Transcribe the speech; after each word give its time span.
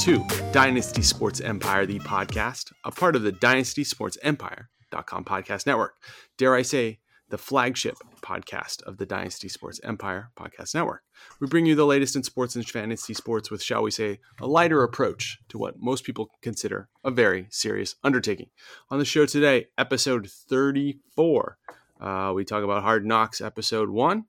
to 0.00 0.24
Dynasty 0.50 1.02
Sports 1.02 1.42
Empire, 1.42 1.84
the 1.84 1.98
podcast, 1.98 2.72
a 2.84 2.90
part 2.90 3.14
of 3.16 3.22
the 3.22 3.32
Dynasty 3.32 3.84
Sports 3.84 4.16
Empire.com 4.22 5.26
podcast 5.26 5.66
network. 5.66 5.92
Dare 6.38 6.54
I 6.54 6.62
say, 6.62 7.00
the 7.28 7.36
flagship 7.36 7.96
podcast 8.22 8.82
of 8.84 8.96
the 8.96 9.04
Dynasty 9.04 9.50
Sports 9.50 9.78
Empire 9.84 10.30
podcast 10.38 10.74
network. 10.74 11.02
We 11.38 11.48
bring 11.48 11.66
you 11.66 11.74
the 11.74 11.84
latest 11.84 12.16
in 12.16 12.22
sports 12.22 12.56
and 12.56 12.66
fantasy 12.66 13.12
sports 13.12 13.50
with, 13.50 13.62
shall 13.62 13.82
we 13.82 13.90
say, 13.90 14.20
a 14.40 14.46
lighter 14.46 14.82
approach 14.82 15.38
to 15.50 15.58
what 15.58 15.78
most 15.78 16.04
people 16.04 16.30
consider 16.40 16.88
a 17.04 17.10
very 17.10 17.46
serious 17.50 17.96
undertaking. 18.02 18.48
On 18.90 18.98
the 18.98 19.04
show 19.04 19.26
today, 19.26 19.66
episode 19.76 20.30
34, 20.30 21.58
uh, 22.00 22.32
we 22.34 22.46
talk 22.46 22.64
about 22.64 22.84
Hard 22.84 23.04
Knocks 23.04 23.42
episode 23.42 23.90
one. 23.90 24.24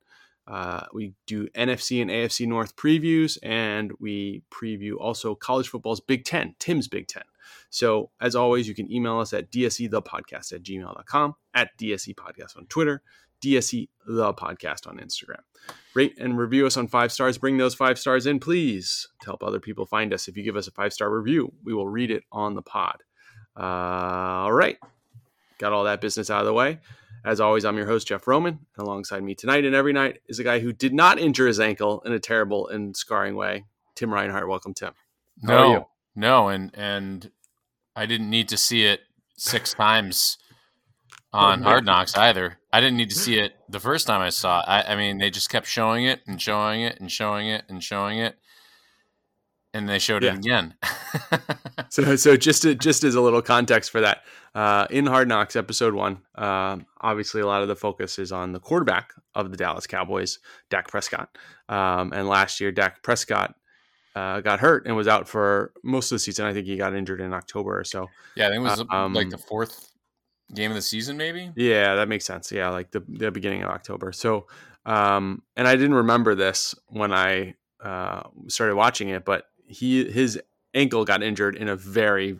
Uh, 0.48 0.86
we 0.94 1.14
do 1.28 1.48
NFC 1.50 2.02
and 2.02 2.10
AFC 2.10 2.48
North 2.48 2.76
previews, 2.76 3.38
and 3.44 3.92
we 4.00 4.44
preview 4.52 4.94
also 5.00 5.36
college 5.36 5.70
football's 5.70 6.02
Big 6.02 6.26
Ten, 6.26 6.56
Tim's 6.60 6.88
Big 6.88 7.08
Ten. 7.08 7.24
So, 7.70 8.12
as 8.20 8.36
always, 8.36 8.68
you 8.68 8.76
can 8.76 8.92
email 8.92 9.20
us 9.20 9.34
at 9.34 9.52
dsethepodcast 9.52 10.54
at 10.54 10.64
gmail.com, 10.64 11.36
at 11.54 11.70
DSE 11.78 12.16
Podcast 12.16 12.58
on 12.58 12.66
Twitter, 12.68 13.02
DSE 13.42 13.90
The 14.06 14.34
Podcast 14.34 14.88
on 14.88 14.98
Instagram. 14.98 15.42
Rate 15.94 16.16
and 16.18 16.38
review 16.38 16.66
us 16.66 16.78
on 16.78 16.88
five 16.88 17.12
stars. 17.12 17.38
Bring 17.38 17.58
those 17.58 17.76
five 17.76 18.00
stars 18.00 18.26
in, 18.26 18.40
please, 18.40 19.08
to 19.22 19.26
help 19.26 19.44
other 19.44 19.60
people 19.60 19.86
find 19.86 20.14
us. 20.14 20.28
If 20.28 20.38
you 20.38 20.44
give 20.44 20.56
us 20.56 20.68
a 20.68 20.72
five 20.72 20.94
star 20.94 21.10
review, 21.10 21.54
we 21.64 21.74
will 21.74 21.88
read 21.88 22.12
it 22.12 22.24
on 22.32 22.56
the 22.56 22.62
pod. 22.62 23.04
Uh, 23.58 23.64
all 23.64 24.54
right. 24.54 24.78
Got 25.60 25.74
all 25.74 25.84
that 25.84 26.02
business 26.02 26.30
out 26.30 26.42
of 26.42 26.46
the 26.46 26.54
way. 26.54 26.80
As 27.24 27.40
always, 27.40 27.66
I'm 27.66 27.78
your 27.78 27.86
host, 27.86 28.08
Jeff 28.08 28.28
Roman. 28.28 28.60
And 28.78 28.88
alongside 28.88 29.24
me 29.24 29.36
tonight 29.36 29.66
and 29.66 29.76
every 29.76 29.94
night 29.94 30.22
is 30.28 30.40
a 30.40 30.44
guy 30.44 30.60
who 30.60 30.74
did 30.74 30.94
not 30.94 31.20
injure 31.20 31.48
his 31.48 31.60
ankle 31.60 32.02
in 32.06 32.14
a 32.14 32.20
terrible 32.20 32.68
and 32.68 32.98
scarring 32.98 33.36
way. 33.36 33.66
Tim 33.96 34.14
Reinhart. 34.14 34.48
Welcome, 34.48 34.74
Tim. 34.74 34.94
How 35.46 35.74
no, 35.74 35.90
no, 36.16 36.50
and 36.50 36.72
and 36.74 37.32
I 37.96 38.06
didn't 38.06 38.30
need 38.30 38.50
to 38.50 38.58
see 38.58 38.86
it 38.86 39.02
six 39.38 39.74
times 39.76 40.38
on 41.34 41.62
Hard 41.62 41.86
Knocks 41.86 42.16
either. 42.16 42.58
I 42.74 42.82
didn't 42.82 42.98
need 42.98 43.10
to 43.10 43.16
see 43.16 43.38
it 43.38 43.54
the 43.70 43.80
first 43.80 44.08
time 44.08 44.22
I 44.22 44.30
saw 44.30 44.62
it. 44.62 44.66
I, 44.68 44.94
I 44.94 44.96
mean, 44.96 45.18
they 45.18 45.30
just 45.30 45.50
kept 45.50 45.68
showing 45.68 46.06
it 46.06 46.22
and 46.28 46.42
showing 46.42 46.82
it 46.82 47.00
and 47.00 47.12
showing 47.12 47.48
it 47.48 47.64
and 47.70 47.84
showing 47.84 48.20
it, 48.20 48.36
and 49.74 49.88
they 49.88 50.00
showed 50.00 50.24
yeah. 50.24 50.34
it 50.34 50.38
again. 50.38 50.76
so, 51.90 52.16
so 52.16 52.36
just 52.36 52.64
to, 52.64 52.76
just 52.76 53.04
as 53.04 53.16
a 53.16 53.22
little 53.22 53.42
context 53.42 53.92
for 53.92 54.02
that, 54.02 54.24
uh, 54.54 54.86
in 54.90 55.06
Hard 55.06 55.28
Knocks 55.28 55.56
episode 55.56 55.94
one, 55.94 56.20
uh, 56.36 56.78
obviously 57.00 57.42
a 57.42 57.48
lot 57.48 57.62
of 57.62 57.68
the 57.68 57.76
focus 57.76 58.20
is 58.20 58.32
on 58.32 58.52
the 58.52 58.60
quarterback 58.60 59.14
of 59.34 59.50
the 59.52 59.58
Dallas 59.58 59.88
Cowboys, 59.88 60.40
Dak 60.70 60.90
Prescott. 60.90 61.38
Um, 61.70 62.12
and 62.14 62.28
last 62.28 62.60
year, 62.60 62.72
Dak 62.72 63.02
Prescott 63.02 63.56
uh, 64.16 64.42
got 64.42 64.60
hurt 64.60 64.86
and 64.86 64.96
was 64.96 65.08
out 65.08 65.28
for 65.28 65.72
most 65.84 66.12
of 66.12 66.16
the 66.16 66.20
season. 66.20 66.46
I 66.46 66.54
think 66.54 66.68
he 66.68 66.76
got 66.76 66.94
injured 66.94 67.22
in 67.22 67.34
October 67.34 67.80
or 67.80 67.84
so. 67.86 68.10
Yeah, 68.36 68.48
I 68.48 68.50
think 68.50 68.60
it 68.60 68.64
was 68.64 68.84
um, 68.90 69.14
like 69.14 69.30
the 69.30 69.38
fourth 69.38 69.92
game 70.54 70.72
of 70.72 70.76
the 70.76 70.82
season, 70.82 71.16
maybe. 71.16 71.52
Yeah, 71.56 71.96
that 71.96 72.10
makes 72.10 72.26
sense. 72.26 72.52
Yeah, 72.52 72.70
like 72.70 72.92
the 72.92 73.04
the 73.08 73.32
beginning 73.32 73.64
of 73.64 73.70
October. 73.70 74.12
So, 74.12 74.48
um, 74.86 75.44
and 75.56 75.68
I 75.68 75.76
didn't 75.76 75.96
remember 75.96 76.36
this 76.36 76.76
when 76.88 77.14
I 77.14 77.56
uh, 77.82 78.24
started 78.48 78.76
watching 78.76 79.10
it, 79.10 79.24
but 79.24 79.46
he 79.72 80.10
his 80.10 80.40
ankle 80.74 81.06
got 81.06 81.24
injured 81.24 81.56
in 81.56 81.68
a 81.68 81.76
very 81.76 82.40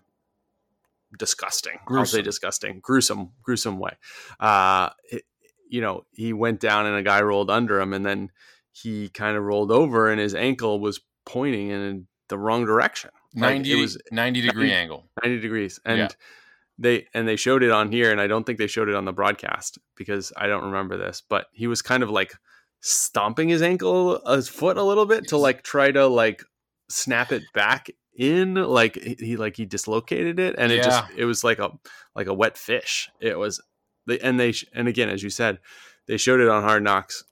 disgusting. 1.18 1.80
Gruesome. 1.86 2.00
I'll 2.00 2.06
say 2.06 2.22
disgusting, 2.22 2.80
gruesome, 2.82 3.32
gruesome 3.42 3.80
way. 3.80 3.98
Uh, 4.40 4.90
it, 5.10 5.24
you 5.70 5.82
know, 5.82 6.06
he 6.12 6.34
went 6.34 6.60
down 6.60 6.86
and 6.86 6.96
a 6.96 7.04
guy 7.04 7.22
rolled 7.22 7.50
under 7.50 7.80
him, 7.80 7.94
and 7.94 8.06
then 8.06 8.30
he 8.72 9.10
kind 9.10 9.38
of 9.38 9.44
rolled 9.44 9.72
over, 9.72 10.10
and 10.10 10.20
his 10.20 10.36
ankle 10.36 10.80
was 10.80 11.00
pointing 11.26 11.70
in 11.70 12.08
the 12.30 12.38
wrong 12.38 12.66
direction. 12.66 13.12
90 13.34 13.70
like 13.70 13.78
it 13.78 13.82
was 13.82 13.98
90 14.12 14.42
degree 14.42 14.68
90, 14.68 14.76
angle. 14.76 15.10
90 15.24 15.40
degrees. 15.40 15.80
And 15.86 16.00
yeah. 16.00 16.08
they 16.78 17.08
and 17.14 17.28
they 17.28 17.36
showed 17.36 17.64
it 17.64 17.72
on 17.72 17.92
here 17.92 18.12
and 18.12 18.20
I 18.20 18.28
don't 18.28 18.46
think 18.46 18.58
they 18.58 18.68
showed 18.68 18.90
it 18.90 18.96
on 18.96 19.06
the 19.06 19.14
broadcast 19.14 19.78
because 19.96 20.34
I 20.36 20.48
don't 20.48 20.66
remember 20.66 20.98
this, 20.98 21.22
but 21.28 21.48
he 21.54 21.68
was 21.68 21.82
kind 21.82 22.04
of 22.04 22.10
like 22.10 22.34
stomping 22.82 23.50
his 23.50 23.62
ankle 23.62 24.20
his 24.28 24.50
foot 24.50 24.78
a 24.78 24.84
little 24.84 25.06
bit 25.06 25.28
to 25.28 25.38
like 25.38 25.62
try 25.62 25.92
to 25.92 26.08
like 26.08 26.44
snap 26.92 27.32
it 27.32 27.44
back 27.54 27.90
in 28.18 28.56
like 28.56 28.96
he 28.96 29.38
like 29.38 29.56
he 29.56 29.66
dislocated 29.66 30.40
it 30.40 30.56
and 30.58 30.72
it 30.72 30.78
yeah. 30.78 30.84
just 30.84 31.04
it 31.16 31.26
was 31.26 31.44
like 31.44 31.60
a 31.60 31.72
like 32.16 32.28
a 32.28 32.34
wet 32.34 32.58
fish. 32.58 33.10
It 33.20 33.38
was 33.38 33.62
they 34.08 34.20
and 34.20 34.40
they 34.40 34.54
and 34.74 34.88
again 34.88 35.10
as 35.10 35.24
you 35.24 35.30
said, 35.30 35.60
they 36.08 36.18
showed 36.18 36.40
it 36.40 36.50
on 36.50 36.64
Hard 36.64 36.84
Knocks 36.84 37.24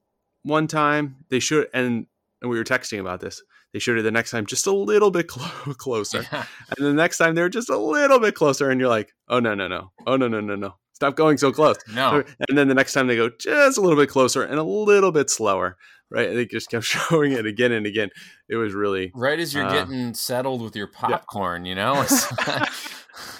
one 0.44 0.68
time. 0.68 1.18
They 1.30 1.40
should 1.40 1.68
and 1.74 2.08
and 2.42 2.50
we 2.50 2.58
were 2.58 2.64
texting 2.64 3.00
about 3.00 3.20
this 3.20 3.42
they 3.74 3.80
showed 3.80 3.98
it 3.98 4.02
the 4.02 4.12
next 4.12 4.32
time 4.32 4.46
just 4.46 4.68
a 4.68 4.72
little 4.72 5.12
bit 5.12 5.28
clo- 5.28 5.74
closer. 5.78 6.26
Yeah. 6.32 6.46
And 6.76 6.86
the 6.86 6.94
next 6.94 7.18
time 7.18 7.36
they're 7.36 7.50
just 7.50 7.70
a 7.70 7.78
little 7.78 8.20
bit 8.20 8.36
closer. 8.36 8.70
And 8.70 8.80
you're 8.80 8.90
like, 8.90 9.14
oh, 9.28 9.40
no, 9.40 9.54
no, 9.54 9.68
no. 9.68 9.92
Oh, 10.08 10.18
no, 10.18 10.28
no, 10.28 10.42
no, 10.42 10.56
no. 10.56 10.76
Stop 10.94 11.16
going 11.16 11.38
so 11.38 11.52
close. 11.52 11.78
No. 11.94 12.24
And 12.50 12.58
then 12.58 12.68
the 12.68 12.74
next 12.74 12.94
time 12.94 13.08
they 13.08 13.16
go 13.16 13.30
just 13.30 13.78
a 13.78 13.82
little 13.82 13.98
bit 13.98 14.10
closer 14.10 14.44
and 14.44 14.60
a 14.60 14.64
little 14.64 15.12
bit 15.12 15.30
slower. 15.30 15.78
Right. 16.12 16.34
They 16.34 16.46
just 16.46 16.70
kept 16.70 16.86
showing 17.10 17.34
it 17.34 17.46
again 17.46 17.72
and 17.72 17.86
again. 17.86 18.10
It 18.48 18.56
was 18.56 18.74
really. 18.74 19.12
Right 19.14 19.40
as 19.40 19.54
you're 19.54 19.66
uh, 19.66 19.72
getting 19.72 20.14
settled 20.14 20.62
with 20.62 20.76
your 20.76 20.88
popcorn, 20.88 21.66
yeah. 21.66 21.70
you 21.70 21.76
know? 21.76 22.06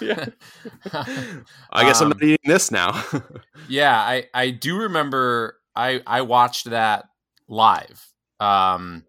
yeah. 0.00 0.26
I 1.72 1.84
guess 1.84 2.00
um, 2.00 2.06
I'm 2.06 2.18
not 2.18 2.22
eating 2.22 2.38
this 2.44 2.70
now. 2.70 3.04
yeah. 3.68 3.98
I, 3.98 4.26
I 4.32 4.50
do 4.50 4.76
remember 4.76 5.56
I, 5.74 6.02
I 6.06 6.22
watched 6.22 6.70
that 6.70 7.06
live. 7.48 8.06
Um, 8.38 9.04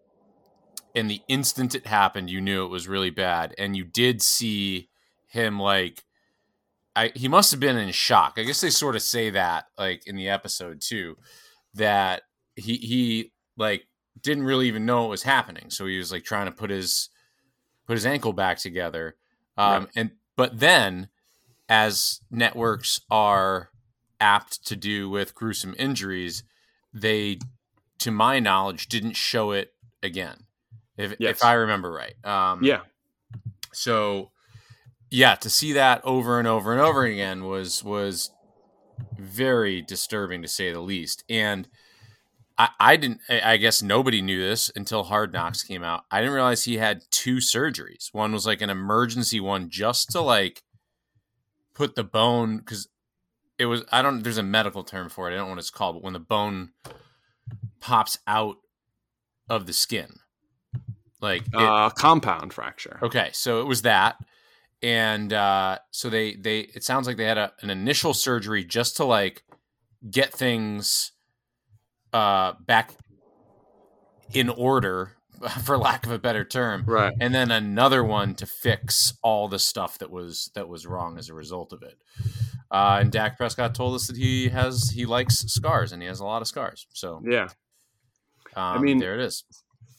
and 0.95 1.09
the 1.09 1.21
instant 1.27 1.75
it 1.75 1.87
happened, 1.87 2.29
you 2.29 2.41
knew 2.41 2.65
it 2.65 2.69
was 2.69 2.87
really 2.87 3.09
bad, 3.09 3.55
and 3.57 3.75
you 3.75 3.83
did 3.83 4.21
see 4.21 4.89
him 5.27 5.59
like. 5.59 6.03
I, 6.93 7.13
he 7.15 7.29
must 7.29 7.51
have 7.51 7.61
been 7.61 7.77
in 7.77 7.89
shock. 7.93 8.33
I 8.35 8.43
guess 8.43 8.59
they 8.59 8.69
sort 8.69 8.97
of 8.97 9.01
say 9.01 9.29
that 9.29 9.67
like 9.77 10.05
in 10.05 10.17
the 10.17 10.27
episode 10.27 10.81
too, 10.81 11.15
that 11.73 12.23
he 12.57 12.75
he 12.75 13.31
like 13.57 13.87
didn't 14.21 14.43
really 14.43 14.67
even 14.67 14.85
know 14.85 15.01
what 15.01 15.09
was 15.09 15.23
happening. 15.23 15.69
So 15.69 15.85
he 15.85 15.97
was 15.97 16.11
like 16.11 16.23
trying 16.23 16.45
to 16.45 16.51
put 16.51 16.69
his 16.69 17.09
put 17.87 17.93
his 17.93 18.05
ankle 18.05 18.33
back 18.33 18.57
together. 18.57 19.15
Um, 19.57 19.83
right. 19.83 19.91
and 19.95 20.11
but 20.35 20.59
then 20.59 21.09
as 21.69 22.21
networks 22.29 23.01
are 23.09 23.69
apt 24.19 24.65
to 24.67 24.75
do 24.75 25.09
with 25.09 25.35
gruesome 25.35 25.75
injuries, 25.77 26.43
they 26.93 27.39
to 27.99 28.11
my 28.11 28.39
knowledge 28.39 28.87
didn't 28.87 29.15
show 29.15 29.51
it 29.51 29.73
again 30.03 30.45
if 30.97 31.15
yes. 31.19 31.37
if 31.37 31.43
I 31.43 31.53
remember 31.53 31.91
right. 31.91 32.25
Um, 32.25 32.63
yeah. 32.63 32.81
So, 33.73 34.31
yeah, 35.09 35.35
to 35.35 35.49
see 35.49 35.73
that 35.73 36.01
over 36.03 36.39
and 36.39 36.47
over 36.47 36.71
and 36.71 36.81
over 36.81 37.03
again 37.03 37.45
was 37.45 37.83
was 37.83 38.31
very 39.17 39.81
disturbing 39.81 40.41
to 40.41 40.47
say 40.47 40.71
the 40.71 40.81
least. 40.81 41.23
And 41.29 41.67
I, 42.61 42.69
I 42.79 42.95
didn't. 42.95 43.21
I 43.27 43.57
guess 43.57 43.81
nobody 43.81 44.21
knew 44.21 44.39
this 44.39 44.71
until 44.75 45.03
Hard 45.03 45.33
Knocks 45.33 45.63
came 45.63 45.83
out. 45.83 46.05
I 46.11 46.19
didn't 46.19 46.35
realize 46.35 46.63
he 46.63 46.77
had 46.77 47.01
two 47.09 47.37
surgeries. 47.37 48.13
One 48.13 48.31
was 48.31 48.45
like 48.45 48.61
an 48.61 48.69
emergency 48.69 49.39
one, 49.39 49.71
just 49.71 50.11
to 50.11 50.21
like 50.21 50.61
put 51.73 51.95
the 51.95 52.03
bone 52.03 52.59
because 52.59 52.87
it 53.57 53.65
was. 53.65 53.83
I 53.91 54.03
don't. 54.03 54.21
There's 54.21 54.37
a 54.37 54.43
medical 54.43 54.83
term 54.83 55.09
for 55.09 55.27
it. 55.27 55.33
I 55.33 55.37
don't 55.37 55.47
know 55.47 55.53
what 55.53 55.57
it's 55.57 55.71
called, 55.71 55.95
but 55.95 56.03
when 56.03 56.13
the 56.13 56.19
bone 56.19 56.69
pops 57.79 58.19
out 58.27 58.57
of 59.49 59.65
the 59.65 59.73
skin 59.73 60.19
like 61.19 61.41
it, 61.47 61.55
uh, 61.55 61.89
compound 61.89 62.53
fracture. 62.53 62.99
Okay, 63.01 63.31
so 63.33 63.61
it 63.61 63.65
was 63.65 63.83
that, 63.83 64.17
and 64.83 65.33
uh, 65.33 65.79
so 65.89 66.11
they 66.11 66.35
they 66.35 66.59
it 66.59 66.83
sounds 66.83 67.07
like 67.07 67.17
they 67.17 67.25
had 67.25 67.39
a, 67.39 67.53
an 67.61 67.71
initial 67.71 68.13
surgery 68.13 68.63
just 68.63 68.97
to 68.97 69.03
like 69.03 69.43
get 70.09 70.31
things 70.31 71.11
uh, 72.13 72.53
back 72.65 72.93
in 74.33 74.49
order, 74.49 75.17
for 75.63 75.77
lack 75.77 76.05
of 76.05 76.11
a 76.11 76.19
better 76.19 76.43
term, 76.43 76.83
right? 76.85 77.13
And 77.19 77.33
then 77.33 77.51
another 77.51 78.03
one 78.03 78.35
to 78.35 78.45
fix 78.45 79.13
all 79.23 79.47
the 79.47 79.59
stuff 79.59 79.97
that 79.99 80.11
was 80.11 80.51
that 80.55 80.67
was 80.67 80.85
wrong 80.85 81.17
as 81.17 81.29
a 81.29 81.33
result 81.33 81.73
of 81.73 81.81
it. 81.83 81.97
Uh, 82.69 82.99
and 83.01 83.11
Dak 83.11 83.37
Prescott 83.37 83.75
told 83.75 83.95
us 83.95 84.07
that 84.07 84.17
he 84.17 84.49
has 84.49 84.89
he 84.89 85.05
likes 85.05 85.39
scars 85.39 85.91
and 85.91 86.01
he 86.01 86.07
has 86.07 86.19
a 86.19 86.25
lot 86.25 86.41
of 86.41 86.47
scars. 86.47 86.87
So 86.93 87.21
yeah, 87.25 87.49
um, 88.55 88.77
I 88.77 88.79
mean 88.79 88.99
there 88.99 89.19
it 89.19 89.21
is 89.21 89.43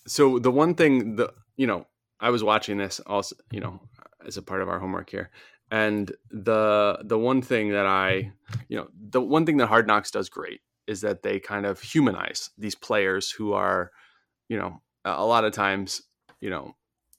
so 0.06 0.38
the 0.38 0.50
one 0.50 0.74
thing 0.74 1.16
the 1.16 1.32
you 1.56 1.66
know 1.66 1.86
I 2.20 2.30
was 2.30 2.42
watching 2.42 2.78
this 2.78 3.00
also 3.00 3.36
you 3.50 3.60
know 3.60 3.80
as 4.26 4.36
a 4.36 4.42
part 4.42 4.62
of 4.62 4.68
our 4.68 4.78
homework 4.78 5.10
here 5.10 5.30
and 5.70 6.12
the 6.30 6.98
the 7.04 7.18
one 7.18 7.42
thing 7.42 7.70
that 7.70 7.86
I 7.86 8.32
you 8.68 8.76
know 8.76 8.88
the 8.94 9.20
one 9.20 9.46
thing 9.46 9.56
that 9.58 9.66
Hard 9.66 9.86
Knocks 9.86 10.10
does 10.10 10.28
great 10.28 10.60
is 10.86 11.00
that 11.02 11.22
they 11.22 11.38
kind 11.38 11.66
of 11.66 11.80
humanize 11.80 12.50
these 12.58 12.74
players 12.74 13.30
who 13.30 13.52
are 13.52 13.90
you 14.48 14.58
know 14.58 14.80
a 15.04 15.24
lot 15.24 15.44
of 15.44 15.52
times 15.52 16.02
you 16.40 16.50
know 16.50 16.74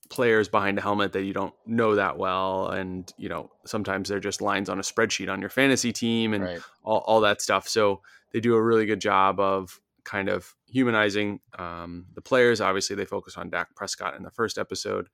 players 0.09 0.47
behind 0.47 0.77
a 0.77 0.81
helmet 0.81 1.13
that 1.13 1.23
you 1.23 1.33
don't 1.33 1.53
know 1.65 1.95
that 1.95 2.17
well 2.17 2.67
and 2.67 3.11
you 3.17 3.29
know 3.29 3.49
sometimes 3.65 4.09
they're 4.09 4.19
just 4.19 4.41
lines 4.41 4.69
on 4.69 4.77
a 4.77 4.83
spreadsheet 4.83 5.31
on 5.31 5.39
your 5.39 5.49
fantasy 5.49 5.91
team 5.91 6.33
and 6.33 6.43
right. 6.43 6.61
all, 6.83 6.99
all 7.07 7.21
that 7.21 7.41
stuff 7.41 7.67
so 7.67 8.01
they 8.31 8.39
do 8.39 8.55
a 8.55 8.61
really 8.61 8.85
good 8.85 8.99
job 8.99 9.39
of 9.39 9.79
kind 10.03 10.29
of 10.29 10.55
humanizing 10.67 11.39
um, 11.57 12.05
the 12.13 12.21
players. 12.21 12.61
Obviously, 12.61 12.95
they 12.95 13.05
focus 13.05 13.37
on 13.37 13.49
Dak 13.49 13.75
Prescott 13.75 14.15
in 14.15 14.23
the 14.23 14.31
first 14.31 14.57
episode. 14.57 15.07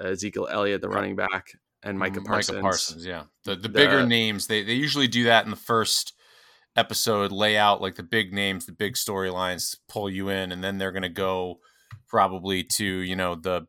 Ezekiel 0.00 0.48
Elliott, 0.50 0.80
the 0.82 0.88
running 0.88 1.16
back, 1.16 1.52
and 1.82 1.98
Micah 1.98 2.20
Parsons. 2.20 2.56
Micah 2.56 2.62
Parsons, 2.62 3.06
yeah. 3.06 3.24
The 3.44 3.56
the 3.56 3.68
bigger 3.68 4.02
The- 4.02 4.06
names, 4.06 4.46
they 4.46 4.62
they 4.62 4.74
usually 4.74 5.08
do 5.08 5.24
that 5.24 5.44
in 5.44 5.50
the 5.50 5.56
first 5.56 6.12
episode, 6.76 7.32
lay 7.32 7.56
out 7.56 7.80
like 7.80 7.94
the 7.96 8.02
big 8.02 8.32
names, 8.32 8.66
the 8.66 8.72
big 8.72 8.94
storylines, 8.94 9.76
pull 9.88 10.10
you 10.10 10.28
in, 10.28 10.52
and 10.52 10.62
then 10.62 10.78
they're 10.78 10.92
gonna 10.92 11.08
go 11.08 11.60
probably 12.08 12.62
to, 12.62 12.84
you 12.84 13.16
know, 13.16 13.34
the 13.34 13.66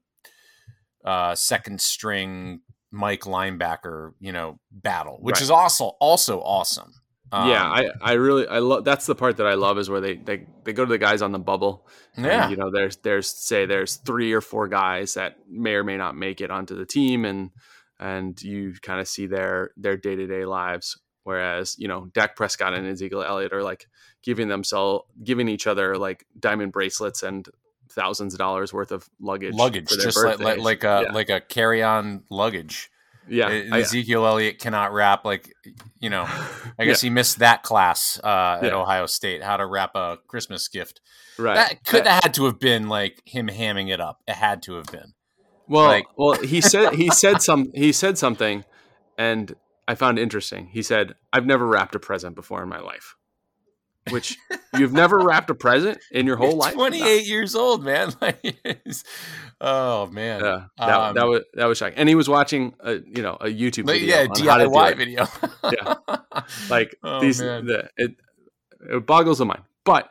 uh 1.05 1.35
second 1.35 1.79
string 1.81 2.61
Mike 2.91 3.21
linebacker, 3.21 4.11
you 4.19 4.31
know, 4.31 4.59
battle, 4.71 5.17
which 5.21 5.35
Right. 5.35 5.41
is 5.41 5.51
also 5.51 5.85
also 5.99 6.39
awesome. 6.41 6.93
yeah, 7.33 7.39
Um, 7.39 7.71
I, 7.73 7.89
I 8.01 8.13
really 8.13 8.47
I 8.47 8.59
love 8.59 8.85
that's 8.85 9.05
the 9.05 9.15
part 9.15 9.37
that 9.37 9.45
I 9.47 9.55
love 9.55 9.77
is 9.77 9.89
where 9.89 9.99
they 10.01 10.15
they, 10.15 10.47
they 10.63 10.73
go 10.73 10.85
to 10.85 10.89
the 10.89 10.97
guys 10.97 11.21
on 11.21 11.31
the 11.33 11.39
bubble. 11.39 11.87
and, 12.15 12.25
yeah. 12.25 12.49
you 12.49 12.55
know, 12.55 12.71
there's 12.71 12.97
there's 12.97 13.29
say 13.29 13.65
there's 13.65 13.97
three 13.97 14.31
or 14.33 14.41
four 14.41 14.67
guys 14.67 15.15
that 15.15 15.35
may 15.49 15.73
or 15.73 15.83
may 15.83 15.97
not 15.97 16.15
make 16.15 16.39
it 16.41 16.49
onto 16.49 16.75
the 16.75 16.85
team, 16.85 17.25
and 17.25 17.51
and 17.99 18.41
you 18.41 18.73
kind 18.81 18.99
of 19.01 19.07
see 19.07 19.27
their 19.27 19.71
their 19.77 19.97
day 19.97 20.15
to 20.15 20.25
day 20.27 20.45
lives. 20.45 20.97
Whereas 21.27 21.75
you 21.77 21.89
know 21.89 22.05
Dak 22.13 22.37
Prescott 22.37 22.73
and 22.73 22.87
Ezekiel 22.87 23.21
Elliott 23.21 23.51
are 23.51 23.61
like 23.61 23.89
giving 24.23 24.47
themselves 24.47 25.03
giving 25.21 25.49
each 25.49 25.67
other 25.67 25.97
like 25.97 26.25
diamond 26.39 26.71
bracelets 26.71 27.21
and 27.21 27.45
thousands 27.89 28.33
of 28.33 28.37
dollars 28.37 28.71
worth 28.71 28.93
of 28.93 29.09
luggage 29.19 29.53
luggage, 29.53 29.89
just 29.89 30.17
like, 30.23 30.39
like 30.39 30.59
like 30.59 30.83
a 30.85 31.03
yeah. 31.05 31.11
like 31.11 31.29
a 31.29 31.41
carry 31.41 31.83
on 31.83 32.23
luggage. 32.29 32.89
yeah, 33.27 33.49
Ezekiel 33.49 34.25
Elliott 34.25 34.57
cannot 34.57 34.93
wrap 34.93 35.25
like 35.25 35.53
you 35.99 36.09
know 36.09 36.25
I 36.79 36.85
guess 36.85 37.01
he 37.07 37.09
missed 37.09 37.39
that 37.39 37.61
class 37.61 38.17
uh, 38.23 38.59
at 38.61 38.67
Yeah. 38.67 38.75
Ohio 38.75 39.05
State, 39.05 39.43
how 39.43 39.57
to 39.57 39.65
wrap 39.65 39.95
a 39.95 40.19
Christmas 40.29 40.69
gift. 40.69 41.01
right. 41.37 41.55
That 41.55 41.83
could 41.83 42.07
have 42.07 42.23
had 42.23 42.33
to 42.35 42.45
have 42.45 42.57
been 42.57 42.87
like 42.87 43.21
him 43.25 43.49
hamming 43.49 43.91
it 43.93 43.99
up. 43.99 44.21
It 44.29 44.35
had 44.35 44.61
to 44.63 44.75
have 44.75 44.85
been. 44.85 45.11
Well, 45.67 45.87
Like- 45.87 46.07
well, 46.17 46.41
he 46.41 46.61
said 46.61 46.93
he 46.93 47.09
said 47.09 47.41
some 47.41 47.69
he 47.75 47.91
said 47.91 48.17
something, 48.17 48.63
and 49.17 49.57
I 49.87 49.95
found 49.95 50.19
interesting. 50.19 50.67
He 50.67 50.81
said, 50.81 51.15
"I've 51.31 51.45
never 51.45 51.65
wrapped 51.65 51.95
a 51.95 51.99
present 51.99 52.35
before 52.35 52.61
in 52.63 52.69
my 52.69 52.79
life." 52.79 53.15
Which 54.09 54.37
you've 54.77 54.93
never 54.93 55.17
wrapped 55.23 55.49
a 55.49 55.55
present 55.55 55.99
in 56.11 56.25
your 56.25 56.37
whole 56.37 56.51
You're 56.51 56.57
life? 56.57 56.73
28 56.75 57.25
years 57.27 57.55
old, 57.55 57.83
man. 57.83 58.13
Like, 58.21 58.41
oh 59.59 60.07
man. 60.07 60.41
Yeah, 60.41 60.65
that, 60.77 60.99
Um, 60.99 61.15
that 61.15 61.27
was 61.27 61.41
that 61.55 61.65
was 61.65 61.77
shocking. 61.77 61.97
And 61.97 62.07
he 62.07 62.15
was 62.15 62.29
watching 62.29 62.73
a 62.79 62.93
you 62.93 63.21
know 63.21 63.37
a 63.41 63.47
YouTube 63.47 63.87
video. 63.87 64.15
yeah, 64.15 64.21
on 64.29 64.47
how 64.47 64.57
to 64.57 64.63
do 64.65 64.69
DIY 64.69 64.97
video. 64.97 65.27
Yeah. 65.63 65.95
Like 66.69 66.95
Oh, 67.03 67.19
these, 67.19 67.39
the, 67.39 67.89
it 67.97 68.15
it 68.89 69.05
boggles 69.05 69.39
the 69.39 69.45
mind. 69.45 69.63
But 69.83 70.09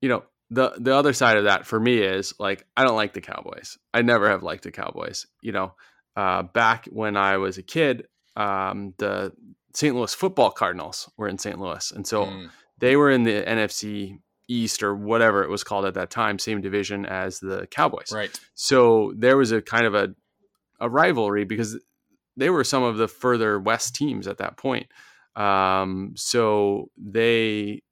you 0.00 0.08
know 0.08 0.24
the 0.50 0.72
the 0.78 0.94
other 0.94 1.12
side 1.12 1.36
of 1.36 1.44
that 1.44 1.66
for 1.66 1.78
me 1.78 1.98
is 1.98 2.34
like 2.40 2.66
I 2.76 2.82
don't 2.84 2.96
like 2.96 3.12
the 3.12 3.20
Cowboys. 3.20 3.78
I 3.94 4.02
never 4.02 4.28
have 4.28 4.42
liked 4.42 4.64
the 4.64 4.72
Cowboys. 4.72 5.26
You 5.42 5.52
know, 5.52 5.74
uh, 6.16 6.42
back 6.42 6.86
when 6.86 7.16
I 7.16 7.36
was 7.36 7.58
a 7.58 7.62
kid, 7.62 8.08
um, 8.40 8.94
the 8.98 9.32
St. 9.74 9.94
Louis 9.94 10.14
Football 10.14 10.50
Cardinals 10.50 11.10
were 11.16 11.28
in 11.28 11.38
St. 11.38 11.58
Louis, 11.58 11.92
and 11.92 12.06
so 12.06 12.24
Mm, 12.26 12.50
they 12.78 12.96
were 12.96 13.10
in 13.10 13.22
the 13.24 13.42
NFC 13.42 14.18
East 14.48 14.82
or 14.82 14.96
whatever 14.96 15.44
it 15.44 15.50
was 15.50 15.62
called 15.62 15.84
at 15.84 15.94
that 15.94 16.10
time, 16.10 16.38
same 16.38 16.60
division 16.60 17.06
as 17.06 17.38
the 17.40 17.66
Cowboys. 17.70 18.10
right. 18.12 18.40
So 18.54 19.12
there 19.16 19.36
was 19.36 19.52
a 19.52 19.62
kind 19.62 19.86
of 19.86 19.94
a 19.94 20.14
a 20.80 20.88
rivalry 20.88 21.44
because 21.44 21.78
they 22.36 22.48
were 22.50 22.64
some 22.64 22.82
of 22.82 22.96
the 22.96 23.06
further 23.06 23.60
west 23.60 23.94
teams 23.94 24.26
at 24.26 24.38
that 24.38 24.56
point. 24.56 24.86
Um, 25.36 26.14
so 26.16 26.90
they 26.96 27.82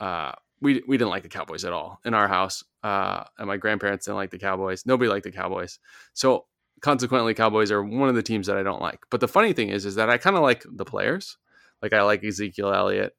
uh, 0.00 0.32
we 0.60 0.82
we 0.88 0.96
didn't 0.98 1.10
like 1.10 1.22
the 1.22 1.28
Cowboys 1.38 1.64
at 1.64 1.72
all 1.72 2.00
in 2.04 2.12
our 2.14 2.28
house, 2.28 2.64
uh, 2.82 3.24
and 3.38 3.46
my 3.46 3.56
grandparents 3.56 4.04
didn't 4.06 4.16
like 4.16 4.30
the 4.30 4.38
Cowboys. 4.38 4.84
Nobody 4.86 5.08
liked 5.08 5.24
the 5.24 5.32
Cowboys. 5.32 5.78
So 6.12 6.46
consequently, 6.80 7.34
Cowboys 7.34 7.70
are 7.70 7.82
one 7.82 8.08
of 8.08 8.14
the 8.14 8.22
teams 8.22 8.46
that 8.46 8.56
I 8.56 8.62
don't 8.62 8.80
like. 8.82 9.00
But 9.10 9.20
the 9.20 9.28
funny 9.28 9.52
thing 9.52 9.68
is, 9.70 9.84
is 9.86 9.94
that 9.96 10.10
I 10.10 10.18
kind 10.18 10.36
of 10.36 10.42
like 10.42 10.64
the 10.70 10.84
players. 10.84 11.36
Like 11.82 11.92
I 11.92 12.02
like 12.02 12.24
Ezekiel 12.24 12.72
Elliott. 12.72 13.14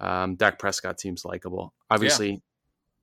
Um, 0.00 0.34
Dak 0.36 0.58
Prescott 0.58 1.00
seems 1.00 1.24
likable. 1.24 1.72
Obviously, 1.90 2.42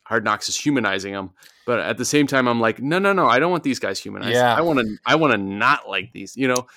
Hard 0.03 0.23
Knocks 0.23 0.49
is 0.49 0.55
humanizing 0.57 1.13
them, 1.13 1.31
but 1.65 1.79
at 1.79 1.97
the 1.97 2.05
same 2.05 2.27
time, 2.27 2.47
I'm 2.47 2.59
like, 2.59 2.81
no, 2.81 2.99
no, 2.99 3.13
no, 3.13 3.27
I 3.27 3.39
don't 3.39 3.51
want 3.51 3.63
these 3.63 3.79
guys 3.79 3.99
humanized. 3.99 4.33
Yeah. 4.33 4.53
I 4.55 4.61
want 4.61 4.79
to, 4.79 4.97
I 5.05 5.15
want 5.15 5.31
to 5.33 5.37
not 5.37 5.87
like 5.87 6.11
these. 6.13 6.35
You 6.35 6.47
know, 6.49 6.67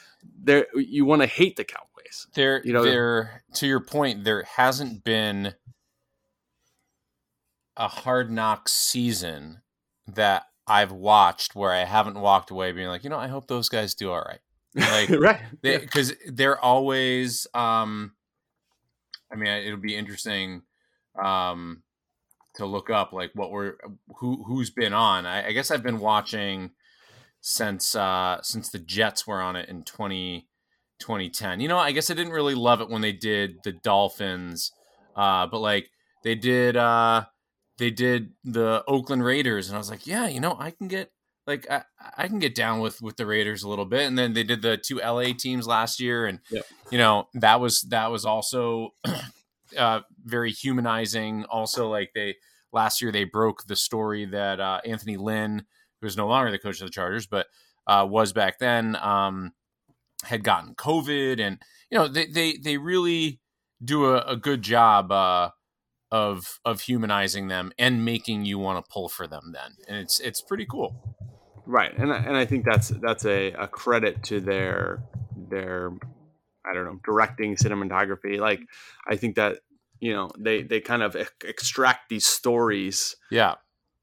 there 0.42 0.66
you 0.76 1.04
want 1.04 1.22
to 1.22 1.26
hate 1.26 1.56
the 1.56 1.64
Cowboys. 1.64 2.26
There, 2.34 2.62
You 2.64 2.72
know- 2.72 2.84
there. 2.84 3.42
To 3.54 3.66
your 3.66 3.80
point, 3.80 4.24
there 4.24 4.42
hasn't 4.44 5.02
been 5.02 5.54
a 7.76 7.88
hard 7.88 8.30
knock 8.30 8.68
season 8.68 9.62
that 10.06 10.44
I've 10.72 10.92
watched 10.92 11.54
where 11.54 11.70
I 11.70 11.84
haven't 11.84 12.18
walked 12.18 12.50
away 12.50 12.72
being 12.72 12.88
like, 12.88 13.04
you 13.04 13.10
know, 13.10 13.18
I 13.18 13.28
hope 13.28 13.46
those 13.46 13.68
guys 13.68 13.94
do 13.94 14.10
all 14.10 14.22
right. 14.22 14.40
Like, 14.74 15.10
right? 15.20 15.40
Because 15.60 16.14
they're 16.26 16.58
always 16.58 17.46
um 17.52 18.12
i 19.32 19.36
mean 19.36 19.48
it'll 19.48 19.78
be 19.78 19.96
interesting 19.96 20.62
um 21.22 21.82
to 22.54 22.66
look 22.66 22.90
up 22.90 23.12
like 23.12 23.30
what 23.34 23.50
we're 23.50 23.74
who 24.18 24.44
who's 24.44 24.70
been 24.70 24.92
on 24.92 25.26
i, 25.26 25.48
I 25.48 25.52
guess 25.52 25.70
i've 25.70 25.82
been 25.82 25.98
watching 25.98 26.70
since 27.40 27.94
uh 27.94 28.38
since 28.42 28.68
the 28.68 28.78
jets 28.78 29.26
were 29.26 29.40
on 29.40 29.56
it 29.56 29.68
in 29.68 29.84
20 29.84 30.48
2010 30.98 31.60
you 31.60 31.68
know 31.68 31.78
i 31.78 31.92
guess 31.92 32.10
i 32.10 32.14
didn't 32.14 32.32
really 32.32 32.54
love 32.54 32.80
it 32.80 32.88
when 32.88 33.00
they 33.00 33.12
did 33.12 33.56
the 33.64 33.72
dolphins 33.72 34.72
uh 35.16 35.46
but 35.46 35.60
like 35.60 35.90
they 36.22 36.34
did 36.34 36.76
uh 36.76 37.24
they 37.82 37.90
did 37.90 38.32
the 38.44 38.84
oakland 38.86 39.24
raiders 39.24 39.68
and 39.68 39.74
i 39.76 39.78
was 39.78 39.90
like 39.90 40.06
yeah 40.06 40.28
you 40.28 40.38
know 40.40 40.56
i 40.58 40.70
can 40.70 40.86
get 40.88 41.10
like 41.46 41.68
I, 41.68 41.82
I 42.16 42.28
can 42.28 42.38
get 42.38 42.54
down 42.54 42.80
with 42.80 43.02
with 43.02 43.16
the 43.16 43.26
Raiders 43.26 43.62
a 43.64 43.68
little 43.68 43.84
bit, 43.84 44.02
and 44.02 44.16
then 44.16 44.32
they 44.32 44.44
did 44.44 44.62
the 44.62 44.76
two 44.76 44.98
LA 44.98 45.32
teams 45.36 45.66
last 45.66 46.00
year, 46.00 46.26
and 46.26 46.38
Yep. 46.50 46.64
you 46.90 46.98
know 46.98 47.28
that 47.34 47.60
was 47.60 47.82
that 47.90 48.10
was 48.10 48.24
also 48.24 48.94
uh, 49.76 50.00
very 50.24 50.52
humanizing. 50.52 51.44
Also, 51.46 51.90
like 51.90 52.12
they 52.14 52.36
last 52.72 53.02
year 53.02 53.10
they 53.10 53.24
broke 53.24 53.66
the 53.66 53.76
story 53.76 54.24
that 54.26 54.60
uh, 54.60 54.80
Anthony 54.84 55.16
Lynn, 55.16 55.66
who 56.00 56.06
is 56.06 56.16
no 56.16 56.28
longer 56.28 56.50
the 56.50 56.58
coach 56.58 56.80
of 56.80 56.86
the 56.86 56.92
Chargers, 56.92 57.26
but 57.26 57.48
uh, 57.86 58.06
was 58.08 58.32
back 58.32 58.60
then, 58.60 58.96
um, 58.96 59.52
had 60.24 60.44
gotten 60.44 60.76
COVID, 60.76 61.40
and 61.40 61.60
you 61.90 61.98
know 61.98 62.06
they 62.06 62.26
they 62.26 62.56
they 62.56 62.76
really 62.76 63.40
do 63.84 64.06
a, 64.06 64.20
a 64.20 64.36
good 64.36 64.62
job 64.62 65.10
uh, 65.10 65.50
of 66.12 66.60
of 66.64 66.82
humanizing 66.82 67.48
them 67.48 67.72
and 67.78 68.04
making 68.04 68.44
you 68.44 68.58
want 68.60 68.84
to 68.84 68.88
pull 68.92 69.08
for 69.08 69.26
them. 69.26 69.52
Then, 69.52 69.72
and 69.88 69.96
it's 69.96 70.20
it's 70.20 70.40
pretty 70.40 70.66
cool. 70.70 70.94
right 71.66 71.92
and 71.98 72.12
I, 72.12 72.18
and 72.18 72.36
I 72.36 72.44
think 72.44 72.64
that's 72.64 72.88
that's 72.90 73.24
a, 73.24 73.52
a 73.52 73.66
credit 73.66 74.22
to 74.24 74.40
their 74.40 75.02
their 75.48 75.90
I 76.64 76.74
don't 76.74 76.84
know 76.84 77.00
directing 77.04 77.56
cinematography 77.56 78.38
like 78.38 78.60
I 79.08 79.16
think 79.16 79.36
that 79.36 79.58
you 80.00 80.12
know 80.12 80.30
they 80.38 80.62
they 80.62 80.80
kind 80.80 81.02
of 81.02 81.16
ex- 81.16 81.32
extract 81.44 82.08
these 82.10 82.26
stories 82.26 83.16
Yeah. 83.30 83.54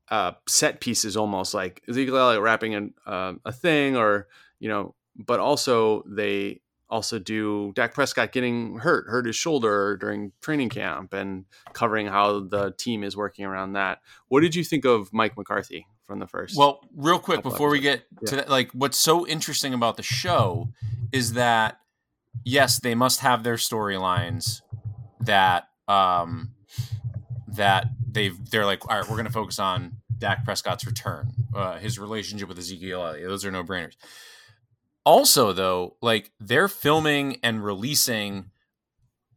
uh, 0.10 0.32
set 0.48 0.80
pieces 0.82 1.16
almost 1.16 1.54
like 1.54 1.84
Ezekiel 1.88 2.18
Elliott 2.18 2.42
wrapping 2.42 2.74
in 2.74 2.94
uh, 3.06 3.34
a 3.46 3.52
thing 3.52 3.96
or 3.96 4.28
you 4.60 4.68
know 4.70 4.96
but 5.16 5.40
also 5.40 6.04
they 6.08 6.62
also 6.90 7.20
do 7.20 7.72
Dak 7.76 7.94
Prescott 7.94 8.32
getting 8.32 8.78
hurt 8.80 9.08
hurt 9.08 9.26
his 9.26 9.36
shoulder 9.36 9.98
during 9.98 10.32
training 10.42 10.70
camp 10.70 11.14
and 11.14 11.46
covering 11.74 12.08
how 12.08 12.40
the 12.40 12.74
team 12.78 13.04
is 13.04 13.16
working 13.16 13.46
around 13.46 13.74
that 13.74 14.00
what 14.28 14.42
did 14.42 14.56
you 14.56 14.64
think 14.64 14.86
of 14.86 15.14
Mike 15.14 15.38
McCarthy 15.38 15.86
from 16.04 16.20
the 16.20 16.28
first 16.28 16.58
Well, 16.58 16.82
real 16.96 17.20
quick 17.20 17.44
before 17.44 17.70
we 17.70 17.80
get 17.80 18.06
episodes. 18.12 18.30
to 18.32 18.36
that, 18.38 18.50
like 18.50 18.72
what's 18.72 18.98
so 18.98 19.28
interesting 19.28 19.74
about 19.74 19.96
the 19.98 20.04
show 20.04 20.70
is 21.12 21.34
that 21.34 21.78
yes, 22.44 22.80
they 22.80 22.96
must 22.96 23.20
have 23.22 23.44
their 23.44 23.56
storylines 23.56 24.62
that 25.22 25.68
um 25.88 26.54
that 27.48 27.88
they've 28.12 28.38
they're 28.50 28.66
like, 28.66 28.90
all 28.90 28.98
right, 28.98 29.08
we're 29.08 29.16
going 29.16 29.26
to 29.26 29.32
focus 29.32 29.60
on 29.60 29.98
Dak 30.18 30.44
Prescott's 30.44 30.86
return, 30.86 31.32
uh, 31.56 31.78
his 31.78 31.98
relationship 32.00 32.48
with 32.48 32.58
Ezekiel 32.58 33.06
Elliott. 33.06 33.28
Those 33.28 33.46
are 33.46 33.52
no 33.52 33.64
brainers. 33.64 33.96
Also, 35.06 35.54
though, 35.54 35.96
like 36.02 36.32
they're 36.40 36.68
filming 36.68 37.38
and 37.42 37.64
releasing 37.64 38.52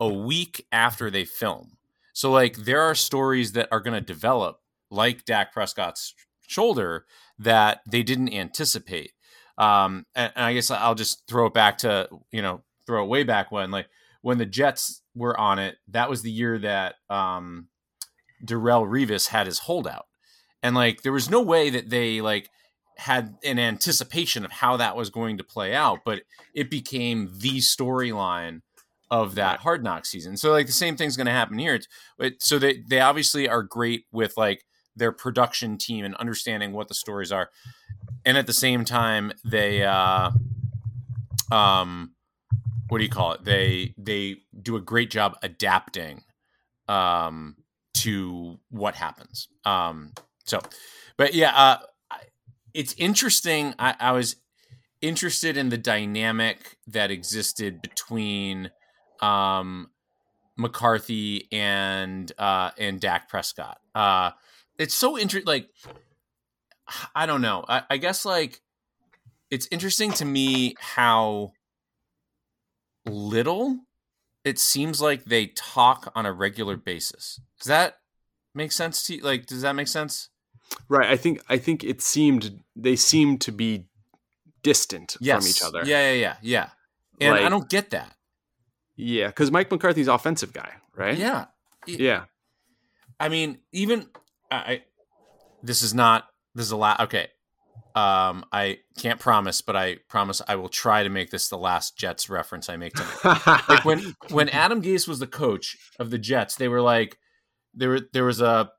a 0.01 0.09
week 0.09 0.67
after 0.73 1.11
they 1.11 1.25
film. 1.25 1.77
So, 2.13 2.31
like, 2.31 2.57
there 2.57 2.83
are 2.83 2.95
stories 2.95 3.53
that 3.53 3.69
are 3.73 3.81
going 3.81 3.95
to 3.95 4.01
develop, 4.01 4.61
like 4.91 5.25
Dak 5.25 5.53
Prescott's 5.53 6.15
shoulder, 6.47 7.07
that 7.39 7.81
they 7.89 8.03
didn't 8.03 8.35
anticipate. 8.35 9.13
Um, 9.57 10.05
and, 10.15 10.33
and 10.37 10.45
I 10.45 10.55
guess 10.55 10.71
I'll 10.71 10.95
just 10.95 11.27
throw 11.27 11.47
it 11.47 11.55
back 11.55 11.79
to, 11.79 12.09
you 12.31 12.43
know, 12.43 12.63
throw 12.87 13.05
it 13.05 13.09
way 13.09 13.23
back 13.23 13.51
when, 13.51 13.71
like, 13.71 13.87
when 14.21 14.39
the 14.39 14.47
Jets 14.47 15.03
were 15.15 15.39
on 15.39 15.59
it, 15.59 15.77
that 15.89 16.11
was 16.11 16.23
the 16.23 16.31
year 16.31 16.59
that 16.59 16.97
um, 17.09 17.69
Darrelle 18.45 18.87
Revis 18.87 19.29
had 19.29 19.47
his 19.47 19.61
holdout. 19.61 20.07
And, 20.63 20.75
like, 20.75 21.03
there 21.03 21.13
was 21.13 21.31
no 21.31 21.41
way 21.41 21.71
that 21.71 21.91
they, 21.91 22.21
like, 22.21 22.51
had 22.99 23.37
an 23.45 23.59
anticipation 23.59 24.45
of 24.45 24.53
how 24.53 24.77
that 24.77 24.97
was 24.97 25.11
going 25.11 25.39
to 25.39 25.45
play 25.45 25.75
out, 25.75 26.01
but 26.05 26.23
it 26.55 26.71
became 26.71 27.31
the 27.39 27.59
storyline 27.59 28.61
of 29.11 29.35
that 29.35 29.61
hard 29.61 29.83
knock 29.85 30.07
season. 30.07 30.37
So 30.37 30.51
like 30.53 30.67
the 30.67 30.73
same 30.73 30.97
thing's 30.97 31.17
going 31.17 31.27
to 31.27 31.33
happen 31.33 31.59
here. 31.59 31.75
It's, 31.75 31.89
it, 32.19 32.43
so 32.43 32.59
they 32.59 32.83
they 32.89 33.01
obviously 33.01 33.49
are 33.49 33.63
great 33.63 34.07
with 34.13 34.37
like 34.37 34.65
their 34.97 35.13
production 35.13 35.79
team 35.79 36.05
and 36.05 36.15
understanding 36.17 36.73
what 36.73 36.89
the 36.89 36.95
stories 36.95 37.33
are. 37.33 37.51
and 38.25 38.37
at 38.39 38.47
the 38.47 38.53
same 38.53 38.85
time 38.85 39.33
they 39.45 39.83
uh 39.85 40.31
um 41.51 42.13
what 42.89 42.99
do 42.99 43.05
you 43.05 43.11
call 43.11 43.33
it 43.33 43.45
they 43.45 43.95
they 43.99 44.37
do 44.61 44.77
a 44.77 44.81
great 44.81 45.11
job 45.11 45.37
adapting 45.43 46.23
um 46.89 47.57
to 47.95 48.59
what 48.71 48.95
happens 48.95 49.49
um 49.65 50.13
so 50.45 50.61
but 51.17 51.35
yeah 51.35 51.53
uh 51.57 51.79
it's 52.75 52.95
interesting 52.99 53.75
i, 53.79 53.95
I 53.99 54.13
was 54.13 54.37
interested 55.01 55.57
in 55.57 55.69
the 55.69 55.79
dynamic 55.79 56.77
that 56.87 57.11
existed 57.11 57.83
between 57.83 58.71
um 59.21 59.91
mccarthy 60.57 61.49
and 61.51 62.31
uh 62.39 62.71
and 62.79 63.01
dak 63.01 63.29
prescott 63.29 63.79
uh 63.95 64.31
it's 64.79 64.95
so 64.95 65.19
interesting 65.19 65.47
like 65.47 65.69
I 67.15 67.27
don't 67.27 67.43
know. 67.43 67.65
I, 67.69 67.83
I 67.91 67.97
guess 67.97 68.25
like 68.25 68.61
it's 69.51 69.69
interesting 69.71 70.13
to 70.13 70.25
me 70.25 70.75
how 70.79 71.53
little 73.07 73.81
it 74.45 74.59
seems 74.59 75.01
like 75.01 75.25
they 75.25 75.49
talk 75.49 76.11
on 76.15 76.27
a 76.27 76.33
regular 76.33 76.77
basis. 76.77 77.41
Does 77.59 77.69
that 77.69 77.99
make 78.55 78.73
sense 78.73 79.07
to 79.07 79.17
you? 79.17 79.23
Like, 79.23 79.47
does 79.47 79.63
that 79.63 79.75
make 79.75 79.89
sense? 79.89 80.31
Right. 80.89 81.09
I 81.09 81.17
think 81.17 81.41
I 81.49 81.59
think 81.59 81.85
it 81.85 82.03
seemed 82.03 82.61
they 82.77 82.97
seemed 82.97 83.41
to 83.43 83.53
be 83.53 83.87
distant 84.63 85.17
yes. 85.21 85.43
from 85.43 85.51
each 85.51 85.63
other. 85.63 85.89
Yeah, 85.89 86.13
yeah, 86.13 86.21
yeah, 86.21 86.37
yeah. 86.43 86.69
And 87.21 87.37
like, 87.37 87.45
I 87.45 87.49
don't 87.49 87.69
get 87.69 87.91
that. 87.91 88.15
Yeah, 88.97 89.29
because 89.29 89.51
Mike 89.51 89.71
McCarthy's 89.71 90.09
offensive 90.09 90.53
guy, 90.53 90.73
right? 90.95 91.17
Yeah. 91.17 91.47
Yeah. 91.87 92.25
I 93.19 93.29
mean, 93.29 93.59
even 93.73 94.07
I. 94.51 94.83
This 95.63 95.83
is 95.83 95.95
not 95.95 96.27
this 96.55 96.67
is 96.67 96.73
a 96.73 96.77
lot. 96.77 97.01
Okay. 97.01 97.29
Um, 97.95 98.45
I 98.53 98.79
can't 98.99 99.21
promise, 99.21 99.61
but 99.61 99.77
I 99.77 99.99
promise 100.09 100.41
I 100.49 100.57
will 100.57 100.71
try 100.71 101.03
to 101.03 101.09
make 101.11 101.31
this 101.31 101.49
the 101.49 101.59
last 101.59 101.97
Jets 101.97 102.31
reference 102.31 102.69
I 102.71 102.77
make 102.77 102.95
tonight. 102.95 103.63
like 103.69 103.85
when 103.85 104.17
when 104.31 104.49
Adam 104.49 104.83
Gase 104.83 105.07
was 105.07 105.19
the 105.19 105.27
coach 105.27 105.77
of 105.99 106.11
the 106.11 106.19
Jets, 106.19 106.57
they 106.57 106.69
were 106.69 106.81
like 106.81 107.19
there 107.75 107.91
were 107.91 108.01
there 108.13 108.25
was 108.25 108.41
a 108.41 108.71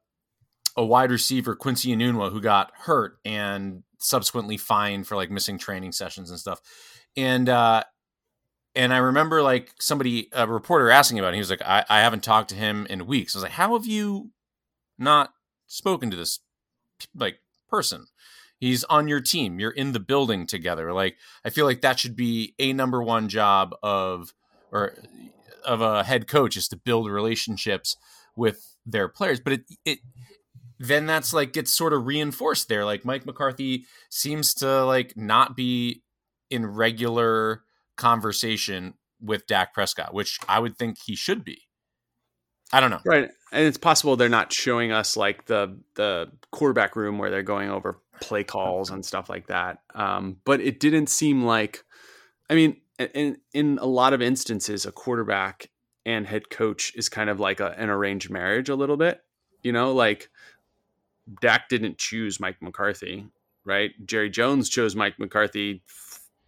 a 0.75 0.85
wide 0.85 1.11
receiver 1.11 1.55
Quincy 1.55 1.95
Enunwa, 1.95 2.31
who 2.31 2.41
got 2.41 2.71
hurt 2.75 3.17
and 3.23 3.83
subsequently 3.99 4.57
fined 4.57 5.07
for 5.07 5.15
like 5.15 5.31
missing 5.31 5.57
training 5.57 5.91
sessions 5.91 6.29
and 6.29 6.39
stuff. 6.39 6.61
And 7.15 7.47
uh 7.49 7.83
and 8.75 8.91
I 8.93 8.97
remember 8.97 9.41
like 9.41 9.73
somebody 9.79 10.29
a 10.33 10.47
reporter 10.47 10.89
asking 10.89 11.19
about 11.19 11.29
it. 11.29 11.35
He 11.35 11.39
was 11.39 11.51
like, 11.51 11.61
I, 11.61 11.85
I 11.89 11.99
haven't 11.99 12.23
talked 12.23 12.49
to 12.49 12.55
him 12.55 12.87
in 12.89 13.05
weeks. 13.05 13.35
I 13.35 13.39
was 13.39 13.43
like, 13.43 13.51
How 13.51 13.73
have 13.77 13.85
you 13.85 14.31
not 14.97 15.33
spoken 15.67 16.11
to 16.11 16.17
this 16.17 16.39
like 17.15 17.39
person. 17.69 18.07
He's 18.59 18.83
on 18.85 19.07
your 19.07 19.19
team. 19.19 19.59
You're 19.59 19.71
in 19.71 19.91
the 19.91 19.99
building 19.99 20.47
together. 20.47 20.93
Like 20.93 21.17
I 21.43 21.49
feel 21.49 21.65
like 21.65 21.81
that 21.81 21.99
should 21.99 22.15
be 22.15 22.53
a 22.59 22.73
number 22.73 23.01
one 23.01 23.27
job 23.27 23.75
of 23.83 24.33
or 24.71 24.93
of 25.65 25.81
a 25.81 26.03
head 26.03 26.27
coach 26.27 26.57
is 26.57 26.67
to 26.69 26.77
build 26.77 27.09
relationships 27.09 27.97
with 28.35 28.75
their 28.85 29.07
players. 29.07 29.39
But 29.39 29.53
it 29.53 29.63
it 29.85 29.99
then 30.79 31.05
that's 31.05 31.33
like 31.33 31.53
gets 31.53 31.73
sort 31.73 31.93
of 31.93 32.05
reinforced 32.05 32.69
there. 32.69 32.85
Like 32.85 33.05
Mike 33.05 33.25
McCarthy 33.25 33.85
seems 34.09 34.53
to 34.55 34.85
like 34.85 35.15
not 35.15 35.55
be 35.55 36.03
in 36.49 36.65
regular 36.65 37.63
conversation 37.97 38.95
with 39.21 39.47
Dak 39.47 39.73
Prescott, 39.73 40.13
which 40.13 40.39
I 40.47 40.59
would 40.59 40.77
think 40.77 40.97
he 41.05 41.15
should 41.15 41.43
be. 41.43 41.63
I 42.71 42.79
don't 42.79 42.89
know. 42.89 43.01
Right. 43.05 43.29
And 43.51 43.65
it's 43.65 43.77
possible 43.77 44.15
they're 44.15 44.29
not 44.29 44.51
showing 44.51 44.91
us 44.91 45.15
like 45.15 45.45
the 45.45 45.79
the 45.95 46.31
quarterback 46.51 46.95
room 46.95 47.19
where 47.19 47.29
they're 47.29 47.43
going 47.43 47.69
over 47.69 47.99
play 48.19 48.43
calls 48.43 48.89
and 48.89 49.05
stuff 49.05 49.29
like 49.29 49.47
that. 49.47 49.79
Um, 49.93 50.37
but 50.43 50.59
it 50.59 50.79
didn't 50.79 51.07
seem 51.07 51.43
like 51.43 51.83
I 52.49 52.55
mean, 52.55 52.77
in 52.99 53.37
in 53.53 53.79
a 53.79 53.85
lot 53.85 54.13
of 54.13 54.21
instances, 54.21 54.85
a 54.85 54.91
quarterback 54.91 55.69
and 56.05 56.27
head 56.27 56.49
coach 56.49 56.93
is 56.95 57.09
kind 57.09 57.29
of 57.29 57.39
like 57.39 57.59
a, 57.59 57.71
an 57.77 57.89
arranged 57.89 58.29
marriage 58.29 58.69
a 58.69 58.75
little 58.75 58.97
bit. 58.97 59.21
You 59.61 59.71
know, 59.71 59.93
like 59.93 60.29
Dak 61.41 61.69
didn't 61.69 61.97
choose 61.97 62.39
Mike 62.39 62.61
McCarthy, 62.61 63.27
right? 63.65 63.91
Jerry 64.05 64.29
Jones 64.29 64.69
chose 64.69 64.95
Mike 64.95 65.19
McCarthy 65.19 65.83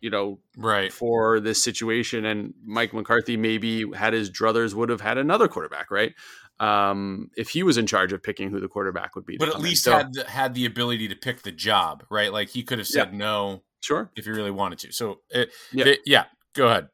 you 0.02 0.12
know, 0.12 0.38
right 0.56 0.94
for 0.94 1.40
this 1.40 1.64
situation. 1.64 2.26
And 2.26 2.54
Mike 2.64 2.94
McCarthy 2.94 3.38
maybe 3.38 3.92
had 3.94 4.14
his 4.14 4.30
druthers 4.30 4.76
would 4.76 4.90
have 4.90 5.02
had 5.02 5.18
another 5.18 5.48
quarterback, 5.48 5.90
right? 5.90 6.14
Um, 6.60 7.32
if 7.36 7.50
he 7.50 7.64
was 7.64 7.78
in 7.78 7.88
charge 7.88 8.14
of 8.14 8.22
picking 8.22 8.52
who 8.52 8.60
the 8.60 8.68
quarterback 8.68 9.16
would 9.16 9.26
be, 9.26 9.36
but 9.38 9.50
at 9.50 9.60
least 9.60 9.84
so, 9.84 9.98
had 9.98 10.14
the, 10.14 10.30
had 10.30 10.54
the 10.54 10.66
ability 10.66 11.08
to 11.08 11.16
pick 11.16 11.42
the 11.42 11.52
job, 11.52 12.06
right? 12.12 12.32
Like 12.32 12.50
he 12.50 12.62
could 12.62 12.78
have 12.78 12.88
said 12.88 13.14
yeah. 13.14 13.18
no, 13.18 13.64
sure, 13.82 14.12
if 14.16 14.26
he 14.26 14.32
really 14.32 14.52
wanted 14.52 14.80
to. 14.80 14.92
So, 14.94 15.22
it, 15.32 15.50
yeah, 15.74 15.86
it, 15.86 16.00
yeah, 16.06 16.26
go 16.54 16.68
ahead. 16.68 16.90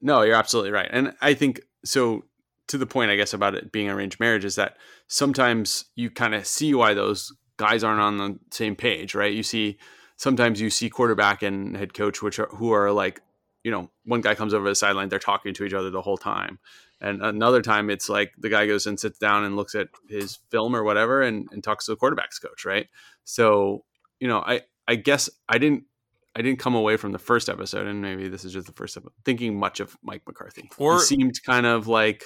No, 0.00 0.22
you're 0.22 0.36
absolutely 0.36 0.70
right, 0.70 0.88
and 0.90 1.14
I 1.20 1.34
think 1.34 1.60
so. 1.84 2.24
To 2.68 2.78
the 2.78 2.86
point, 2.86 3.10
I 3.10 3.16
guess, 3.16 3.34
about 3.34 3.54
it 3.54 3.72
being 3.72 3.90
arranged 3.90 4.20
marriage 4.20 4.44
is 4.44 4.54
that 4.54 4.76
sometimes 5.06 5.86
you 5.94 6.10
kind 6.10 6.34
of 6.34 6.46
see 6.46 6.74
why 6.74 6.94
those 6.94 7.32
guys 7.56 7.84
aren't 7.84 8.00
on 8.00 8.18
the 8.18 8.38
same 8.50 8.76
page, 8.76 9.14
right? 9.14 9.32
You 9.32 9.42
see 9.42 9.78
sometimes 10.16 10.60
you 10.60 10.70
see 10.70 10.88
quarterback 10.88 11.42
and 11.42 11.76
head 11.76 11.92
coach, 11.94 12.22
which 12.22 12.38
are 12.38 12.46
who 12.46 12.72
are 12.72 12.92
like, 12.92 13.20
you 13.64 13.70
know, 13.70 13.90
one 14.04 14.20
guy 14.20 14.34
comes 14.34 14.54
over 14.54 14.68
the 14.68 14.74
sideline, 14.74 15.08
they're 15.08 15.18
talking 15.18 15.54
to 15.54 15.64
each 15.64 15.74
other 15.74 15.90
the 15.90 16.02
whole 16.02 16.16
time. 16.16 16.58
And 17.00 17.20
another 17.20 17.62
time 17.62 17.90
it's 17.90 18.08
like 18.08 18.32
the 18.38 18.48
guy 18.48 18.66
goes 18.66 18.86
and 18.86 18.98
sits 18.98 19.18
down 19.18 19.44
and 19.44 19.56
looks 19.56 19.74
at 19.74 19.88
his 20.08 20.38
film 20.50 20.76
or 20.76 20.84
whatever 20.84 21.20
and, 21.20 21.48
and 21.50 21.62
talks 21.62 21.86
to 21.86 21.92
the 21.92 21.96
quarterback's 21.96 22.38
coach, 22.38 22.64
right? 22.64 22.86
So, 23.24 23.84
you 24.20 24.28
know, 24.28 24.38
I, 24.38 24.62
I 24.86 24.94
guess 24.94 25.28
I 25.48 25.58
didn't 25.58 25.84
I 26.34 26.42
didn't 26.42 26.60
come 26.60 26.74
away 26.74 26.96
from 26.96 27.12
the 27.12 27.18
first 27.18 27.50
episode, 27.50 27.86
and 27.86 28.00
maybe 28.00 28.28
this 28.28 28.44
is 28.44 28.52
just 28.54 28.66
the 28.66 28.72
first 28.72 28.96
episode, 28.96 29.12
thinking 29.24 29.58
much 29.58 29.80
of 29.80 29.96
Mike 30.02 30.22
McCarthy. 30.26 30.70
Or 30.78 30.94
he 30.94 31.00
seemed 31.00 31.42
kind 31.44 31.66
of 31.66 31.88
like 31.88 32.24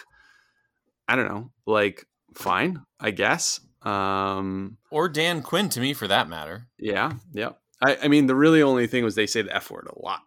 I 1.08 1.16
don't 1.16 1.28
know, 1.28 1.50
like 1.66 2.04
fine, 2.34 2.82
I 3.00 3.10
guess. 3.10 3.60
Um, 3.82 4.78
or 4.90 5.08
Dan 5.08 5.42
Quinn 5.42 5.68
to 5.70 5.80
me, 5.80 5.92
for 5.94 6.08
that 6.08 6.28
matter. 6.28 6.66
Yeah, 6.78 7.12
yeah. 7.32 7.50
I, 7.84 7.98
I 8.04 8.08
mean, 8.08 8.26
the 8.26 8.34
really 8.34 8.62
only 8.62 8.86
thing 8.86 9.04
was 9.04 9.14
they 9.14 9.26
say 9.26 9.42
the 9.42 9.54
F 9.54 9.70
word 9.70 9.88
a 9.88 10.02
lot. 10.02 10.22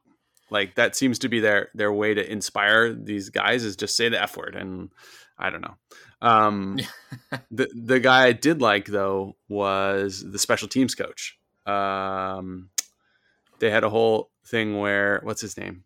Like 0.50 0.76
that 0.76 0.96
seems 0.96 1.20
to 1.20 1.30
be 1.30 1.40
their 1.40 1.70
their 1.74 1.92
way 1.92 2.14
to 2.14 2.32
inspire 2.32 2.94
these 2.94 3.30
guys 3.30 3.64
is 3.64 3.76
just 3.76 3.96
say 3.96 4.10
the 4.10 4.22
F 4.22 4.38
word, 4.38 4.56
and 4.56 4.90
I 5.38 5.50
don't 5.50 5.62
know. 5.62 5.76
Um, 6.22 6.80
the 7.52 7.70
the 7.74 8.00
guy 8.00 8.26
I 8.26 8.32
did 8.32 8.62
like 8.62 8.86
though 8.86 9.36
was 9.48 10.24
the 10.24 10.40
special 10.40 10.68
teams 10.68 10.96
coach. 10.96 11.38
Um, 11.66 12.70
they 13.60 13.70
had 13.70 13.84
a 13.84 13.90
whole 13.90 14.32
thing 14.48 14.80
where 14.80 15.20
what's 15.24 15.42
his 15.42 15.58
name? 15.58 15.84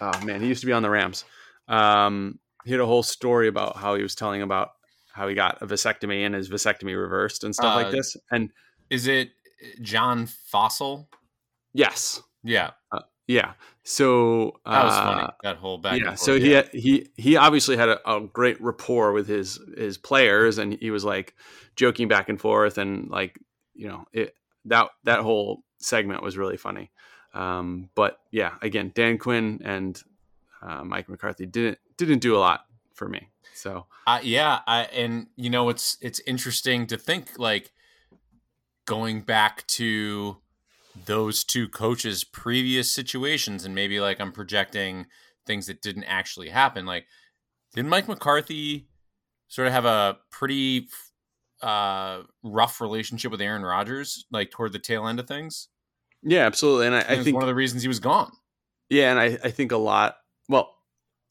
Oh 0.00 0.24
man, 0.24 0.40
he 0.40 0.48
used 0.48 0.60
to 0.60 0.66
be 0.66 0.72
on 0.72 0.82
the 0.82 0.90
Rams. 0.90 1.24
Um, 1.66 2.38
he 2.64 2.72
had 2.72 2.80
a 2.80 2.86
whole 2.86 3.02
story 3.02 3.48
about 3.48 3.76
how 3.76 3.94
he 3.94 4.02
was 4.02 4.14
telling 4.14 4.42
about 4.42 4.70
how 5.12 5.28
he 5.28 5.34
got 5.34 5.62
a 5.62 5.66
vasectomy 5.66 6.26
and 6.26 6.34
his 6.34 6.48
vasectomy 6.48 7.00
reversed 7.00 7.44
and 7.44 7.54
stuff 7.54 7.76
uh, 7.76 7.82
like 7.82 7.92
this. 7.92 8.16
And 8.30 8.50
is 8.90 9.06
it 9.06 9.30
John 9.80 10.26
Fassel? 10.26 11.06
Yes. 11.72 12.22
Yeah. 12.42 12.70
Uh, 12.90 13.00
yeah. 13.26 13.52
So 13.84 14.60
that 14.64 14.84
was 14.84 14.96
funny. 14.96 15.22
Uh, 15.22 15.30
that 15.42 15.56
whole 15.56 15.78
back. 15.78 16.00
Yeah. 16.00 16.14
So 16.14 16.38
he 16.38 16.52
had, 16.52 16.68
he 16.68 17.08
he 17.16 17.36
obviously 17.36 17.76
had 17.76 17.88
a, 17.90 18.10
a, 18.10 18.20
great 18.20 18.60
rapport 18.60 19.12
with 19.12 19.28
his 19.28 19.60
his 19.76 19.98
players, 19.98 20.58
and 20.58 20.74
he 20.74 20.90
was 20.90 21.04
like 21.04 21.34
joking 21.76 22.08
back 22.08 22.28
and 22.28 22.40
forth, 22.40 22.78
and 22.78 23.10
like 23.10 23.38
you 23.74 23.88
know 23.88 24.04
it 24.12 24.34
that 24.64 24.88
that 25.04 25.20
whole 25.20 25.64
segment 25.78 26.22
was 26.22 26.36
really 26.36 26.56
funny. 26.56 26.90
Um, 27.34 27.90
but 27.94 28.18
yeah, 28.30 28.54
again, 28.62 28.92
Dan 28.94 29.18
Quinn 29.18 29.60
and 29.64 30.00
uh, 30.62 30.84
Mike 30.84 31.08
McCarthy 31.08 31.46
didn't 31.46 31.78
didn't 31.96 32.20
do 32.20 32.36
a 32.36 32.38
lot 32.38 32.66
for 32.94 33.08
me. 33.08 33.28
So 33.54 33.86
uh, 34.06 34.20
yeah, 34.22 34.60
I, 34.66 34.82
and 34.84 35.28
you 35.36 35.50
know 35.50 35.68
it's 35.68 35.96
it's 36.00 36.20
interesting 36.26 36.86
to 36.88 36.96
think 36.96 37.38
like 37.38 37.72
going 38.86 39.22
back 39.22 39.66
to 39.66 40.38
those 41.06 41.44
two 41.44 41.68
coaches' 41.68 42.24
previous 42.24 42.92
situations, 42.92 43.64
and 43.64 43.74
maybe 43.74 44.00
like 44.00 44.20
I'm 44.20 44.32
projecting 44.32 45.06
things 45.46 45.66
that 45.66 45.82
didn't 45.82 46.04
actually 46.04 46.50
happen. 46.50 46.86
Like, 46.86 47.06
did 47.74 47.86
Mike 47.86 48.08
McCarthy 48.08 48.88
sort 49.48 49.68
of 49.68 49.72
have 49.72 49.84
a 49.84 50.18
pretty 50.30 50.88
uh, 51.62 52.22
rough 52.42 52.80
relationship 52.80 53.30
with 53.30 53.40
Aaron 53.40 53.62
Rodgers, 53.62 54.26
like 54.30 54.50
toward 54.50 54.72
the 54.72 54.78
tail 54.78 55.06
end 55.06 55.18
of 55.18 55.26
things? 55.26 55.68
Yeah, 56.22 56.46
absolutely. 56.46 56.86
And 56.86 56.96
I, 56.96 57.00
I 57.00 57.22
think 57.22 57.34
one 57.34 57.42
of 57.42 57.48
the 57.48 57.54
reasons 57.54 57.82
he 57.82 57.88
was 57.88 58.00
gone. 58.00 58.32
Yeah, 58.88 59.10
and 59.10 59.18
I, 59.18 59.38
I 59.44 59.50
think 59.50 59.72
a 59.72 59.76
lot. 59.76 60.16
Well, 60.48 60.74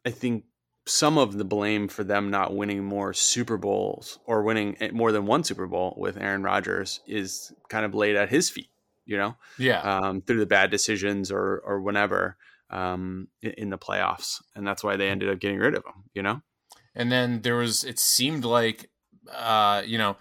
I 0.06 0.12
think 0.12 0.46
some 0.86 1.18
of 1.18 1.38
the 1.38 1.46
blame 1.46 1.88
for 1.88 2.04
them 2.04 2.30
not 2.30 2.56
winning 2.56 2.84
more 2.84 3.14
Super 3.14 3.58
Bowls 3.58 4.20
or 4.26 4.44
winning 4.44 4.76
more 4.92 5.12
than 5.12 5.26
one 5.26 5.44
Super 5.44 5.68
Bowl 5.68 5.96
with 5.98 6.18
Aaron 6.18 6.44
Rodgers 6.44 7.00
is 7.08 7.54
kind 7.70 7.86
of 7.86 7.94
laid 7.96 8.16
at 8.16 8.30
his 8.30 8.50
feet, 8.50 8.70
you 9.06 9.18
know? 9.18 9.36
Yeah. 9.58 9.80
Um, 9.80 10.22
through 10.22 10.40
the 10.40 10.46
bad 10.46 10.72
decisions 10.72 11.32
or, 11.32 11.62
or 11.66 11.82
whenever 11.82 12.36
um, 12.70 13.30
in, 13.42 13.70
the 13.70 13.78
playoffs. 13.78 14.42
And 14.56 14.68
that's 14.68 14.84
why 14.84 14.98
they 14.98 15.10
ended 15.10 15.30
up 15.30 15.40
getting 15.40 15.60
rid 15.60 15.76
of 15.76 15.86
him, 15.86 16.04
you 16.14 16.22
know? 16.22 16.42
And 16.96 17.12
then 17.12 17.42
there 17.44 17.56
was, 17.56 17.84
it 17.84 17.98
seemed 17.98 18.44
like, 18.44 18.90
uh, 19.34 19.84
you 19.86 19.98
know, 19.98 20.18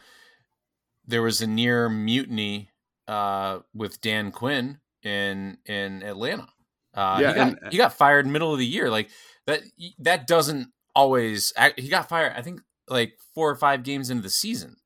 there 1.07 1.23
was 1.23 1.41
a 1.41 1.47
near 1.47 1.89
mutiny 1.89 2.71
uh, 3.09 3.59
with 3.75 4.01
Dan 4.01 4.31
Quinn 4.31 4.79
in 5.03 5.59
in 5.67 6.03
Atlanta. 6.05 6.47
Uh, 6.95 7.19
Yeah, 7.21 7.29
he 7.29 7.35
got, 7.35 7.49
and- 7.49 7.59
uh 7.65 7.71
he 7.71 7.77
got 7.77 7.93
fired 7.95 8.27
middle 8.27 8.53
of 8.53 8.59
the 8.61 8.67
year. 8.67 8.89
Like 8.89 9.11
that 9.47 9.63
that 9.99 10.27
doesn't 10.27 10.69
always. 10.95 11.53
act- 11.57 11.81
He 11.81 11.89
got 11.89 12.09
fired. 12.09 12.35
I 12.37 12.43
think 12.43 12.61
like 12.89 13.15
four 13.35 13.51
or 13.51 13.57
five 13.57 13.83
games 13.83 14.11
into 14.11 14.23
the 14.23 14.31
season. 14.31 14.77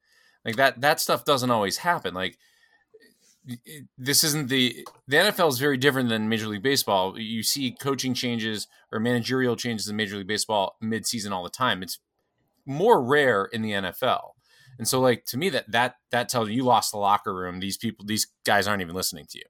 Like 0.44 0.56
that 0.56 0.80
that 0.80 1.00
stuff 1.00 1.24
doesn't 1.24 1.50
always 1.50 1.78
happen. 1.78 2.14
Like 2.14 2.38
this 3.96 4.24
isn't 4.24 4.48
the 4.48 4.86
the 5.06 5.16
NFL 5.16 5.48
is 5.50 5.58
very 5.58 5.76
different 5.76 6.08
than 6.08 6.28
Major 6.28 6.48
League 6.48 6.62
Baseball. 6.62 7.18
You 7.18 7.42
see 7.42 7.72
coaching 7.72 8.12
changes 8.14 8.66
or 8.90 8.98
managerial 8.98 9.54
changes 9.56 9.88
in 9.88 9.94
Major 9.96 10.16
League 10.16 10.26
Baseball 10.26 10.76
mid-season 10.80 11.32
all 11.32 11.44
the 11.44 11.50
time. 11.50 11.82
It's 11.82 11.98
more 12.64 13.00
rare 13.02 13.44
in 13.44 13.62
the 13.62 13.70
NFL. 13.72 14.30
And 14.78 14.86
so 14.88 15.00
like 15.00 15.24
to 15.26 15.36
me 15.38 15.48
that 15.50 15.70
that 15.70 15.96
that 16.10 16.28
tells 16.28 16.48
you 16.48 16.56
you 16.56 16.64
lost 16.64 16.90
the 16.92 16.98
locker 16.98 17.34
room. 17.34 17.60
These 17.60 17.76
people 17.76 18.04
these 18.04 18.26
guys 18.44 18.66
aren't 18.66 18.82
even 18.82 18.96
listening 18.96 19.26
to 19.30 19.38
you. 19.38 19.44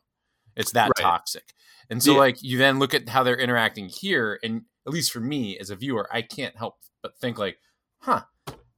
It's 0.54 0.72
that 0.72 0.90
Right. 0.98 1.02
toxic. 1.02 1.54
And 1.88 2.02
so 2.02 2.12
Yeah. 2.12 2.18
like 2.18 2.42
you 2.42 2.58
then 2.58 2.78
look 2.78 2.92
at 2.94 3.08
how 3.08 3.22
they're 3.22 3.36
interacting 3.38 3.88
here 3.88 4.38
and 4.42 4.62
at 4.86 4.92
least 4.92 5.12
for 5.12 5.20
me 5.20 5.58
as 5.58 5.70
a 5.70 5.76
viewer, 5.76 6.08
I 6.12 6.22
can't 6.22 6.56
help 6.56 6.76
but 7.02 7.18
think 7.18 7.38
like, 7.38 7.58
huh, 7.98 8.22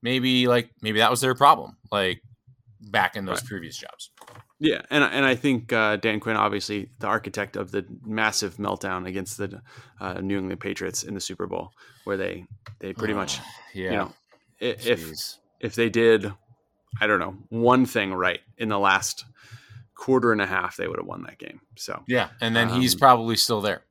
maybe 0.03 0.47
like 0.47 0.71
maybe 0.83 0.99
that 0.99 1.11
was 1.11 1.21
their 1.21 1.35
problem 1.35 1.77
like 1.91 2.23
back 2.81 3.17
in 3.17 3.25
those 3.25 3.41
Right. 3.43 3.49
previous 3.49 3.77
jobs. 3.77 4.11
Yeah, 4.61 4.83
and 4.91 5.05
and 5.05 5.25
I 5.25 5.37
think 5.37 5.73
uh, 5.73 5.97
Dan 5.97 6.19
Quinn, 6.19 6.37
obviously 6.37 6.91
the 6.99 7.07
architect 7.07 7.57
of 7.57 7.71
the 7.71 7.87
massive 8.05 8.57
meltdown 8.57 9.07
against 9.07 9.39
the 9.39 9.63
uh, 10.01 10.15
New 10.15 10.39
England 10.39 10.61
Patriots 10.61 11.05
in 11.05 11.15
the 11.15 11.21
Super 11.21 11.47
Bowl, 11.47 11.73
where 12.05 12.17
they 12.17 12.47
they 12.81 12.93
pretty 12.93 13.15
much 13.15 13.39
yeah. 13.73 13.91
you 13.91 13.97
know 13.97 14.13
if 14.59 14.85
Jeez. 14.85 15.39
if 15.61 15.75
they 15.77 15.89
did, 15.89 16.33
I 17.01 17.07
don't 17.07 17.21
know, 17.21 17.37
one 17.51 17.87
thing 17.87 18.13
right 18.13 18.41
in 18.57 18.69
the 18.69 18.79
last 18.79 19.25
quarter 19.95 20.33
and 20.33 20.41
a 20.41 20.47
half, 20.47 20.77
they 20.77 20.89
would 20.89 20.99
have 20.99 21.07
won 21.07 21.23
that 21.23 21.39
game. 21.39 21.61
So 21.77 22.03
yeah, 22.09 22.31
and 22.41 22.57
then 22.57 22.69
he's 22.69 22.95
um, 22.95 22.99
probably 22.99 23.37
still 23.37 23.61
there. 23.61 23.83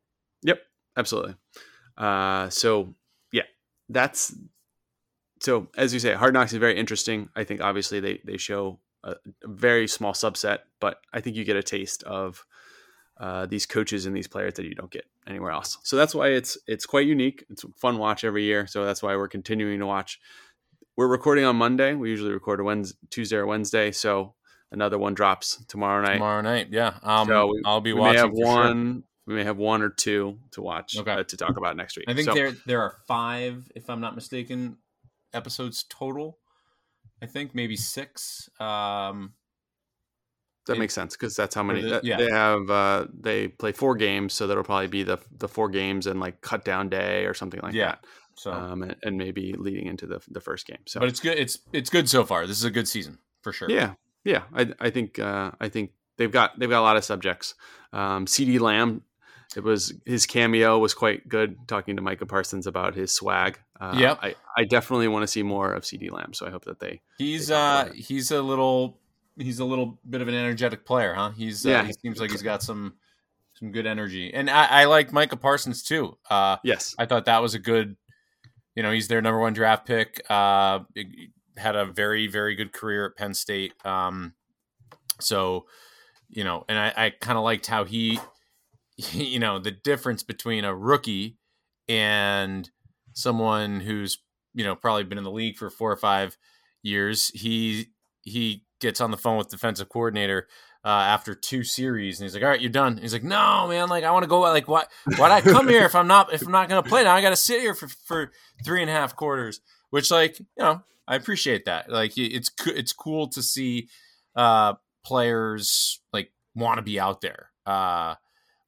Yep, 0.43 0.59
absolutely. 0.97 1.35
Uh, 1.97 2.49
so 2.49 2.93
yeah, 3.31 3.43
that's 3.89 4.35
so 5.41 5.67
as 5.77 5.93
you 5.93 5.99
say, 5.99 6.13
Hard 6.13 6.33
Knocks 6.33 6.51
is 6.53 6.59
very 6.59 6.77
interesting. 6.77 7.29
I 7.35 7.43
think 7.43 7.61
obviously 7.61 7.99
they 7.99 8.21
they 8.23 8.37
show 8.37 8.79
a, 9.03 9.11
a 9.11 9.15
very 9.47 9.87
small 9.87 10.13
subset, 10.13 10.59
but 10.79 10.99
I 11.13 11.21
think 11.21 11.35
you 11.35 11.43
get 11.43 11.55
a 11.55 11.63
taste 11.63 12.03
of 12.03 12.45
uh, 13.19 13.45
these 13.47 13.65
coaches 13.65 14.05
and 14.05 14.15
these 14.15 14.27
players 14.27 14.53
that 14.55 14.65
you 14.65 14.75
don't 14.75 14.91
get 14.91 15.05
anywhere 15.25 15.51
else. 15.51 15.77
So 15.83 15.95
that's 15.95 16.13
why 16.13 16.29
it's 16.29 16.57
it's 16.67 16.85
quite 16.85 17.07
unique. 17.07 17.45
It's 17.49 17.63
a 17.63 17.67
fun 17.77 17.97
watch 17.97 18.23
every 18.23 18.43
year. 18.43 18.67
So 18.67 18.85
that's 18.85 19.01
why 19.01 19.15
we're 19.15 19.27
continuing 19.27 19.79
to 19.79 19.85
watch. 19.87 20.19
We're 20.95 21.07
recording 21.07 21.45
on 21.45 21.55
Monday. 21.55 21.93
We 21.93 22.09
usually 22.09 22.31
record 22.31 22.59
a 22.59 22.63
Wednesday, 22.63 22.97
Tuesday 23.11 23.37
or 23.37 23.45
Wednesday. 23.45 23.91
So 23.91 24.33
another 24.71 24.97
one 24.97 25.13
drops 25.13 25.63
tomorrow 25.67 26.01
night. 26.03 26.13
Tomorrow 26.13 26.41
night, 26.41 26.67
yeah. 26.71 26.97
Um, 27.03 27.27
So 27.27 27.47
we- 27.47 27.61
I'll 27.65 27.81
be 27.81 27.93
we 27.93 27.99
watching. 27.99 28.13
may 28.13 28.19
have 28.19 28.29
for 28.31 28.35
sure. 28.63 29.01
We 29.27 29.35
may 29.35 29.43
have 29.43 29.57
one 29.57 29.81
or 29.81 29.89
two 29.89 30.39
to 30.51 30.61
watch 30.61 30.97
Okay. 30.97 31.11
uh, 31.11 31.23
to 31.23 31.37
talk 31.37 31.57
about 31.57 31.75
next 31.75 31.97
week. 31.97 32.05
I 32.07 32.13
think 32.13 32.25
So- 32.29 32.33
there 32.33 32.51
there 32.65 32.81
are 32.81 32.95
five, 33.07 33.69
if 33.75 33.89
I'm 33.89 33.99
not 34.01 34.15
mistaken, 34.15 34.77
episodes 35.33 35.83
total. 35.89 36.39
I 37.21 37.25
think 37.25 37.53
maybe 37.53 37.75
six. 37.75 38.49
Um, 38.59 39.33
that 40.67 40.77
makes 40.77 40.93
sense 40.93 41.15
because 41.15 41.35
that's 41.35 41.55
how 41.55 41.63
many 41.63 41.81
the- 41.81 42.01
yeah. 42.03 42.17
they 42.17 42.29
have. 42.31 42.69
Uh, 42.69 43.07
they 43.13 43.47
play 43.47 43.71
four 43.71 43.95
games, 43.95 44.33
so 44.33 44.47
that'll 44.47 44.63
probably 44.63 44.87
be 44.87 45.03
the 45.03 45.17
the 45.31 45.47
four 45.47 45.69
games 45.69 46.07
and 46.07 46.19
like 46.19 46.41
cut 46.41 46.63
down 46.65 46.89
day 46.89 47.25
or 47.25 47.33
something 47.33 47.59
like 47.61 47.73
Yeah. 47.73 47.85
that. 47.91 48.05
so, 48.35 48.51
Um, 48.53 48.83
and, 48.83 48.95
and 49.03 49.17
maybe 49.17 49.53
leading 49.53 49.87
into 49.87 50.05
the 50.07 50.21
the 50.29 50.39
first 50.41 50.67
game. 50.67 50.79
So 50.85 50.99
but 50.99 51.09
it's 51.09 51.19
good. 51.19 51.37
It's 51.37 51.59
it's 51.73 51.89
good 51.89 52.07
so 52.09 52.23
far. 52.25 52.45
This 52.47 52.57
is 52.57 52.63
a 52.65 52.71
good 52.71 52.87
season 52.87 53.17
for 53.41 53.51
sure. 53.51 53.69
yeah, 53.69 53.95
yeah. 54.23 54.43
I 54.53 54.73
I 54.79 54.89
think 54.89 55.17
uh, 55.19 55.51
I 55.59 55.69
think 55.69 55.91
they've 56.17 56.31
got 56.31 56.57
they've 56.59 56.69
got 56.69 56.79
a 56.81 56.87
lot 56.89 56.97
of 56.97 57.03
subjects. 57.03 57.55
Um, 57.93 58.25
CeeDee 58.25 58.59
Lamb. 58.59 59.03
It 59.57 59.63
was 59.63 59.91
his 60.05 60.27
cameo 60.27 60.77
was 60.77 60.93
quite 60.93 61.27
good. 61.27 61.57
Talking 61.67 61.95
to 61.95 62.01
Micah 62.03 62.27
Parsons 62.27 62.67
about 62.67 62.93
his 62.93 63.11
swag. 63.11 63.57
Uh, 63.81 63.95
Yep. 63.97 64.19
I, 64.21 64.35
I 64.55 64.63
definitely 64.65 65.07
want 65.07 65.23
to 65.23 65.27
see 65.27 65.41
more 65.41 65.73
of 65.73 65.81
CeeDee 65.81 66.11
Lamb. 66.11 66.35
So 66.35 66.45
I 66.45 66.51
hope 66.51 66.65
that 66.65 66.79
they 66.79 67.01
He's 67.17 67.47
They 67.47 67.55
uh 67.55 67.85
he's 67.93 68.29
a 68.29 68.39
little 68.39 68.99
he's 69.35 69.57
a 69.59 69.65
little 69.65 69.97
bit 70.07 70.21
of 70.21 70.27
an 70.27 70.35
energetic 70.35 70.85
player, 70.85 71.15
huh? 71.15 71.31
He's 71.31 71.65
uh, 71.65 71.69
Yeah. 71.69 71.83
he 71.85 71.93
seems 71.93 72.19
like 72.21 72.29
he's 72.29 72.43
got 72.43 72.61
some 72.61 72.93
some 73.55 73.71
good 73.71 73.87
energy, 73.87 74.31
and 74.31 74.47
I, 74.51 74.81
I 74.81 74.85
like 74.85 75.11
Micah 75.11 75.37
Parsons 75.37 75.81
too. 75.81 76.19
Uh, 76.29 76.57
yes 76.63 76.93
I 76.99 77.07
thought 77.07 77.25
that 77.25 77.41
was 77.41 77.55
a 77.55 77.59
good, 77.59 77.97
you 78.75 78.83
know, 78.83 78.91
he's 78.91 79.07
their 79.07 79.23
number 79.23 79.39
one 79.39 79.53
draft 79.53 79.87
pick. 79.87 80.21
Uh, 80.29 80.81
had 81.57 81.75
a 81.75 81.85
very 81.85 82.27
very 82.27 82.53
good 82.53 82.71
career 82.73 83.07
at 83.07 83.15
Penn 83.17 83.33
State. 83.33 83.73
Um, 83.83 84.35
so, 85.19 85.65
you 86.29 86.43
know, 86.43 86.63
and 86.69 86.77
I, 86.77 86.93
I 86.95 87.09
kind 87.09 87.39
of 87.39 87.43
liked 87.43 87.65
how 87.65 87.83
he, 87.85 88.19
you 89.11 89.39
know, 89.39 89.59
the 89.59 89.71
difference 89.71 90.23
between 90.23 90.65
a 90.65 90.75
rookie 90.75 91.37
and 91.87 92.69
someone 93.13 93.79
who's 93.79 94.19
you 94.53 94.63
know 94.63 94.75
probably 94.75 95.03
been 95.03 95.17
in 95.17 95.23
the 95.23 95.31
league 95.31 95.57
for 95.57 95.69
four 95.69 95.91
or 95.91 95.97
five 95.97 96.37
years. 96.83 97.29
He 97.33 97.87
he 98.23 98.63
gets 98.79 99.01
on 99.01 99.11
the 99.11 99.17
phone 99.17 99.37
with 99.37 99.49
defensive 99.49 99.89
coordinator 99.89 100.47
uh, 100.83 100.89
after 100.89 101.33
two 101.35 101.63
series, 101.63 102.19
and 102.19 102.25
he's 102.25 102.33
like, 102.33 102.43
"All 102.43 102.49
right, 102.49 102.61
you're 102.61 102.71
done." 102.71 102.97
He's 102.97 103.13
like, 103.13 103.23
"No, 103.23 103.67
man, 103.67 103.89
like 103.89 104.03
I 104.03 104.11
want 104.11 104.23
to 104.23 104.29
go. 104.29 104.39
Like, 104.39 104.67
what? 104.67 104.89
Why'd 105.17 105.31
I 105.31 105.41
come 105.41 105.67
here 105.67 105.85
if 105.85 105.95
I'm 105.95 106.07
not 106.07 106.33
if 106.33 106.45
I'm 106.45 106.51
not 106.51 106.69
gonna 106.69 106.83
play? 106.83 107.03
Now 107.03 107.15
I 107.15 107.21
got 107.21 107.31
to 107.31 107.35
sit 107.35 107.61
here 107.61 107.73
for 107.73 107.87
for 108.05 108.31
three 108.63 108.81
and 108.81 108.89
a 108.89 108.93
half 108.93 109.15
quarters." 109.15 109.61
Which, 109.89 110.11
like, 110.11 110.37
you 110.39 110.45
know, 110.59 110.81
I 111.07 111.15
appreciate 111.15 111.65
that. 111.65 111.89
Like, 111.89 112.17
it's 112.17 112.51
it's 112.65 112.91
cool 112.91 113.27
to 113.29 113.41
see 113.41 113.87
uh, 114.35 114.73
players 115.05 116.01
like 116.11 116.31
want 116.55 116.77
to 116.77 116.81
be 116.81 116.99
out 116.99 117.21
there. 117.21 117.51
Uh, 117.65 118.15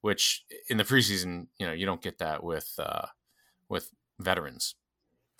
which 0.02 0.46
in 0.70 0.78
the 0.78 0.84
preseason, 0.84 1.48
you 1.58 1.66
know, 1.66 1.74
you 1.74 1.86
don't 1.86 2.02
get 2.02 2.20
that 2.20 2.44
with 2.44 2.74
uh, 2.80 3.08
with 3.68 3.92
veterans. 4.20 4.76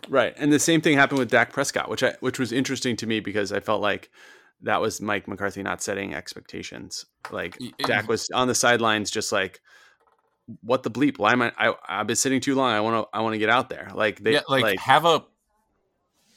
Right, 0.08 0.34
and 0.38 0.52
the 0.52 0.60
same 0.60 0.82
thing 0.82 0.98
happened 0.98 1.20
with 1.20 1.30
Dak 1.30 1.52
Prescott, 1.52 1.90
which 1.90 2.04
I, 2.04 2.16
which 2.22 2.40
was 2.40 2.52
interesting 2.52 2.96
to 2.98 3.08
me 3.08 3.20
because 3.20 3.52
I 3.52 3.60
felt 3.60 3.82
like 3.82 4.10
that 4.62 4.82
was 4.82 5.02
Mike 5.02 5.28
McCarthy 5.28 5.64
not 5.64 5.82
setting 5.82 6.14
expectations. 6.14 7.06
Like 7.32 7.58
Y- 7.60 7.72
Dak 7.80 8.08
was 8.08 8.30
on 8.34 8.48
the 8.48 8.56
sidelines, 8.56 9.12
just 9.12 9.32
like, 9.32 9.62
"What 10.62 10.84
the 10.84 10.92
bleep? 10.92 11.18
Why 11.18 11.34
am 11.34 11.42
I? 11.42 11.52
I 11.58 11.74
I've 11.88 12.08
been 12.08 12.16
sitting 12.16 12.42
too 12.42 12.56
long. 12.56 12.72
I 12.72 12.80
want 12.82 13.04
to 13.04 13.18
I 13.18 13.22
want 13.22 13.34
to 13.34 13.40
get 13.40 13.50
out 13.50 13.70
there." 13.70 13.90
Like 13.94 14.20
they 14.20 14.34
yeah, 14.34 14.42
like, 14.48 14.64
like, 14.64 14.80
have 14.80 15.06
a. 15.06 15.26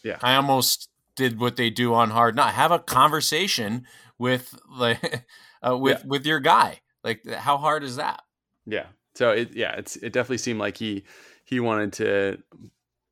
Yeah. 0.05 0.19
I 0.21 0.35
almost 0.35 0.89
did 1.15 1.39
what 1.39 1.57
they 1.57 1.71
do 1.71 1.95
on 1.95 2.11
Hard 2.11 2.35
Not 2.35 2.55
have 2.55 2.73
a 2.73 2.79
conversation 2.79 3.87
with 4.19 4.59
like 4.69 5.25
uh, 5.67 5.77
with 5.77 6.05
with 6.05 6.27
your 6.27 6.41
guy. 6.41 6.81
Like, 7.05 7.27
how 7.29 7.57
hard 7.59 7.85
is 7.85 7.97
that? 7.97 8.23
yeah. 8.67 8.87
So 9.15 9.31
it 9.31 9.55
yeah, 9.55 9.75
it's 9.77 9.97
it 9.97 10.12
definitely 10.12 10.38
seemed 10.38 10.59
like 10.59 10.77
he 10.79 11.05
he 11.45 11.61
wanted 11.61 11.93
to 11.95 12.38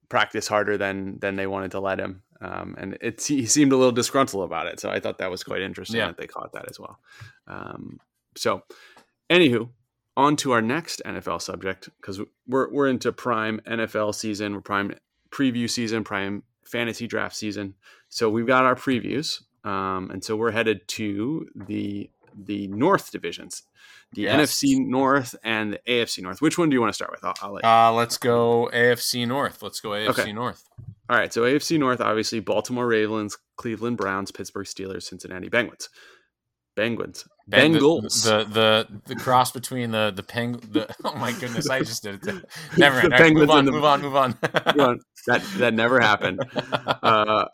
practice 0.08 0.48
harder 0.48 0.78
than 0.78 1.18
than 1.18 1.36
they 1.36 1.46
wanted 1.46 1.72
to 1.72 1.80
let 1.80 1.98
him. 2.00 2.22
Um, 2.40 2.74
and 2.78 2.96
it 3.02 3.22
he 3.22 3.44
seemed 3.46 3.72
a 3.72 3.76
little 3.76 3.92
disgruntled 3.92 4.44
about 4.44 4.66
it. 4.66 4.80
So 4.80 4.88
I 4.90 4.98
thought 4.98 5.18
that 5.18 5.30
was 5.30 5.44
quite 5.44 5.60
interesting 5.60 5.98
Yeah. 5.98 6.06
that 6.06 6.16
they 6.16 6.26
caught 6.26 6.52
that 6.54 6.70
as 6.70 6.80
well. 6.80 6.98
Um, 7.46 8.00
so, 8.36 8.62
anywho, 9.28 9.68
on 10.16 10.36
to 10.36 10.52
our 10.52 10.62
next 10.62 11.02
NFL 11.04 11.42
subject 11.42 11.90
because 12.00 12.20
we're 12.46 12.70
we're 12.72 12.88
into 12.88 13.12
prime 13.12 13.60
NFL 13.66 14.14
season, 14.14 14.54
we're 14.54 14.60
prime 14.62 14.94
preview 15.30 15.68
season, 15.68 16.02
prime 16.02 16.44
fantasy 16.64 17.06
draft 17.06 17.36
season. 17.36 17.74
So 18.08 18.30
we've 18.30 18.46
got 18.46 18.64
our 18.64 18.74
previews, 18.74 19.42
um, 19.64 20.10
and 20.10 20.24
so 20.24 20.34
we're 20.34 20.52
headed 20.52 20.88
to 20.88 21.46
the 21.54 22.08
the 22.36 22.68
North 22.68 23.10
divisions, 23.10 23.62
the 24.12 24.22
Yes. 24.22 24.52
NFC 24.62 24.78
North 24.78 25.34
and 25.44 25.72
the 25.74 25.80
AFC 25.88 26.22
North. 26.22 26.40
Which 26.42 26.58
one 26.58 26.68
do 26.68 26.74
you 26.74 26.80
want 26.80 26.90
to 26.90 26.94
start 26.94 27.10
with? 27.10 27.24
I'll, 27.24 27.34
I'll 27.42 27.52
let. 27.52 27.64
Uh, 27.64 27.92
let's 27.92 28.18
go 28.18 28.68
AFC 28.72 29.26
North. 29.26 29.62
Let's 29.62 29.80
go 29.80 29.90
AFC 29.90 30.08
Okay. 30.20 30.32
North. 30.32 30.64
All 31.08 31.16
right, 31.16 31.32
so 31.32 31.42
AFC 31.42 31.78
North, 31.78 32.00
obviously 32.00 32.38
Baltimore 32.40 32.86
Ravens, 32.86 33.36
Cleveland 33.56 33.96
Browns, 33.96 34.30
Pittsburgh 34.30 34.66
Steelers, 34.66 35.02
Cincinnati 35.04 35.48
Bengals. 35.50 35.88
Penguins. 36.76 37.26
Ben- 37.48 37.72
the- 37.72 37.78
Bengals. 37.80 38.24
The, 38.24 38.44
the 38.44 39.02
the 39.06 39.16
cross 39.16 39.50
between 39.50 39.90
the 39.90 40.12
the 40.14 40.22
peng 40.22 40.52
the 40.70 40.94
oh 41.04 41.14
my 41.16 41.32
goodness 41.32 41.68
I 41.68 41.80
just 41.80 42.04
did 42.04 42.24
it. 42.26 42.44
Never 42.78 43.02
The 43.02 43.08
mind. 43.10 43.20
Right, 43.20 43.32
move 43.34 43.50
on, 43.50 43.64
the- 43.64 43.72
move 43.72 43.84
on, 43.84 44.00
move 44.02 44.14
on, 44.16 44.32
Come 44.64 44.80
on, 44.80 45.00
that 45.26 45.42
that 45.56 45.74
never 45.74 45.98
happened. 46.00 46.40
Uh, 47.02 47.46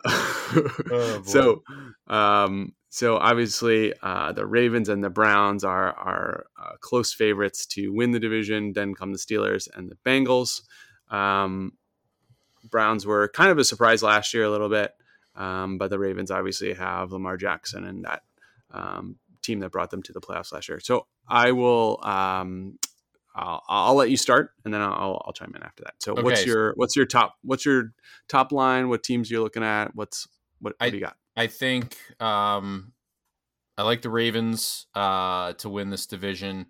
Oh, 0.92 1.22
so, 1.24 1.62
um, 2.06 2.72
so 2.96 3.18
obviously, 3.18 3.92
uh, 4.00 4.32
the 4.32 4.46
Ravens 4.46 4.88
and 4.88 5.04
the 5.04 5.10
Browns 5.10 5.64
are 5.64 5.92
are 5.92 6.46
uh, 6.58 6.76
close 6.80 7.12
favorites 7.12 7.66
to 7.66 7.92
win 7.92 8.12
the 8.12 8.18
division. 8.18 8.72
Then 8.72 8.94
come 8.94 9.12
the 9.12 9.18
Steelers 9.18 9.68
and 9.76 9.90
the 9.90 9.96
Bengals. 9.96 10.62
Um, 11.10 11.74
Browns 12.64 13.04
were 13.04 13.28
kind 13.28 13.50
of 13.50 13.58
a 13.58 13.64
surprise 13.64 14.02
last 14.02 14.32
year, 14.32 14.44
a 14.44 14.50
little 14.50 14.70
bit, 14.70 14.94
um, 15.34 15.76
but 15.76 15.90
the 15.90 15.98
Ravens 15.98 16.30
obviously 16.30 16.72
have 16.72 17.12
Lamar 17.12 17.36
Jackson 17.36 17.84
and 17.84 18.06
that 18.06 18.22
um, 18.70 19.16
team 19.42 19.60
that 19.60 19.72
brought 19.72 19.90
them 19.90 20.02
to 20.04 20.14
the 20.14 20.20
playoffs 20.22 20.54
last 20.54 20.66
year. 20.66 20.80
So 20.80 21.06
I 21.28 21.52
will. 21.52 22.02
Um, 22.02 22.78
I'll, 23.34 23.62
I'll 23.68 23.94
let 23.94 24.08
you 24.08 24.16
start, 24.16 24.52
and 24.64 24.72
then 24.72 24.80
I'll, 24.80 25.22
I'll 25.26 25.34
chime 25.34 25.52
in 25.54 25.62
after 25.62 25.84
that. 25.84 25.96
So, 25.98 26.14
what's 26.14 26.46
your 26.46 26.72
what's 26.76 26.96
your 26.96 27.04
top 27.04 27.34
what's 27.42 27.66
your 27.66 27.92
top 28.26 28.52
line? 28.52 28.88
What 28.88 29.02
teams 29.02 29.30
you're 29.30 29.42
looking 29.42 29.62
at? 29.62 29.94
What's 29.94 30.26
what, 30.60 30.72
what 30.78 30.86
I- 30.86 30.88
do 30.88 30.96
you 30.96 31.02
got? 31.02 31.18
I 31.36 31.46
think 31.48 31.96
um, 32.20 32.92
I 33.76 33.82
like 33.82 34.02
the 34.02 34.10
Ravens 34.10 34.86
uh, 34.94 35.52
to 35.54 35.68
win 35.68 35.90
this 35.90 36.06
division. 36.06 36.66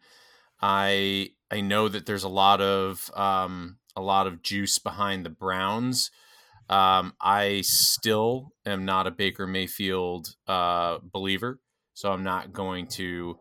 I 0.61 1.31
I 1.51 1.61
know 1.61 1.89
that 1.89 2.07
there's 2.07 2.25
a 2.25 2.29
lot 2.29 2.61
of 2.61 3.11
um, 3.15 3.79
a 3.95 4.03
lot 4.03 4.27
of 4.27 4.43
juice 4.43 4.79
behind 4.79 5.25
the 5.25 5.31
Browns. 5.31 6.11
Um, 6.69 7.13
I 7.21 7.61
still 7.63 8.53
am 8.65 8.85
not 8.85 9.07
a 9.07 9.13
Baker 9.13 9.47
Mayfield 9.47 10.35
uh, 10.49 10.99
believer, 11.01 11.61
so 11.95 12.11
I'm 12.13 12.25
not 12.25 12.53
going 12.53 12.89
to 12.89 13.39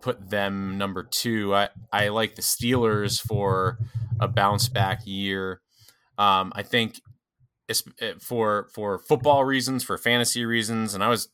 put 0.00 0.30
them 0.30 0.78
number 0.78 1.02
two. 1.02 1.54
I, 1.54 1.68
I 1.92 2.08
like 2.08 2.36
the 2.36 2.42
Steelers 2.42 3.20
for 3.20 3.78
a 4.18 4.28
bounce 4.28 4.68
back 4.68 5.00
year. 5.04 5.60
Um, 6.16 6.52
I 6.54 6.62
think 6.62 7.00
for 8.20 8.68
for 8.74 8.98
football 8.98 9.44
reasons, 9.44 9.84
for 9.84 9.96
fantasy 9.98 10.44
reasons, 10.44 10.94
and 10.94 11.02
I 11.02 11.08
was 11.08 11.28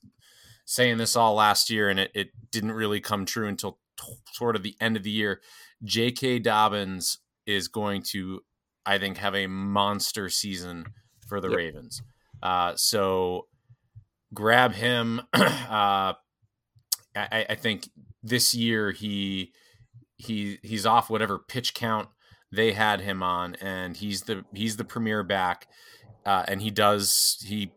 saying 0.64 0.98
this 0.98 1.16
all 1.16 1.34
last 1.34 1.68
year, 1.70 1.88
and 1.88 1.98
it, 1.98 2.10
it 2.14 2.28
didn't 2.52 2.72
really 2.72 3.00
come 3.00 3.24
true 3.24 3.48
until 3.48 3.78
t- 4.00 4.12
sort 4.32 4.54
of 4.54 4.62
the 4.62 4.76
end 4.80 4.96
of 4.96 5.02
the 5.02 5.10
year. 5.10 5.40
J.K. 5.82 6.38
Dobbins 6.38 7.18
is 7.46 7.66
going 7.66 8.02
to, 8.10 8.42
I 8.86 8.98
think, 8.98 9.16
have 9.16 9.34
a 9.34 9.46
monster 9.48 10.28
season 10.28 10.86
for 11.26 11.40
the 11.40 11.48
yep. 11.48 11.56
Ravens. 11.56 12.02
Uh, 12.42 12.74
so 12.76 13.46
grab 14.32 14.74
him. 14.74 15.22
uh, 15.32 16.14
I, 17.16 17.46
I, 17.48 17.54
think 17.56 17.88
this 18.22 18.54
year 18.54 18.92
he 18.92 19.52
he 20.16 20.58
he's 20.62 20.86
off 20.86 21.10
whatever 21.10 21.38
pitch 21.38 21.74
count 21.74 22.08
they 22.52 22.72
had 22.72 23.00
him 23.00 23.22
on, 23.22 23.56
and 23.56 23.96
he's 23.96 24.22
the 24.22 24.44
he's 24.54 24.76
the 24.76 24.84
premier 24.84 25.22
back, 25.22 25.66
uh, 26.24 26.44
and 26.48 26.62
he 26.62 26.70
does 26.70 27.38
he 27.46 27.72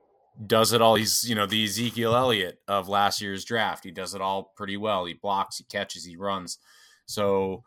does 0.46 0.74
it 0.74 0.82
all. 0.82 0.96
He's 0.96 1.28
you 1.28 1.36
know 1.36 1.46
the 1.46 1.64
Ezekiel 1.64 2.16
Elliott 2.16 2.60
of 2.68 2.90
last 2.90 3.22
year's 3.22 3.46
draft. 3.46 3.84
He 3.84 3.92
does 3.92 4.16
it 4.16 4.22
all 4.22 4.52
pretty 4.56 4.78
well. 4.78 5.06
He 5.06 5.14
blocks, 5.14 5.58
he 5.58 5.64
catches, 5.64 6.06
he 6.06 6.16
runs. 6.16 6.58
So 7.06 7.64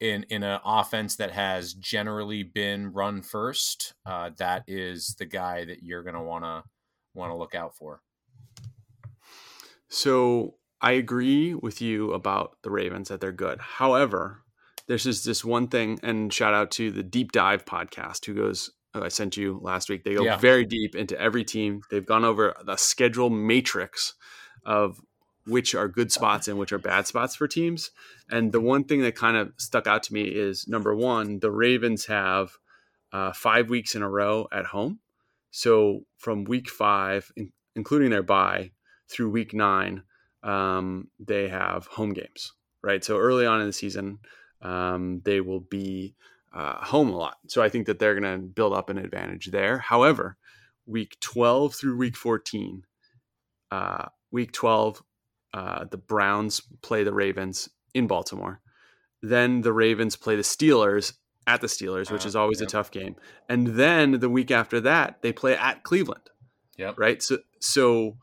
in 0.00 0.24
in 0.24 0.42
an 0.42 0.60
offense 0.64 1.16
that 1.16 1.32
has 1.32 1.74
generally 1.74 2.42
been 2.42 2.92
run 2.92 3.22
first, 3.22 3.94
uh, 4.06 4.30
that 4.38 4.64
is 4.66 5.14
the 5.18 5.26
guy 5.26 5.64
that 5.64 5.82
you're 5.82 6.02
going 6.02 6.14
to 6.14 6.22
want 6.22 6.44
to 6.44 6.62
want 7.14 7.32
to 7.32 7.36
look 7.36 7.54
out 7.54 7.76
for. 7.76 8.00
So 9.88 10.54
I 10.80 10.92
agree 10.92 11.54
with 11.54 11.80
you 11.80 12.12
about 12.12 12.58
the 12.62 12.70
Ravens 12.70 13.08
that 13.08 13.20
they're 13.20 13.32
good. 13.32 13.58
However, 13.60 14.42
there's 14.86 15.04
just 15.04 15.24
this 15.24 15.44
one 15.44 15.68
thing, 15.68 15.98
and 16.02 16.32
shout 16.32 16.54
out 16.54 16.70
to 16.72 16.90
the 16.90 17.02
Deep 17.02 17.32
Dive 17.32 17.64
podcast 17.64 18.26
who 18.26 18.34
goes 18.34 18.70
I 19.02 19.08
sent 19.08 19.36
you 19.36 19.58
last 19.62 19.88
week. 19.88 20.04
They 20.04 20.14
go 20.14 20.24
yeah. 20.24 20.36
very 20.36 20.64
deep 20.64 20.94
into 20.94 21.18
every 21.20 21.44
team. 21.44 21.82
They've 21.90 22.04
gone 22.04 22.24
over 22.24 22.54
the 22.64 22.76
schedule 22.76 23.30
matrix 23.30 24.14
of 24.64 25.00
which 25.46 25.74
are 25.74 25.88
good 25.88 26.12
spots 26.12 26.46
and 26.46 26.58
which 26.58 26.72
are 26.72 26.78
bad 26.78 27.06
spots 27.06 27.34
for 27.34 27.48
teams. 27.48 27.90
And 28.30 28.52
the 28.52 28.60
one 28.60 28.84
thing 28.84 29.00
that 29.02 29.14
kind 29.14 29.36
of 29.36 29.52
stuck 29.56 29.86
out 29.86 30.02
to 30.04 30.12
me 30.12 30.22
is 30.22 30.68
number 30.68 30.94
one, 30.94 31.38
the 31.40 31.50
Ravens 31.50 32.06
have 32.06 32.52
uh, 33.12 33.32
five 33.32 33.70
weeks 33.70 33.94
in 33.94 34.02
a 34.02 34.08
row 34.08 34.46
at 34.52 34.66
home. 34.66 35.00
So 35.50 36.04
from 36.18 36.44
week 36.44 36.68
five, 36.68 37.32
in, 37.36 37.52
including 37.74 38.10
their 38.10 38.22
bye, 38.22 38.72
through 39.08 39.30
week 39.30 39.54
nine, 39.54 40.02
um, 40.42 41.08
they 41.18 41.48
have 41.48 41.86
home 41.86 42.12
games, 42.12 42.52
right? 42.82 43.02
So 43.02 43.18
early 43.18 43.46
on 43.46 43.60
in 43.60 43.66
the 43.66 43.72
season, 43.72 44.18
um, 44.60 45.22
they 45.24 45.40
will 45.40 45.60
be 45.60 46.14
uh, 46.52 46.84
home 46.84 47.10
a 47.10 47.16
lot. 47.16 47.38
So 47.46 47.62
I 47.62 47.68
think 47.68 47.86
that 47.86 47.98
they're 47.98 48.18
going 48.18 48.40
to 48.40 48.46
build 48.46 48.72
up 48.72 48.90
an 48.90 48.98
advantage 48.98 49.46
there. 49.46 49.78
However, 49.78 50.36
week 50.86 51.18
12 51.20 51.74
through 51.74 51.96
week 51.96 52.16
14, 52.16 52.84
uh, 53.70 54.06
week 54.30 54.52
12, 54.52 55.02
uh, 55.54 55.84
the 55.84 55.96
Browns 55.96 56.62
play 56.82 57.04
the 57.04 57.12
Ravens 57.12 57.68
in 57.94 58.06
Baltimore. 58.06 58.60
Then 59.22 59.62
the 59.62 59.72
Ravens 59.72 60.16
play 60.16 60.36
the 60.36 60.42
Steelers 60.42 61.14
at 61.46 61.60
the 61.60 61.66
Steelers, 61.66 62.10
which 62.10 62.24
uh, 62.24 62.28
is 62.28 62.36
always 62.36 62.60
yep. 62.60 62.68
a 62.68 62.72
tough 62.72 62.90
game. 62.90 63.16
And 63.48 63.68
then 63.68 64.20
the 64.20 64.28
week 64.28 64.50
after 64.50 64.80
that, 64.82 65.22
they 65.22 65.32
play 65.32 65.56
at 65.56 65.82
Cleveland. 65.82 66.30
Yep. 66.76 66.98
Right. 66.98 67.22
So, 67.22 67.38
so, 67.60 68.18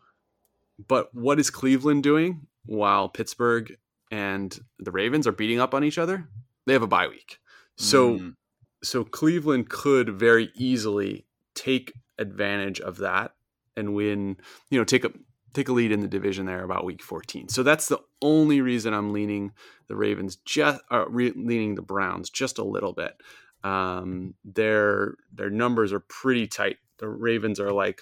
but 0.87 1.13
what 1.13 1.39
is 1.39 1.49
Cleveland 1.49 2.03
doing 2.03 2.47
while 2.65 3.09
Pittsburgh 3.09 3.75
and 4.11 4.57
the 4.79 4.91
Ravens 4.91 5.27
are 5.27 5.33
beating 5.33 5.59
up 5.59 5.73
on 5.73 5.83
each 5.83 5.97
other? 5.97 6.29
They 6.65 6.73
have 6.73 6.83
a 6.83 6.87
bye 6.87 7.07
week. 7.07 7.39
So 7.77 8.19
mm. 8.19 8.35
so 8.83 9.03
Cleveland 9.03 9.69
could 9.69 10.09
very 10.09 10.51
easily 10.55 11.25
take 11.53 11.93
advantage 12.17 12.79
of 12.79 12.97
that 12.97 13.33
and 13.75 13.93
win, 13.93 14.37
you 14.69 14.79
know, 14.79 14.85
take 14.85 15.03
a 15.03 15.11
take 15.53 15.69
a 15.69 15.73
lead 15.73 15.91
in 15.91 16.01
the 16.01 16.07
division 16.07 16.45
there 16.45 16.63
about 16.63 16.85
week 16.85 17.01
14. 17.01 17.47
So 17.49 17.63
that's 17.63 17.87
the 17.87 17.99
only 18.21 18.61
reason 18.61 18.93
I'm 18.93 19.13
leaning 19.13 19.53
the 19.87 19.95
Ravens 19.95 20.35
just 20.37 20.81
uh, 20.91 21.05
re- 21.07 21.33
leaning 21.35 21.75
the 21.75 21.81
Browns 21.81 22.29
just 22.29 22.57
a 22.59 22.63
little 22.63 22.93
bit. 22.93 23.15
Um, 23.63 24.35
their 24.43 25.15
their 25.33 25.49
numbers 25.49 25.91
are 25.91 26.01
pretty 26.01 26.47
tight. 26.47 26.77
The 26.97 27.07
Ravens 27.07 27.59
are 27.59 27.71
like 27.71 28.01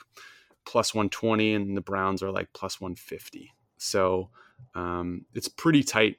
plus 0.65 0.93
120 0.93 1.53
and 1.53 1.77
the 1.77 1.81
Browns 1.81 2.23
are 2.23 2.31
like 2.31 2.49
plus 2.53 2.81
150. 2.81 3.53
So 3.77 4.29
um, 4.75 5.25
it's 5.33 5.47
pretty 5.47 5.83
tight 5.83 6.17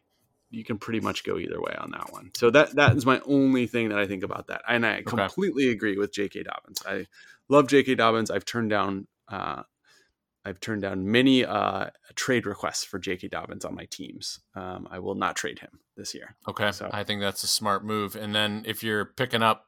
you 0.55 0.65
can 0.65 0.79
pretty 0.79 1.01
much 1.01 1.25
go 1.25 1.39
either 1.39 1.61
way 1.61 1.75
on 1.79 1.91
that 1.93 2.13
one. 2.13 2.31
So 2.35 2.51
that 2.51 2.75
that 2.77 2.97
is 2.97 3.05
my 3.05 3.21
only 3.27 3.67
thing 3.67 3.89
that 3.91 3.99
I 3.99 4.07
think 4.07 4.23
about 4.23 4.47
that. 4.49 4.63
And 4.69 4.87
I 4.87 5.03
completely 5.03 5.69
agree 5.71 5.97
with 5.97 6.13
J.K. 6.13 6.45
Dobbins. 6.45 6.83
I 6.87 7.07
love 7.49 7.69
J.K. 7.69 7.97
Dobbins. 7.97 8.31
I've 8.31 8.45
turned 8.45 8.71
down 8.71 9.07
uh, 9.29 9.63
I've 10.45 10.61
turned 10.61 10.83
down 10.83 11.11
many 11.11 11.45
uh, 11.45 11.87
trade 12.15 12.47
requests 12.47 12.85
for 12.85 12.99
J.K. 12.99 13.29
Dobbins 13.29 13.65
on 13.65 13.75
my 13.75 13.87
teams. 13.87 14.41
Um, 14.55 14.87
I 14.91 14.99
will 14.99 15.15
not 15.15 15.37
trade 15.37 15.61
him 15.61 15.81
this 15.97 16.15
year. 16.15 16.37
Okay, 16.47 16.71
so 16.71 16.91
I 16.93 17.03
think 17.03 17.21
that's 17.23 17.43
a 17.43 17.47
smart 17.49 17.85
move. 17.85 18.15
And 18.15 18.35
then 18.35 18.63
if 18.67 18.83
you're 18.83 19.07
picking 19.07 19.43
up 19.43 19.67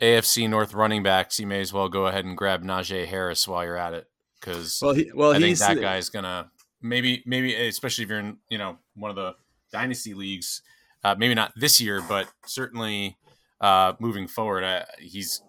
AFC 0.00 0.48
North 0.48 0.72
running 0.72 1.02
backs, 1.02 1.40
you 1.40 1.46
may 1.46 1.60
as 1.60 1.72
well 1.72 1.88
go 1.88 2.06
ahead 2.06 2.24
and 2.24 2.36
grab 2.36 2.62
Najee 2.62 3.06
Harris 3.06 3.48
while 3.48 3.64
you're 3.64 3.76
at 3.76 3.92
it 3.92 4.08
because 4.40 4.78
well, 4.80 4.94
he, 4.94 5.10
well, 5.12 5.32
I 5.32 5.40
think 5.40 5.58
that 5.58 5.80
guy's 5.80 6.10
gonna 6.10 6.50
maybe 6.80 7.22
maybe 7.26 7.54
especially 7.54 8.04
if 8.04 8.10
you're 8.10 8.20
in 8.20 8.36
you 8.48 8.58
know 8.58 8.78
one 8.94 9.10
of 9.10 9.16
the 9.16 9.34
dynasty 9.74 10.14
leagues. 10.14 10.62
Uh, 11.02 11.14
maybe 11.18 11.34
not 11.34 11.52
this 11.56 11.80
year, 11.80 12.00
but 12.08 12.28
certainly 12.46 13.18
uh, 13.60 13.92
moving 13.98 14.26
forward. 14.26 14.64
Uh, 14.64 14.84
he's 14.98 15.42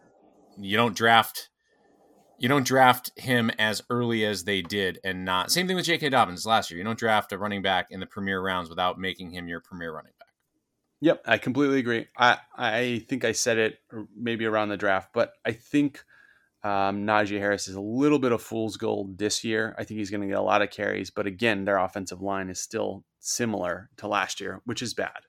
you 0.58 0.76
don't 0.76 0.96
draft 0.96 1.50
you 2.38 2.50
don't 2.50 2.66
draft 2.66 3.12
him 3.16 3.50
as 3.58 3.82
early 3.90 4.26
as 4.26 4.44
they 4.44 4.62
did, 4.62 5.00
and 5.04 5.24
not 5.24 5.52
same 5.52 5.68
thing 5.68 5.76
with 5.76 5.86
J.K. 5.86 6.10
Dobbins 6.10 6.46
last 6.46 6.70
year. 6.70 6.78
You 6.80 6.84
don't 6.84 7.00
draft 7.00 7.32
a 7.32 7.38
running 7.38 7.62
back 7.62 7.88
in 7.92 8.00
the 8.00 8.06
premier 8.06 8.42
rounds 8.42 8.70
without 8.70 9.00
making 9.00 9.32
him 9.32 9.48
your 9.48 9.62
premier 9.62 9.94
running 9.94 10.12
back. 10.20 10.30
Yep, 11.02 11.22
I 11.26 11.38
completely 11.38 11.80
agree. 11.80 12.08
I 12.18 12.40
I 12.58 13.06
think 13.08 13.24
I 13.24 13.32
said 13.32 13.58
it 13.58 13.78
maybe 14.18 14.46
around 14.46 14.70
the 14.70 14.78
draft, 14.78 15.12
but 15.14 15.34
I 15.46 15.52
think 15.52 16.04
um, 16.64 17.06
Najee 17.06 17.40
Harris 17.40 17.68
is 17.68 17.76
a 17.76 17.82
little 17.82 18.18
bit 18.18 18.32
of 18.32 18.42
fool's 18.42 18.76
gold 18.76 19.20
this 19.20 19.44
year. 19.44 19.76
I 19.78 19.84
think 19.84 20.00
he's 20.00 20.10
going 20.10 20.22
to 20.22 20.28
get 20.28 20.38
a 20.38 20.42
lot 20.42 20.64
of 20.64 20.72
carries, 20.72 21.12
but 21.12 21.28
again, 21.28 21.64
their 21.64 21.78
offensive 21.78 22.22
line 22.22 22.50
is 22.50 22.60
still 22.60 23.06
similar 23.26 23.90
to 23.98 24.08
last 24.08 24.40
year, 24.40 24.62
which 24.66 24.82
is 24.82 24.94
bad. 24.94 25.20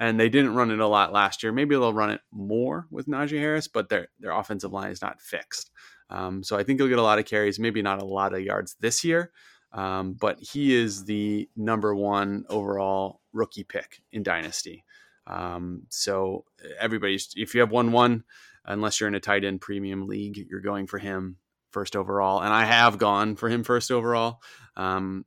And 0.00 0.18
they 0.18 0.28
didn't 0.28 0.54
run 0.54 0.70
it 0.70 0.80
a 0.80 0.88
lot 0.88 1.12
last 1.12 1.42
year. 1.42 1.52
Maybe 1.52 1.74
they'll 1.74 1.92
run 1.92 2.10
it 2.10 2.20
more 2.32 2.86
with 2.90 3.06
Najee 3.06 3.38
Harris, 3.38 3.68
but 3.68 3.88
their 3.88 4.08
their 4.18 4.32
offensive 4.32 4.72
line 4.72 4.90
is 4.90 5.02
not 5.02 5.20
fixed. 5.20 5.70
Um, 6.10 6.42
so 6.42 6.58
I 6.58 6.64
think 6.64 6.80
he'll 6.80 6.88
get 6.88 6.98
a 6.98 7.02
lot 7.02 7.18
of 7.18 7.24
carries, 7.24 7.58
maybe 7.58 7.80
not 7.80 8.02
a 8.02 8.04
lot 8.04 8.34
of 8.34 8.40
yards 8.40 8.76
this 8.80 9.04
year. 9.04 9.30
Um, 9.72 10.14
but 10.14 10.38
he 10.38 10.74
is 10.74 11.04
the 11.04 11.48
number 11.56 11.94
one 11.94 12.44
overall 12.48 13.20
rookie 13.32 13.64
pick 13.64 14.02
in 14.12 14.22
Dynasty. 14.22 14.84
Um, 15.26 15.84
so 15.88 16.44
everybody's 16.78 17.32
if 17.36 17.54
you 17.54 17.60
have 17.60 17.70
one 17.70 17.92
one 17.92 18.24
unless 18.64 19.00
you're 19.00 19.08
in 19.08 19.14
a 19.14 19.20
tight 19.20 19.44
end 19.44 19.60
premium 19.60 20.06
league, 20.06 20.38
you're 20.48 20.60
going 20.60 20.86
for 20.86 20.98
him 20.98 21.36
first 21.70 21.96
overall. 21.96 22.40
And 22.40 22.52
I 22.52 22.64
have 22.64 22.98
gone 22.98 23.36
for 23.36 23.48
him 23.48 23.64
first 23.64 23.90
overall, 23.90 24.40
um, 24.76 25.24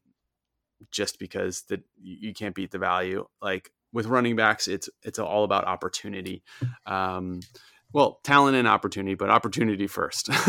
just 0.92 1.20
because 1.20 1.64
that 1.64 1.82
you 2.02 2.34
can't 2.34 2.56
beat 2.56 2.72
the 2.72 2.78
value. 2.78 3.26
Like 3.42 3.72
with 3.94 4.06
running 4.06 4.36
backs, 4.36 4.68
it's 4.68 4.90
it's 5.04 5.20
all 5.20 5.44
about 5.44 5.66
opportunity. 5.66 6.44
Um, 6.86 7.42
well, 7.94 8.20
talent 8.24 8.58
and 8.58 8.68
opportunity, 8.68 9.16
but 9.16 9.30
opportunity 9.30 9.88
first. 9.88 10.28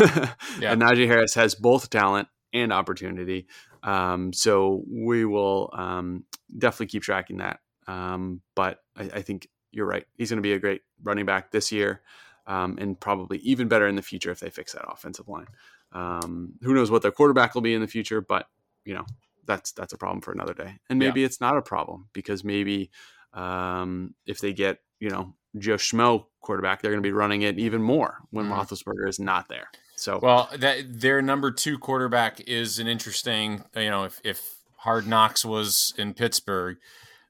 yeah. 0.59 0.73
And 0.73 0.81
Najee 0.81 1.07
Harris 1.07 1.33
has 1.35 1.55
both 1.55 1.89
talent 1.89 2.27
and 2.53 2.73
opportunity. 2.73 3.47
Um, 3.83 4.33
so 4.33 4.83
we 4.89 5.23
will 5.23 5.69
um, 5.73 6.25
definitely 6.57 6.87
keep 6.87 7.03
tracking 7.03 7.37
that. 7.37 7.59
Um, 7.87 8.41
but 8.55 8.79
I, 8.97 9.03
I, 9.03 9.21
think 9.21 9.47
you're 9.71 9.85
right. 9.85 10.05
He's 10.17 10.29
going 10.29 10.37
to 10.37 10.43
be 10.43 10.53
a 10.53 10.59
great 10.59 10.81
running 11.01 11.25
back 11.25 11.51
this 11.51 11.71
year 11.71 12.01
um, 12.45 12.77
and 12.79 12.99
probably 12.99 13.37
even 13.39 13.67
better 13.67 13.87
in 13.87 13.95
the 13.95 14.01
future 14.01 14.31
if 14.31 14.41
they 14.41 14.49
fix 14.49 14.73
that 14.73 14.85
offensive 14.87 15.27
line. 15.27 15.47
Um, 15.93 16.53
who 16.61 16.73
knows 16.73 16.91
what 16.91 17.01
their 17.01 17.11
quarterback 17.11 17.55
will 17.55 17.61
be 17.61 17.73
in 17.73 17.81
the 17.81 17.87
future, 17.87 18.21
but 18.21 18.47
you 18.85 18.93
know 18.93 19.05
that's 19.49 19.71
that's 19.73 19.91
a 19.91 19.97
problem 19.97 20.21
for 20.21 20.31
another 20.31 20.53
day. 20.53 20.75
And 20.89 20.99
maybe 20.99 21.21
yeah. 21.21 21.25
it's 21.25 21.41
not 21.41 21.57
a 21.57 21.61
problem 21.61 22.07
because 22.13 22.43
maybe 22.43 22.91
um, 23.33 24.13
if 24.25 24.39
they 24.39 24.53
get 24.53 24.77
you 24.99 25.09
know 25.09 25.33
Joe 25.57 25.75
Schmo 25.75 26.25
quarterback, 26.39 26.81
they're 26.81 26.91
going 26.91 27.03
to 27.03 27.07
be 27.07 27.11
running 27.11 27.41
it 27.41 27.59
even 27.59 27.81
more 27.81 28.19
when 28.29 28.45
mm. 28.45 28.53
Roethlisberger 28.53 29.09
is 29.09 29.19
not 29.19 29.49
there. 29.49 29.67
So 29.95 30.19
well, 30.21 30.49
that 30.57 31.01
their 31.01 31.21
number 31.21 31.51
two 31.51 31.77
quarterback 31.77 32.39
is 32.47 32.79
an 32.79 32.87
interesting. 32.87 33.63
You 33.75 33.89
know, 33.89 34.03
if 34.05 34.21
if 34.23 34.59
Hard 34.77 35.07
Knocks 35.07 35.43
was 35.43 35.93
in 35.97 36.13
Pittsburgh, 36.13 36.77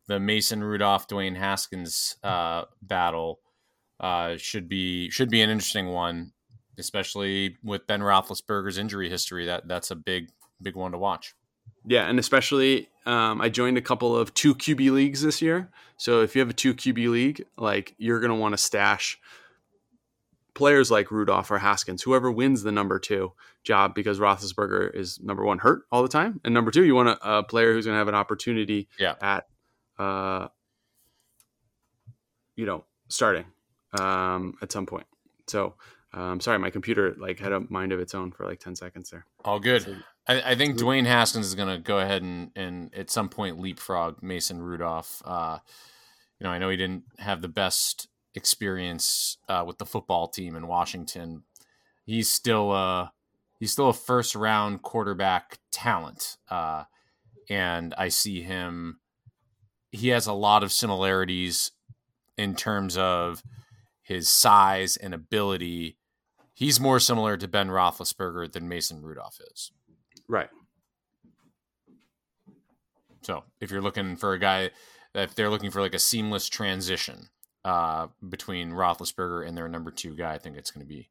the 0.07 0.19
Mason 0.19 0.63
Rudolph 0.63 1.07
Dwayne 1.07 1.37
Haskins 1.37 2.17
uh, 2.21 2.65
battle 2.81 3.39
uh, 3.99 4.35
should 4.37 4.67
be 4.67 5.09
should 5.09 5.29
be 5.29 5.41
an 5.41 5.49
interesting 5.49 5.87
one, 5.87 6.33
especially 6.77 7.57
with 7.63 7.87
Ben 7.87 8.01
Roethlisberger's 8.01 8.77
injury 8.77 9.09
history. 9.09 9.45
That 9.45 9.67
that's 9.67 9.89
a 9.89 9.95
big 9.95 10.29
big 10.61 10.75
one 10.75 10.91
to 10.91 10.97
watch. 10.97 11.33
Yeah, 11.85 12.07
and 12.07 12.19
especially 12.19 12.89
um, 13.05 13.41
I 13.41 13.49
joined 13.49 13.77
a 13.77 13.81
couple 13.81 14.15
of 14.15 14.33
two 14.33 14.53
QB 14.53 14.91
leagues 14.91 15.21
this 15.21 15.41
year. 15.41 15.69
So 15.97 16.21
if 16.21 16.35
you 16.35 16.39
have 16.39 16.49
a 16.49 16.53
two 16.53 16.73
QB 16.73 17.09
league, 17.09 17.45
like 17.57 17.95
you're 17.97 18.19
going 18.19 18.31
to 18.31 18.35
want 18.35 18.53
to 18.53 18.57
stash 18.57 19.19
players 20.53 20.91
like 20.91 21.09
Rudolph 21.11 21.49
or 21.51 21.57
Haskins, 21.57 22.03
whoever 22.03 22.31
wins 22.31 22.63
the 22.63 22.71
number 22.71 22.99
two 22.99 23.33
job, 23.63 23.95
because 23.95 24.19
Roethlisberger 24.19 24.93
is 24.93 25.19
number 25.21 25.43
one 25.43 25.59
hurt 25.59 25.83
all 25.91 26.01
the 26.01 26.09
time, 26.09 26.39
and 26.43 26.53
number 26.53 26.71
two, 26.71 26.83
you 26.83 26.95
want 26.95 27.09
a, 27.09 27.37
a 27.37 27.43
player 27.43 27.73
who's 27.73 27.85
going 27.85 27.95
to 27.95 27.99
have 27.99 28.07
an 28.07 28.15
opportunity 28.15 28.87
yeah. 28.97 29.15
at, 29.21 29.47
uh, 29.97 30.47
you 32.55 32.65
know, 32.65 32.83
starting 33.07 33.45
um, 33.97 34.55
at 34.61 34.71
some 34.71 34.85
point. 34.85 35.07
So 35.47 35.75
um, 36.13 36.21
I'm 36.21 36.39
sorry, 36.39 36.57
my 36.59 36.69
computer 36.69 37.15
like 37.17 37.39
had 37.39 37.51
a 37.51 37.61
mind 37.69 37.91
of 37.91 37.99
its 37.99 38.15
own 38.15 38.31
for 38.31 38.45
like 38.45 38.59
ten 38.59 38.75
seconds 38.75 39.09
there. 39.09 39.25
All 39.45 39.59
good. 39.59 39.83
So, 39.83 39.95
I, 40.29 40.51
I, 40.51 40.55
think 40.55 40.77
Dwayne 40.77 41.07
Haskins 41.07 41.47
is 41.47 41.55
going 41.55 41.75
to 41.75 41.81
go 41.81 41.97
ahead 41.97 42.21
and, 42.21 42.51
and 42.55 42.93
at 42.93 43.09
some 43.09 43.29
point 43.29 43.59
leapfrog 43.59 44.21
Mason 44.21 44.61
Rudolph. 44.61 45.23
Uh, 45.25 45.57
you 46.39 46.43
know, 46.43 46.51
I 46.51 46.59
know 46.59 46.69
he 46.69 46.77
didn't 46.77 47.03
have 47.17 47.41
the 47.41 47.47
best 47.47 48.07
experience 48.35 49.37
uh, 49.49 49.63
with 49.65 49.79
the 49.79 49.87
football 49.87 50.27
team 50.27 50.55
in 50.55 50.67
Washington. 50.67 51.43
He's 52.05 52.29
still 52.29 52.71
a 52.71 53.11
he's 53.59 53.71
still 53.71 53.89
a 53.89 53.93
first 53.93 54.35
round 54.35 54.83
quarterback 54.83 55.57
talent, 55.71 56.37
uh, 56.49 56.83
and 57.49 57.95
I 57.97 58.09
see 58.09 58.41
him. 58.41 58.99
He 59.91 60.09
has 60.09 60.27
a 60.27 60.33
lot 60.33 60.61
of 60.61 60.71
similarities 60.71 61.71
in 62.37 62.55
terms 62.55 62.95
of 62.97 63.41
his 64.03 64.29
size 64.29 64.95
and 64.95 65.15
ability. 65.15 65.97
He's 66.53 66.79
more 66.79 66.99
similar 66.99 67.35
to 67.37 67.47
Ben 67.47 67.69
Roethlisberger 67.69 68.51
than 68.51 68.69
Mason 68.69 69.01
Rudolph 69.01 69.39
is. 69.51 69.71
Right. 70.29 70.49
So 73.21 73.43
if 73.59 73.71
you're 73.71 73.81
looking 73.81 74.15
for 74.15 74.33
a 74.33 74.39
guy, 74.39 74.69
if 75.13 75.35
they're 75.35 75.49
looking 75.49 75.71
for 75.71 75.81
like 75.81 75.93
a 75.93 75.99
seamless 75.99 76.47
transition 76.47 77.29
uh, 77.65 78.07
between 78.27 78.71
Roethlisberger 78.71 79.45
and 79.45 79.57
their 79.57 79.67
number 79.67 79.91
two 79.91 80.15
guy, 80.15 80.35
I 80.35 80.37
think 80.37 80.55
it's 80.55 80.71
going 80.71 80.85
to 80.85 80.87
be, 80.87 81.09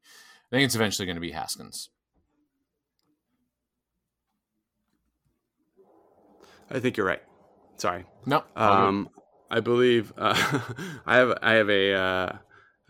I 0.51 0.55
think 0.55 0.65
it's 0.65 0.75
eventually 0.75 1.05
going 1.05 1.17
to 1.17 1.21
be 1.21 1.31
Haskins. 1.31 1.89
I 6.71 6.79
think 6.79 6.97
you're 6.97 7.05
right. 7.05 7.21
Sorry. 7.77 8.05
No. 8.25 8.43
Um, 8.55 9.09
I 9.49 9.59
believe 9.59 10.13
uh, 10.17 10.61
I 11.05 11.15
have 11.17 11.37
I 11.41 11.53
have 11.53 11.69
a 11.69 11.93
uh, 11.93 12.37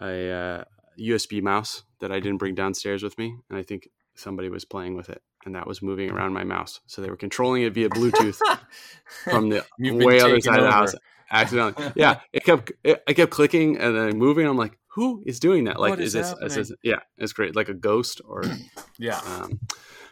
a 0.02 0.32
uh, 0.32 0.64
USB 1.00 1.42
mouse 1.42 1.84
that 2.02 2.12
I 2.12 2.20
didn't 2.20 2.38
bring 2.38 2.56
downstairs 2.56 3.04
with 3.04 3.18
me, 3.18 3.36
and 3.50 3.58
I 3.58 3.64
think 3.64 3.90
somebody 4.16 4.50
was 4.50 4.66
playing 4.66 4.96
with 4.96 5.10
it, 5.10 5.22
and 5.46 5.56
that 5.56 5.68
was 5.68 5.82
moving 5.82 6.12
around 6.12 6.34
my 6.34 6.44
mouse. 6.44 6.80
So 6.88 7.02
they 7.02 7.10
were 7.10 7.16
controlling 7.16 7.64
it 7.64 7.74
via 7.74 7.90
Bluetooth 7.90 8.40
from 9.24 9.50
the 9.50 9.66
way 9.80 10.20
other 10.20 10.40
side 10.40 10.60
over. 10.60 10.60
of 10.60 10.66
the 10.66 10.72
house. 10.72 10.96
Accidentally, 11.32 11.92
yeah. 11.96 12.22
It 12.34 12.44
kept 12.44 12.72
it, 12.84 13.04
I 13.08 13.14
kept 13.14 13.32
clicking 13.32 13.78
and 13.78 13.96
then 13.96 14.18
moving. 14.18 14.48
I'm 14.48 14.58
like, 14.58 14.78
who 14.88 15.22
is 15.26 15.40
doing 15.40 15.66
that? 15.66 15.80
Like, 15.80 16.00
is, 16.00 16.16
is, 16.16 16.34
this, 16.34 16.36
is, 16.42 16.70
this? 16.70 16.78
Yeah, 16.82 17.00
it's 17.18 17.34
great. 17.34 17.56
Like 17.56 17.70
a 17.70 17.74
ghost 17.74 18.22
or 18.26 18.44
yeah. 18.98 19.20
Um, 19.20 19.60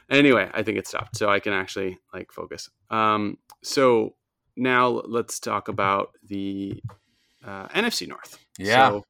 anyway, 0.09 0.49
I 0.53 0.61
think 0.61 0.77
it 0.77 0.87
stopped, 0.87 1.17
so 1.17 1.29
I 1.29 1.39
can 1.39 1.53
actually 1.53 1.97
like 2.13 2.31
focus. 2.31 2.69
Um, 2.91 3.39
so 3.63 4.13
now 4.55 4.89
let's 4.89 5.39
talk 5.39 5.67
about 5.67 6.11
the 6.23 6.81
uh, 7.43 7.67
NFC 7.69 8.07
North. 8.07 8.37
Yeah. 8.59 8.89
So, 8.89 9.05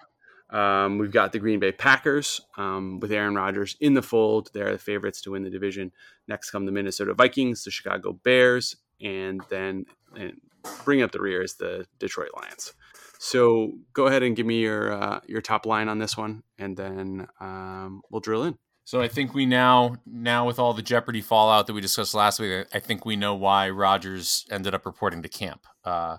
um, 0.49 0.97
we've 0.97 1.11
got 1.11 1.31
the 1.31 1.39
Green 1.39 1.59
Bay 1.59 1.71
Packers 1.71 2.41
um, 2.57 2.99
with 2.99 3.11
Aaron 3.11 3.35
Rodgers 3.35 3.75
in 3.81 3.93
the 3.93 4.01
fold. 4.01 4.49
They're 4.53 4.71
the 4.71 4.77
favorites 4.77 5.21
to 5.23 5.31
win 5.31 5.43
the 5.43 5.49
division. 5.49 5.91
Next 6.27 6.51
come 6.51 6.65
the 6.65 6.71
Minnesota 6.71 7.13
Vikings, 7.13 7.63
the 7.63 7.71
Chicago 7.71 8.13
Bears, 8.13 8.75
and 9.01 9.41
then 9.49 9.85
and 10.15 10.39
bring 10.85 11.01
up 11.01 11.11
the 11.11 11.21
rear 11.21 11.41
is 11.41 11.55
the 11.55 11.85
Detroit 11.99 12.29
Lions. 12.35 12.73
So 13.19 13.73
go 13.93 14.07
ahead 14.07 14.23
and 14.23 14.35
give 14.35 14.45
me 14.45 14.61
your 14.61 14.91
uh, 14.91 15.19
your 15.27 15.41
top 15.41 15.65
line 15.65 15.89
on 15.89 15.99
this 15.99 16.15
one, 16.15 16.43
and 16.57 16.77
then 16.77 17.27
um, 17.39 18.01
we'll 18.09 18.21
drill 18.21 18.43
in. 18.43 18.57
So 18.85 19.01
I 19.01 19.09
think 19.09 19.33
we 19.33 19.45
now 19.45 19.95
now 20.05 20.47
with 20.47 20.59
all 20.59 20.73
the 20.73 20.81
Jeopardy 20.81 21.21
fallout 21.21 21.67
that 21.67 21.73
we 21.73 21.81
discussed 21.81 22.13
last 22.13 22.39
week, 22.39 22.67
I 22.73 22.79
think 22.79 23.05
we 23.05 23.17
know 23.17 23.35
why 23.35 23.69
Rodgers 23.69 24.45
ended 24.49 24.73
up 24.73 24.85
reporting 24.85 25.23
to 25.23 25.29
camp. 25.29 25.65
Uh, 25.83 26.17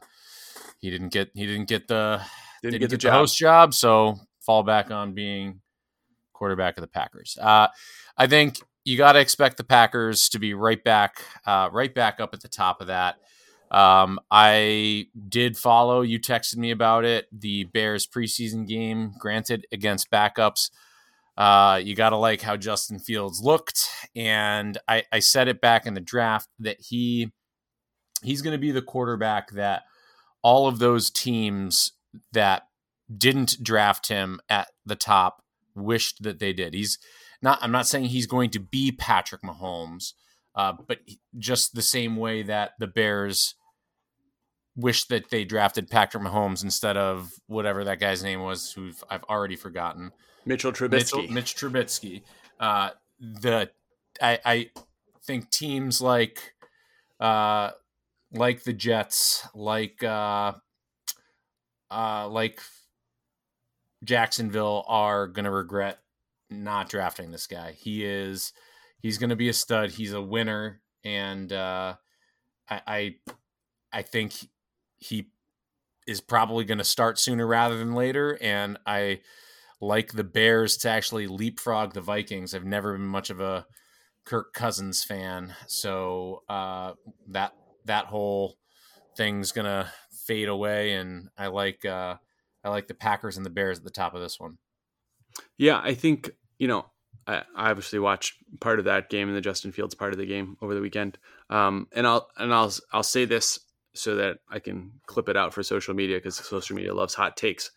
he 0.78 0.90
didn't 0.90 1.08
get 1.08 1.30
he 1.34 1.46
didn't 1.46 1.68
get 1.68 1.88
the 1.88 2.20
didn't, 2.62 2.72
didn't 2.72 2.80
get, 2.80 2.90
get, 2.90 3.00
the, 3.00 3.08
the 3.08 3.12
host 3.12 3.36
job, 3.36 3.74
so 3.74 4.16
fall 4.40 4.62
back 4.62 4.90
on 4.90 5.14
being 5.14 5.60
quarterback 6.32 6.76
of 6.76 6.82
the 6.82 6.88
Packers. 6.88 7.36
Uh, 7.40 7.68
I 8.16 8.26
think 8.26 8.60
you 8.84 8.96
got 8.96 9.12
to 9.12 9.20
expect 9.20 9.56
the 9.56 9.64
Packers 9.64 10.28
to 10.30 10.38
be 10.38 10.54
right 10.54 10.82
back, 10.82 11.22
uh, 11.46 11.68
right 11.72 11.94
back 11.94 12.20
up 12.20 12.32
at 12.32 12.40
the 12.40 12.48
top 12.48 12.80
of 12.80 12.86
that. 12.86 13.16
Um, 13.70 14.18
I 14.30 15.08
did 15.28 15.58
follow. 15.58 16.00
You 16.00 16.18
texted 16.18 16.56
me 16.56 16.70
about 16.70 17.04
it. 17.04 17.26
The 17.32 17.64
Bears 17.64 18.06
preseason 18.06 18.66
game, 18.66 19.12
granted 19.18 19.66
against 19.72 20.10
backups. 20.10 20.70
Uh, 21.36 21.80
you 21.82 21.94
got 21.94 22.10
to 22.10 22.16
like 22.16 22.40
how 22.40 22.56
Justin 22.56 22.98
Fields 22.98 23.40
looked, 23.42 23.86
and 24.16 24.76
I, 24.88 25.04
I 25.12 25.20
said 25.20 25.46
it 25.46 25.60
back 25.60 25.86
in 25.86 25.94
the 25.94 26.00
draft 26.00 26.48
that 26.58 26.80
he 26.80 27.30
he's 28.22 28.42
going 28.42 28.54
to 28.54 28.58
be 28.58 28.72
the 28.72 28.82
quarterback 28.82 29.52
that 29.52 29.84
all 30.42 30.66
of 30.66 30.80
those 30.80 31.10
teams 31.10 31.92
that 32.32 32.68
didn't 33.14 33.62
draft 33.62 34.08
him 34.08 34.40
at 34.48 34.68
the 34.84 34.96
top 34.96 35.42
wished 35.74 36.22
that 36.22 36.38
they 36.38 36.52
did. 36.52 36.74
He's 36.74 36.98
not. 37.42 37.58
I'm 37.62 37.72
not 37.72 37.86
saying 37.86 38.06
he's 38.06 38.26
going 38.26 38.50
to 38.50 38.58
be 38.58 38.92
Patrick 38.92 39.42
Mahomes, 39.42 40.12
uh, 40.54 40.74
but 40.86 40.98
just 41.38 41.74
the 41.74 41.82
same 41.82 42.16
way 42.16 42.42
that 42.42 42.72
the 42.78 42.86
Bears 42.86 43.54
wish 44.76 45.06
that 45.06 45.30
they 45.30 45.44
drafted 45.44 45.90
Patrick 45.90 46.22
Mahomes 46.22 46.62
instead 46.62 46.96
of 46.96 47.32
whatever 47.46 47.84
that 47.84 48.00
guy's 48.00 48.22
name 48.22 48.42
was, 48.42 48.72
who 48.72 48.92
I've 49.10 49.24
already 49.24 49.56
forgotten. 49.56 50.12
Mitchell 50.44 50.72
Trubisky. 50.72 50.90
Mitchell, 50.90 51.28
Mitch 51.28 51.56
Trubisky. 51.56 52.22
Uh, 52.60 52.90
the 53.20 53.70
I, 54.20 54.38
I 54.44 54.70
think 55.24 55.50
teams 55.50 56.00
like 56.00 56.54
uh, 57.20 57.70
like 58.32 58.64
the 58.64 58.72
Jets, 58.72 59.46
like 59.54 60.02
uh, 60.02 60.52
uh, 61.90 62.28
like 62.28 62.60
Jacksonville 64.04 64.84
are 64.88 65.26
going 65.26 65.44
to 65.44 65.50
regret 65.50 65.98
not 66.50 66.88
drafting 66.88 67.30
this 67.30 67.46
guy. 67.46 67.72
He 67.72 68.04
is 68.04 68.52
he's 69.00 69.18
going 69.18 69.30
to 69.30 69.36
be 69.36 69.48
a 69.48 69.54
stud. 69.54 69.90
He's 69.90 70.12
a 70.12 70.22
winner, 70.22 70.80
and 71.04 71.52
uh, 71.52 71.94
I, 72.68 72.80
I 72.86 73.14
I 73.92 74.02
think 74.02 74.34
he 74.98 75.30
is 76.06 76.20
probably 76.20 76.64
going 76.64 76.78
to 76.78 76.84
start 76.84 77.18
sooner 77.18 77.46
rather 77.46 77.76
than 77.76 77.94
later. 77.94 78.38
And 78.40 78.78
I 78.86 79.20
like 79.80 80.12
the 80.12 80.24
Bears 80.24 80.76
to 80.78 80.88
actually 80.88 81.26
leapfrog 81.26 81.92
the 81.92 82.00
Vikings. 82.00 82.54
I've 82.54 82.64
never 82.64 82.94
been 82.94 83.06
much 83.06 83.30
of 83.30 83.40
a 83.40 83.66
Kirk 84.24 84.52
Cousins 84.52 85.04
fan, 85.04 85.54
so 85.66 86.42
uh, 86.48 86.92
that 87.28 87.52
that 87.84 88.06
whole 88.06 88.56
thing's 89.16 89.52
gonna 89.52 89.90
fade 90.28 90.48
away. 90.48 90.92
And 90.92 91.28
I 91.36 91.48
like 91.48 91.84
uh, 91.84 92.16
I 92.62 92.68
like 92.68 92.86
the 92.86 92.94
Packers 92.94 93.36
and 93.36 93.44
the 93.44 93.50
Bears 93.50 93.78
at 93.78 93.84
the 93.84 93.90
top 93.90 94.14
of 94.14 94.20
this 94.20 94.38
one. 94.38 94.58
Yeah, 95.56 95.80
I 95.82 95.94
think 95.94 96.30
you 96.58 96.68
know 96.68 96.86
I 97.26 97.42
obviously 97.56 97.98
watched 97.98 98.36
part 98.60 98.78
of 98.78 98.84
that 98.84 99.10
game 99.10 99.28
and 99.28 99.36
the 99.36 99.40
Justin 99.40 99.72
Fields 99.72 99.94
part 99.94 100.12
of 100.12 100.18
the 100.18 100.26
game 100.26 100.56
over 100.62 100.74
the 100.74 100.80
weekend. 100.80 101.18
Um, 101.50 101.88
and 101.92 102.06
I'll 102.06 102.28
and 102.36 102.54
I'll 102.54 102.72
I'll 102.92 103.02
say 103.02 103.24
this 103.24 103.58
so 103.94 104.14
that 104.16 104.38
I 104.48 104.60
can 104.60 104.92
clip 105.06 105.28
it 105.28 105.36
out 105.36 105.52
for 105.52 105.62
social 105.62 105.94
media 105.94 106.18
because 106.18 106.36
social 106.36 106.76
media 106.76 106.94
loves 106.94 107.14
hot 107.14 107.36
takes. 107.36 107.72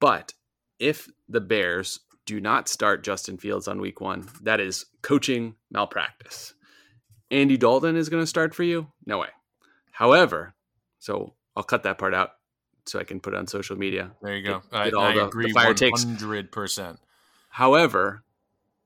But 0.00 0.34
if 0.78 1.08
the 1.28 1.40
Bears 1.40 2.00
do 2.26 2.40
not 2.40 2.68
start 2.68 3.04
Justin 3.04 3.38
Fields 3.38 3.68
on 3.68 3.80
week 3.80 4.00
one, 4.00 4.28
that 4.42 4.60
is 4.60 4.86
coaching 5.02 5.54
malpractice. 5.70 6.54
Andy 7.30 7.56
Dalton 7.56 7.96
is 7.96 8.08
going 8.08 8.22
to 8.22 8.26
start 8.26 8.54
for 8.54 8.62
you? 8.62 8.88
No 9.06 9.18
way. 9.18 9.28
However, 9.92 10.54
so 10.98 11.34
I'll 11.56 11.62
cut 11.62 11.82
that 11.84 11.98
part 11.98 12.14
out 12.14 12.32
so 12.86 12.98
I 12.98 13.04
can 13.04 13.20
put 13.20 13.34
it 13.34 13.36
on 13.36 13.46
social 13.46 13.76
media. 13.76 14.12
There 14.22 14.36
you 14.36 14.42
go. 14.42 14.62
Get, 14.72 14.84
get 14.84 14.94
all 14.94 15.04
I 15.04 15.14
the, 15.14 15.26
agree 15.26 15.46
the 15.48 15.52
fire 15.52 15.74
100%. 15.74 15.76
takes. 15.76 16.98
However, 17.50 18.22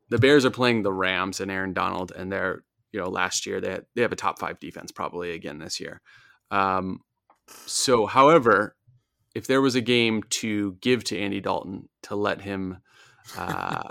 the 0.08 0.18
Bears 0.18 0.44
are 0.44 0.50
playing 0.50 0.82
the 0.82 0.92
Rams 0.92 1.40
and 1.40 1.50
Aaron 1.50 1.72
Donald, 1.72 2.12
and 2.14 2.30
they're 2.30 2.64
you 2.92 3.00
know 3.00 3.08
last 3.08 3.46
year 3.46 3.60
they 3.60 3.70
had, 3.70 3.86
they 3.94 4.02
have 4.02 4.12
a 4.12 4.16
top 4.16 4.38
five 4.38 4.60
defense 4.60 4.92
probably 4.92 5.32
again 5.32 5.58
this 5.58 5.80
year. 5.80 6.00
Um, 6.50 7.00
so, 7.66 8.06
however, 8.06 8.76
if 9.34 9.46
there 9.46 9.60
was 9.60 9.74
a 9.74 9.80
game 9.80 10.22
to 10.22 10.76
give 10.80 11.04
to 11.04 11.18
Andy 11.18 11.40
Dalton 11.40 11.88
to 12.04 12.14
let 12.14 12.40
him 12.42 12.78
uh, 13.36 13.88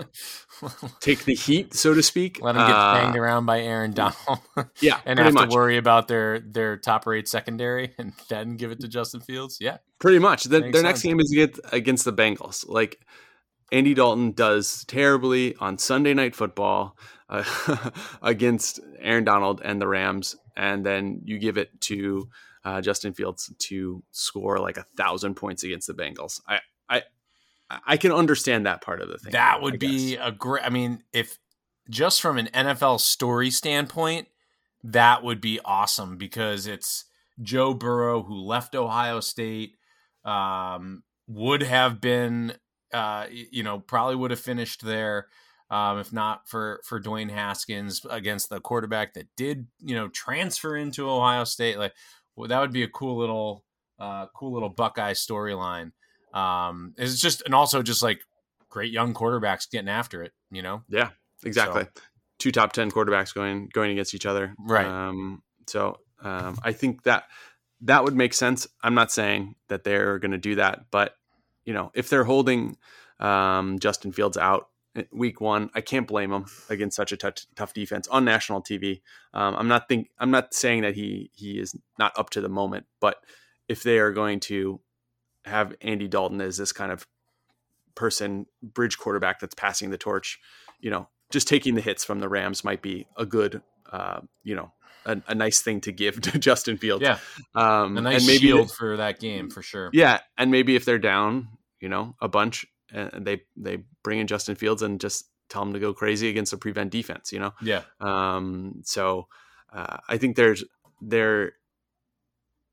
take 1.00 1.24
the 1.24 1.34
heat, 1.34 1.74
so 1.74 1.94
to 1.94 2.02
speak. 2.02 2.40
Let 2.40 2.52
them 2.54 2.66
get 2.66 2.76
Uh, 2.76 2.94
banged 2.94 3.16
around 3.16 3.46
by 3.46 3.60
Aaron 3.60 3.92
Donald 3.92 4.38
Yeah, 4.80 5.00
and 5.04 5.18
have 5.18 5.34
much. 5.34 5.50
to 5.50 5.54
worry 5.54 5.76
about 5.76 6.08
their 6.08 6.40
their 6.40 6.76
top 6.76 7.06
rate 7.06 7.28
secondary 7.28 7.94
and 7.98 8.12
then 8.28 8.56
give 8.56 8.70
it 8.70 8.80
to 8.80 8.88
Justin 8.88 9.20
Fields. 9.20 9.58
Yeah, 9.60 9.78
Pretty 9.98 10.18
much. 10.18 10.44
The, 10.44 10.60
their 10.60 10.82
next 10.82 11.02
game 11.02 11.20
is 11.20 11.32
against, 11.32 11.60
against 11.72 12.04
the 12.04 12.12
Bengals. 12.12 12.68
Like 12.68 13.00
Andy 13.72 13.94
Dalton 13.94 14.32
does 14.32 14.84
terribly 14.84 15.56
on 15.56 15.78
Sunday 15.78 16.14
Night 16.14 16.34
Football 16.34 16.96
uh, 17.28 17.42
against 18.22 18.80
Aaron 19.00 19.24
Donald 19.24 19.60
and 19.64 19.80
the 19.80 19.88
Rams, 19.88 20.36
and 20.56 20.84
then 20.86 21.20
you 21.24 21.38
give 21.38 21.56
it 21.58 21.80
to 21.82 22.28
uh, 22.64 22.80
Justin 22.80 23.12
Fields 23.14 23.52
to 23.58 24.02
score 24.12 24.58
like 24.58 24.76
a 24.76 24.86
thousand 24.96 25.34
points 25.34 25.64
against 25.64 25.86
the 25.86 25.94
Bengals. 25.94 26.40
I, 26.48 26.60
I, 26.88 27.02
I 27.70 27.96
can 27.96 28.12
understand 28.12 28.66
that 28.66 28.82
part 28.82 29.00
of 29.00 29.08
the 29.08 29.18
thing. 29.18 29.32
that 29.32 29.62
would 29.62 29.78
be 29.78 30.16
a 30.16 30.30
great. 30.30 30.64
I 30.64 30.70
mean, 30.70 31.02
if 31.12 31.38
just 31.88 32.20
from 32.20 32.38
an 32.38 32.48
NFL 32.54 33.00
story 33.00 33.50
standpoint, 33.50 34.28
that 34.82 35.22
would 35.22 35.40
be 35.40 35.60
awesome 35.64 36.16
because 36.16 36.66
it's 36.66 37.06
Joe 37.40 37.74
Burrow 37.74 38.22
who 38.22 38.36
left 38.36 38.74
Ohio 38.74 39.20
State, 39.20 39.76
um, 40.24 41.02
would 41.26 41.62
have 41.62 42.00
been, 42.00 42.54
uh, 42.92 43.26
you 43.30 43.62
know, 43.62 43.80
probably 43.80 44.16
would 44.16 44.30
have 44.30 44.40
finished 44.40 44.84
there. 44.84 45.28
Um, 45.70 45.98
if 45.98 46.12
not 46.12 46.46
for 46.46 46.80
for 46.84 47.00
Dwayne 47.00 47.30
Haskins 47.30 48.04
against 48.08 48.50
the 48.50 48.60
quarterback 48.60 49.14
that 49.14 49.26
did, 49.36 49.66
you 49.80 49.94
know, 49.94 50.08
transfer 50.08 50.76
into 50.76 51.10
Ohio 51.10 51.44
State, 51.44 51.78
like 51.78 51.94
well, 52.36 52.48
that 52.48 52.60
would 52.60 52.72
be 52.72 52.82
a 52.82 52.88
cool 52.88 53.16
little, 53.16 53.64
uh, 53.98 54.26
cool 54.36 54.52
little 54.52 54.68
Buckeye 54.68 55.12
storyline. 55.12 55.92
Um, 56.34 56.94
it's 56.98 57.20
just 57.20 57.42
and 57.46 57.54
also 57.54 57.82
just 57.82 58.02
like 58.02 58.20
great 58.68 58.92
young 58.92 59.14
quarterbacks 59.14 59.70
getting 59.70 59.88
after 59.88 60.22
it, 60.22 60.32
you 60.50 60.60
know? 60.60 60.82
Yeah, 60.88 61.10
exactly. 61.44 61.86
Two 62.38 62.50
top 62.50 62.72
ten 62.72 62.90
quarterbacks 62.90 63.32
going 63.32 63.70
going 63.72 63.92
against 63.92 64.14
each 64.14 64.26
other. 64.26 64.54
Right. 64.58 64.86
Um, 64.86 65.42
so 65.66 66.00
um, 66.20 66.58
I 66.62 66.72
think 66.72 67.04
that 67.04 67.24
that 67.82 68.04
would 68.04 68.16
make 68.16 68.34
sense. 68.34 68.66
I'm 68.82 68.94
not 68.94 69.12
saying 69.12 69.54
that 69.68 69.84
they're 69.84 70.18
going 70.18 70.32
to 70.32 70.38
do 70.38 70.56
that, 70.56 70.86
but 70.90 71.14
you 71.64 71.72
know, 71.72 71.92
if 71.94 72.08
they're 72.08 72.24
holding 72.24 72.76
um, 73.20 73.78
Justin 73.78 74.12
Fields 74.12 74.36
out 74.36 74.68
week 75.12 75.40
one, 75.40 75.70
I 75.74 75.80
can't 75.80 76.06
blame 76.06 76.30
them 76.30 76.46
against 76.68 76.96
such 76.96 77.12
a 77.12 77.16
tough, 77.16 77.46
tough 77.54 77.72
defense 77.74 78.08
on 78.08 78.24
national 78.24 78.62
TV. 78.62 79.00
Um, 79.32 79.54
I'm 79.56 79.68
not 79.68 79.88
think 79.88 80.10
I'm 80.18 80.30
not 80.30 80.52
saying 80.52 80.82
that 80.82 80.94
he 80.94 81.30
he 81.32 81.58
is 81.58 81.76
not 81.98 82.12
up 82.18 82.30
to 82.30 82.40
the 82.40 82.48
moment, 82.48 82.86
but 83.00 83.16
if 83.68 83.82
they 83.82 83.98
are 83.98 84.12
going 84.12 84.40
to 84.40 84.80
have 85.44 85.74
Andy 85.80 86.08
Dalton 86.08 86.40
as 86.40 86.56
this 86.56 86.72
kind 86.72 86.92
of 86.92 87.06
person, 87.94 88.46
bridge 88.62 88.98
quarterback 88.98 89.40
that's 89.40 89.54
passing 89.54 89.90
the 89.90 89.98
torch, 89.98 90.38
you 90.80 90.90
know, 90.90 91.08
just 91.30 91.48
taking 91.48 91.74
the 91.74 91.80
hits 91.80 92.04
from 92.04 92.20
the 92.20 92.28
Rams 92.28 92.64
might 92.64 92.82
be 92.82 93.06
a 93.16 93.26
good, 93.26 93.62
uh, 93.92 94.20
you 94.42 94.54
know, 94.54 94.72
a, 95.06 95.20
a 95.28 95.34
nice 95.34 95.60
thing 95.62 95.80
to 95.82 95.92
give 95.92 96.20
to 96.22 96.38
Justin 96.38 96.76
Fields. 96.76 97.02
Yeah, 97.02 97.18
um, 97.54 97.96
a 97.98 98.00
nice 98.00 98.18
and 98.18 98.26
maybe 98.26 98.46
shield 98.46 98.70
for 98.72 98.96
that 98.96 99.20
game 99.20 99.50
for 99.50 99.62
sure. 99.62 99.90
yeah, 99.92 100.20
and 100.38 100.50
maybe 100.50 100.76
if 100.76 100.84
they're 100.84 100.98
down, 100.98 101.48
you 101.80 101.88
know, 101.88 102.16
a 102.20 102.28
bunch, 102.28 102.66
and 102.92 103.26
they 103.26 103.42
they 103.56 103.78
bring 104.02 104.18
in 104.18 104.26
Justin 104.26 104.54
Fields 104.54 104.82
and 104.82 105.00
just 105.00 105.26
tell 105.48 105.62
him 105.62 105.72
to 105.72 105.78
go 105.78 105.92
crazy 105.92 106.28
against 106.28 106.52
a 106.52 106.56
prevent 106.56 106.90
defense, 106.90 107.32
you 107.32 107.38
know. 107.38 107.52
Yeah, 107.60 107.82
Um, 108.00 108.80
so 108.84 109.28
uh, 109.72 109.98
I 110.08 110.16
think 110.16 110.36
there's 110.36 110.64
there 111.00 111.52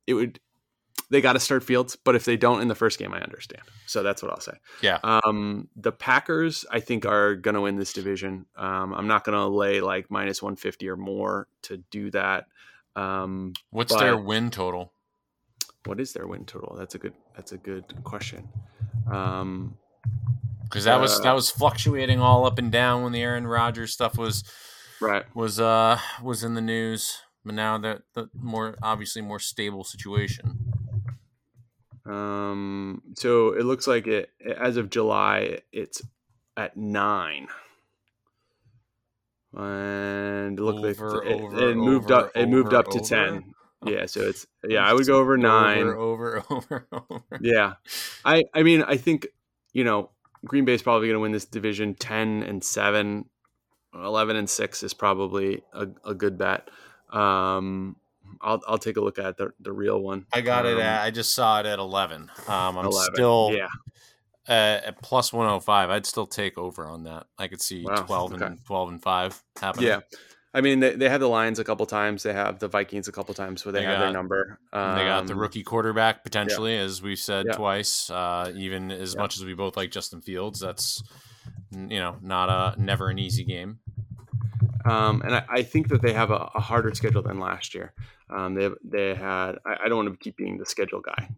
it 0.06 0.14
would 0.14 0.40
they 1.10 1.20
got 1.20 1.34
to 1.34 1.40
start 1.40 1.62
Fields, 1.62 1.96
but 1.96 2.14
if 2.14 2.24
they 2.24 2.36
don't 2.36 2.62
in 2.62 2.68
the 2.68 2.74
first 2.74 2.98
game, 2.98 3.12
I 3.12 3.20
understand. 3.20 3.62
So 3.86 4.02
that's 4.02 4.22
what 4.22 4.32
I'll 4.32 4.40
say. 4.40 4.54
yeah. 4.80 4.98
Um, 5.04 5.68
the 5.76 5.92
Packers, 5.92 6.64
I 6.70 6.80
think, 6.80 7.04
are 7.04 7.36
going 7.36 7.54
to 7.54 7.60
win 7.60 7.76
this 7.76 7.92
division. 7.92 8.46
Um, 8.56 8.94
I'm 8.94 9.06
not 9.06 9.24
going 9.24 9.36
to 9.36 9.46
lay 9.46 9.80
like 9.80 10.10
minus 10.10 10.42
150 10.42 10.88
or 10.88 10.96
more 10.96 11.48
to 11.62 11.76
do 11.90 12.10
that. 12.12 12.46
Um, 12.96 13.52
What's 13.70 13.94
their 13.94 14.16
win 14.16 14.50
total? 14.50 14.92
what 15.84 16.00
is 16.00 16.12
their 16.12 16.26
win 16.26 16.44
total? 16.44 16.76
That's 16.78 16.94
a 16.94 16.98
good. 16.98 17.14
That's 17.34 17.52
a 17.52 17.58
good 17.58 17.84
question. 18.04 18.48
Um, 19.10 19.76
Because 20.64 20.84
that 20.84 21.00
was 21.00 21.18
Uh, 21.18 21.22
that 21.24 21.32
was 21.32 21.50
fluctuating 21.50 22.20
all 22.20 22.46
up 22.46 22.58
and 22.58 22.70
down 22.70 23.02
when 23.02 23.12
the 23.12 23.20
Aaron 23.20 23.46
Rodgers 23.46 23.92
stuff 23.92 24.16
was 24.16 24.44
right. 25.00 25.24
was 25.34 25.60
uh 25.60 25.98
was 26.22 26.44
in 26.44 26.54
the 26.54 26.60
news. 26.60 27.18
But 27.44 27.54
now 27.54 27.76
that 27.78 28.02
the 28.14 28.30
more 28.34 28.78
obviously 28.82 29.22
more 29.22 29.40
stable 29.40 29.84
situation. 29.84 30.61
Um, 32.04 33.02
so 33.14 33.52
it 33.52 33.64
looks 33.64 33.86
like 33.86 34.06
it 34.06 34.30
as 34.58 34.76
of 34.76 34.90
July, 34.90 35.60
it's 35.72 36.02
at 36.56 36.76
nine. 36.76 37.48
And 39.54 40.58
look, 40.58 40.82
they- 40.82 41.02
Over, 41.02 41.22
it, 41.24 41.40
over, 41.40 41.70
it 41.70 41.76
moved 41.76 42.10
over, 42.10 42.26
up. 42.26 42.32
It 42.34 42.48
moved 42.48 42.72
up 42.74 42.86
to 42.88 42.98
over. 42.98 43.06
ten. 43.06 43.54
Yeah, 43.84 44.06
so 44.06 44.20
it's 44.22 44.46
yeah. 44.66 44.86
I 44.86 44.92
would 44.92 45.06
go 45.06 45.18
over 45.18 45.36
nine. 45.36 45.82
Over, 45.82 46.42
over, 46.50 46.86
over. 46.92 47.22
Yeah, 47.40 47.74
I 48.24 48.44
I 48.54 48.62
mean 48.62 48.82
I 48.82 48.96
think 48.96 49.26
you 49.72 49.84
know 49.84 50.10
Green 50.44 50.64
Bay's 50.64 50.82
probably 50.82 51.08
going 51.08 51.16
to 51.16 51.20
win 51.20 51.32
this 51.32 51.44
division 51.44 51.94
ten 51.94 52.42
and 52.42 52.62
seven. 52.64 53.26
11 53.94 54.36
and 54.36 54.48
6 54.48 54.82
is 54.84 54.94
probably 54.94 55.62
a, 55.74 55.86
a 56.02 56.14
good 56.14 56.38
bet. 56.38 56.70
Um, 57.12 57.96
I'll, 58.42 58.60
I'll 58.66 58.78
take 58.78 58.96
a 58.96 59.00
look 59.00 59.18
at 59.18 59.36
the, 59.36 59.52
the 59.60 59.72
real 59.72 60.00
one. 60.00 60.26
I 60.32 60.40
got 60.40 60.66
it 60.66 60.74
Um, 60.76 60.80
at. 60.82 61.02
I 61.02 61.10
just 61.10 61.34
saw 61.34 61.60
it 61.60 61.66
at 61.66 61.78
eleven. 61.78 62.30
Um, 62.48 62.76
I'm 62.78 62.86
11. 62.86 63.14
still 63.14 63.50
yeah. 63.54 63.68
uh, 64.48 64.86
at 64.86 65.02
plus 65.02 65.32
one 65.32 65.46
hundred 65.48 65.60
five. 65.60 65.90
I'd 65.90 66.06
still 66.06 66.26
take 66.26 66.58
over 66.58 66.86
on 66.86 67.04
that. 67.04 67.26
I 67.38 67.48
could 67.48 67.60
see 67.60 67.84
Wow, 67.84 68.02
twelve 68.02 68.32
okay. 68.34 68.44
and 68.44 68.64
twelve 68.64 68.88
and 68.88 69.02
five 69.02 69.42
happening. 69.60 69.88
Yeah. 69.88 70.00
I 70.54 70.60
mean, 70.60 70.80
they, 70.80 70.94
they 70.94 71.08
have 71.08 71.20
the 71.20 71.28
Lions 71.30 71.58
a 71.58 71.64
couple 71.64 71.86
times. 71.86 72.22
They 72.24 72.34
have 72.34 72.58
the 72.58 72.68
Vikings 72.68 73.08
a 73.08 73.12
couple 73.12 73.32
times 73.32 73.64
where 73.64 73.72
they, 73.72 73.78
They 73.78 73.86
have 73.86 74.00
their 74.00 74.12
number. 74.12 74.58
And 74.70 74.98
they 75.00 75.04
got 75.04 75.26
the 75.26 75.32
Um, 75.32 75.38
rookie 75.38 75.62
quarterback 75.62 76.24
potentially, 76.24 76.76
as 76.76 77.00
we've 77.00 77.18
said 77.18 77.46
Yeah. 77.46 77.54
twice. 77.54 78.10
Uh, 78.10 78.52
even 78.54 78.90
as 78.90 79.14
Yeah. 79.14 79.20
much 79.22 79.38
as 79.38 79.44
we 79.46 79.54
both 79.54 79.78
like 79.78 79.90
Justin 79.90 80.20
Fields, 80.20 80.60
that's 80.60 81.02
you 81.70 81.98
know 81.98 82.18
not 82.20 82.50
a 82.50 82.78
never 82.78 83.08
an 83.08 83.18
easy 83.18 83.44
game. 83.44 83.78
Um, 84.84 85.22
and 85.22 85.34
I, 85.34 85.44
I 85.48 85.62
think 85.62 85.88
that 85.88 86.02
they 86.02 86.12
have 86.12 86.30
a, 86.30 86.50
a 86.54 86.60
harder 86.60 86.94
schedule 86.94 87.22
than 87.22 87.38
last 87.38 87.74
year. 87.74 87.92
Um, 88.30 88.54
they 88.54 88.70
they 88.82 89.14
had. 89.14 89.56
I, 89.66 89.76
I 89.84 89.88
don't 89.88 90.04
want 90.04 90.12
to 90.12 90.16
keep 90.22 90.36
being 90.36 90.58
the 90.58 90.66
schedule 90.66 91.00
guy. 91.00 91.28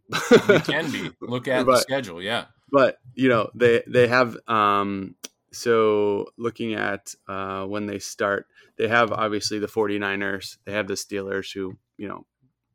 You 0.48 0.60
can 0.60 0.90
be. 0.90 1.10
Look 1.20 1.48
at 1.48 1.66
the 1.66 1.76
schedule. 1.78 2.22
Yeah. 2.22 2.46
but 2.70 2.98
you 3.14 3.28
know 3.28 3.50
they 3.54 3.82
they 3.86 4.08
have 4.08 4.36
um 4.48 5.14
so 5.52 6.26
looking 6.36 6.74
at 6.74 7.14
uh 7.28 7.64
when 7.64 7.86
they 7.86 7.98
start 7.98 8.46
they 8.76 8.88
have 8.88 9.12
obviously 9.12 9.58
the 9.58 9.68
49ers 9.68 10.56
they 10.64 10.72
have 10.72 10.88
the 10.88 10.94
steelers 10.94 11.52
who 11.52 11.76
you 11.96 12.08
know 12.08 12.26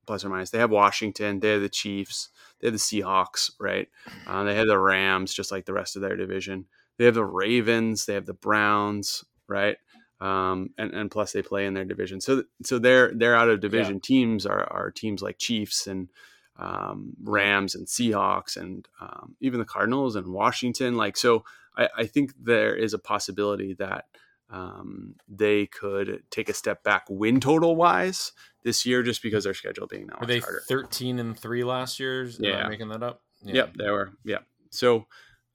plus 0.07 0.23
or 0.23 0.29
minus 0.29 0.51
they 0.51 0.59
have 0.59 0.71
washington 0.71 1.39
they 1.41 1.49
have 1.51 1.61
the 1.61 1.69
chiefs 1.69 2.29
they 2.59 2.67
have 2.67 2.73
the 2.73 2.79
seahawks 2.79 3.51
right 3.59 3.89
uh, 4.27 4.43
they 4.43 4.55
have 4.55 4.67
the 4.67 4.79
rams 4.79 5.33
just 5.33 5.51
like 5.51 5.65
the 5.65 5.73
rest 5.73 5.95
of 5.97 6.01
their 6.01 6.15
division 6.15 6.65
they 6.97 7.05
have 7.05 7.15
the 7.15 7.25
ravens 7.25 8.05
they 8.05 8.13
have 8.13 8.25
the 8.25 8.33
browns 8.33 9.25
right 9.47 9.77
um, 10.21 10.69
and, 10.77 10.93
and 10.93 11.09
plus 11.11 11.31
they 11.31 11.41
play 11.41 11.65
in 11.65 11.73
their 11.73 11.85
division 11.85 12.19
so 12.21 12.43
so 12.63 12.77
they're 12.79 13.13
they're 13.15 13.35
out 13.35 13.49
of 13.49 13.59
division 13.61 13.99
teams 13.99 14.45
are, 14.45 14.63
are 14.71 14.91
teams 14.91 15.21
like 15.21 15.37
chiefs 15.37 15.87
and 15.87 16.09
um, 16.57 17.13
Rams 17.23 17.73
and 17.73 17.87
Seahawks 17.87 18.57
and 18.57 18.85
um, 18.99 19.37
even 19.39 19.59
the 19.59 19.65
Cardinals 19.65 20.17
and 20.17 20.27
Washington. 20.27 20.97
Like, 20.97 21.15
so 21.15 21.45
I, 21.77 21.87
I 21.99 22.05
think 22.05 22.33
there 22.37 22.75
is 22.75 22.93
a 22.93 22.99
possibility 22.99 23.75
that 23.75 24.07
um, 24.49 25.15
they 25.29 25.67
could 25.67 26.23
take 26.31 26.49
a 26.49 26.53
step 26.53 26.83
back 26.83 27.05
win 27.09 27.39
total 27.39 27.77
wise 27.77 28.33
this 28.65 28.85
year 28.85 29.03
just 29.03 29.23
because 29.23 29.45
their 29.45 29.53
schedule 29.53 29.87
being 29.87 30.07
that 30.07 30.19
Were 30.19 30.25
they 30.25 30.39
harder. 30.39 30.61
thirteen 30.67 31.17
and 31.19 31.39
three 31.39 31.63
last 31.63 31.97
year? 31.97 32.23
Am 32.23 32.29
I 32.43 32.47
Yeah. 32.49 32.67
making 32.67 32.89
that 32.89 33.03
up. 33.03 33.21
Yeah. 33.41 33.53
Yep, 33.53 33.73
they 33.77 33.89
were. 33.89 34.11
Yep. 34.25 34.43
So, 34.71 35.05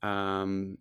um, 0.02 0.78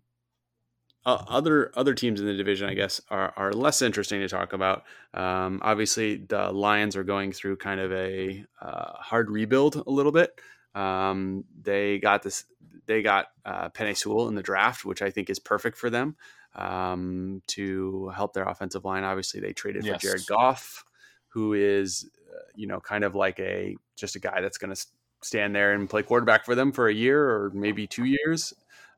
uh, 1.06 1.22
other 1.28 1.70
other 1.74 1.94
teams 1.94 2.20
in 2.20 2.26
the 2.26 2.34
division, 2.34 2.68
I 2.68 2.74
guess, 2.74 3.00
are, 3.10 3.32
are 3.36 3.52
less 3.52 3.82
interesting 3.82 4.20
to 4.20 4.28
talk 4.28 4.52
about. 4.52 4.84
Um, 5.12 5.60
obviously, 5.62 6.16
the 6.16 6.50
Lions 6.50 6.96
are 6.96 7.04
going 7.04 7.32
through 7.32 7.56
kind 7.56 7.80
of 7.80 7.92
a 7.92 8.44
uh, 8.60 8.92
hard 8.94 9.30
rebuild 9.30 9.82
a 9.86 9.90
little 9.90 10.12
bit. 10.12 10.40
Um, 10.74 11.44
they 11.62 11.98
got 11.98 12.22
this. 12.22 12.44
They 12.86 13.02
got 13.02 13.28
uh, 13.44 13.68
Penei 13.70 13.96
Sewell 13.96 14.28
in 14.28 14.34
the 14.34 14.42
draft, 14.42 14.84
which 14.84 15.02
I 15.02 15.10
think 15.10 15.30
is 15.30 15.38
perfect 15.38 15.76
for 15.76 15.90
them 15.90 16.16
um, 16.54 17.42
to 17.48 18.08
help 18.08 18.32
their 18.32 18.44
offensive 18.44 18.84
line. 18.84 19.04
Obviously, 19.04 19.40
they 19.40 19.52
traded 19.52 19.84
Yes. 19.84 19.96
for 19.96 20.06
Jared 20.06 20.26
Goff, 20.26 20.84
who 21.28 21.52
is, 21.54 22.08
uh, 22.34 22.40
you 22.54 22.66
know, 22.66 22.80
kind 22.80 23.04
of 23.04 23.14
like 23.14 23.38
a 23.40 23.76
just 23.96 24.16
a 24.16 24.20
guy 24.20 24.40
that's 24.40 24.58
going 24.58 24.74
to 24.74 24.86
stand 25.22 25.54
there 25.54 25.72
and 25.72 25.88
play 25.88 26.02
quarterback 26.02 26.44
for 26.44 26.54
them 26.54 26.72
for 26.72 26.88
a 26.88 26.94
year 26.94 27.24
or 27.28 27.50
maybe 27.54 27.86
two 27.86 28.04
years 28.04 28.52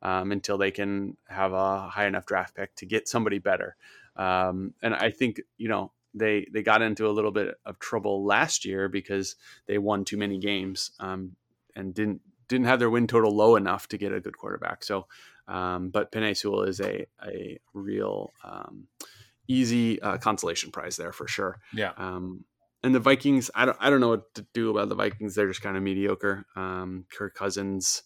um, 0.07 0.31
until 0.31 0.57
they 0.57 0.71
can 0.71 1.17
have 1.29 1.53
a 1.53 1.89
high 1.89 2.07
enough 2.07 2.27
draft 2.27 2.55
pick 2.55 2.73
to 2.77 2.87
get 2.87 3.09
somebody 3.09 3.41
better. 3.41 3.75
Um, 4.15 4.73
and 4.81 4.95
I 4.95 5.11
think 5.11 5.41
you 5.59 5.69
know 5.69 5.91
they 6.15 6.47
they 6.53 6.63
got 6.63 6.81
into 6.81 7.09
a 7.09 7.11
little 7.11 7.33
bit 7.33 7.57
of 7.67 7.81
trouble 7.81 8.25
last 8.25 8.65
year 8.65 8.89
because 8.89 9.35
they 9.67 9.79
won 9.79 10.05
too 10.05 10.17
many 10.17 10.39
games 10.39 10.93
um, 11.01 11.35
and 11.75 11.93
didn't 11.93 12.21
didn't 12.49 12.67
have 12.67 12.79
their 12.79 12.89
win 12.89 13.09
total 13.09 13.35
low 13.35 13.57
enough 13.57 13.89
to 13.89 13.99
get 13.99 14.13
a 14.13 14.21
good 14.21 14.39
quarterback. 14.39 14.85
So, 14.85 15.09
um, 15.49 15.91
but 15.91 16.13
Penei 16.13 16.37
Sewell 16.37 16.63
is 16.63 16.81
a 16.81 17.07
a 17.27 17.59
real 17.75 18.33
um, 18.45 18.87
easy 19.49 20.01
uh, 20.01 20.19
consolation 20.19 20.71
prize 20.71 20.97
there 20.97 21.13
for 21.13 21.27
sure. 21.27 21.59
Yeah. 21.75 21.93
Um, 21.97 22.45
and 22.85 22.95
the 22.95 23.01
Vikings, 23.01 23.51
I 23.57 23.65
don't 23.65 23.77
I 23.81 23.91
don't 23.91 24.01
know 24.01 24.11
what 24.11 24.33
to 24.37 24.47
do 24.55 24.71
about 24.71 24.89
the 24.89 24.95
Vikings. 24.95 25.35
They're 25.35 25.49
just 25.49 25.63
kind 25.63 25.77
of 25.77 25.83
mediocre. 25.83 26.47
Um, 26.55 27.07
Kirk 27.11 27.35
Cousins 27.35 28.05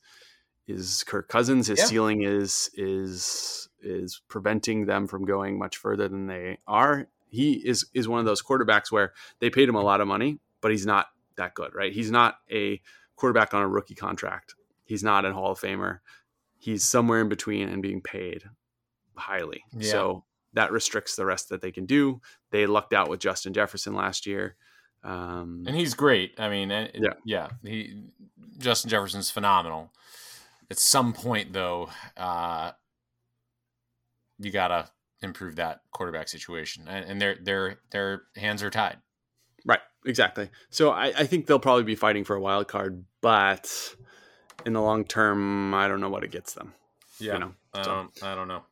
is 0.71 1.05
Kirk 1.05 1.29
Cousins. 1.29 1.66
His 1.66 1.79
Yeah. 1.81 1.85
ceiling 1.87 2.23
is 2.23 2.71
is 2.75 3.68
is 3.83 4.21
preventing 4.29 4.87
them 4.87 5.07
from 5.07 5.25
going 5.25 5.59
much 5.59 5.77
further 5.77 6.09
than 6.09 6.27
they 6.27 6.59
are. 6.66 7.09
He 7.29 7.55
is 7.55 7.87
is 7.95 8.09
one 8.09 8.21
of 8.21 8.27
those 8.27 8.43
quarterbacks 8.43 8.91
where 8.91 9.12
they 9.39 9.51
paid 9.51 9.68
him 9.68 9.75
a 9.77 9.83
lot 9.83 10.01
of 10.01 10.09
money, 10.09 10.39
but 10.61 10.71
he's 10.71 10.87
not 10.87 11.09
that 11.37 11.55
good, 11.55 11.75
right? 11.75 11.93
He's 11.93 12.11
not 12.11 12.39
a 12.51 12.81
quarterback 13.16 13.55
on 13.55 13.62
a 13.62 13.68
rookie 13.68 13.95
contract. 13.95 14.55
He's 14.85 15.03
not 15.03 15.25
a 15.25 15.33
Hall 15.33 15.53
of 15.53 15.61
Famer. 15.61 16.01
He's 16.59 16.85
somewhere 16.85 17.21
in 17.21 17.29
between 17.29 17.68
and 17.68 17.83
being 17.83 18.01
paid 18.03 18.45
highly. 19.16 19.62
Yeah. 19.73 19.91
So 19.91 20.25
that 20.53 20.73
restricts 20.73 21.16
the 21.16 21.25
rest 21.25 21.49
that 21.51 21.61
they 21.62 21.71
can 21.71 21.87
do. 21.87 22.21
They 22.51 22.66
lucked 22.66 22.93
out 22.93 23.09
with 23.09 23.21
Justin 23.21 23.53
Jefferson 23.53 23.95
last 23.95 24.27
year. 24.27 24.57
Um, 25.05 25.64
and 25.66 25.77
he's 25.77 25.95
great. 25.95 26.39
I 26.39 26.49
mean, 26.51 26.71
Yeah. 26.71 27.14
yeah. 27.25 27.49
He 27.62 28.03
Justin 28.59 28.91
Jefferson's 28.91 29.31
phenomenal. 29.31 29.93
At 30.71 30.79
some 30.79 31.12
point, 31.12 31.53
though, 31.53 31.91
uh, 32.16 32.73
you 34.39 34.51
gotta 34.51 34.89
improve 35.23 35.57
that 35.57 35.81
quarterback 35.93 36.29
situation, 36.29 36.87
and, 36.89 37.05
and 37.05 37.21
their 37.21 37.37
their 37.41 37.81
their 37.91 38.23
hands 38.37 38.62
are 38.62 38.71
tied. 38.71 38.99
Right, 39.64 39.81
exactly. 40.07 40.49
So 40.71 40.91
I, 40.91 41.07
I 41.09 41.27
think 41.27 41.47
they'll 41.47 41.59
probably 41.59 41.83
be 41.85 41.95
fighting 41.97 42.25
for 42.25 42.37
a 42.37 42.41
wild 42.41 42.68
card, 42.68 43.05
but 43.21 43.95
in 44.64 44.73
the 44.73 44.81
long 44.81 45.05
term, 45.05 45.75
I 45.75 45.89
don't 45.89 46.01
know 46.01 46.09
what 46.09 46.25
it 46.25 46.31
gets 46.31 46.55
them. 46.55 46.73
Yeah, 47.18 47.37
know, 47.39 47.53
I 47.75 47.83
don't, 47.83 48.23
I 48.23 48.35
don't 48.35 48.49
know. 48.49 48.62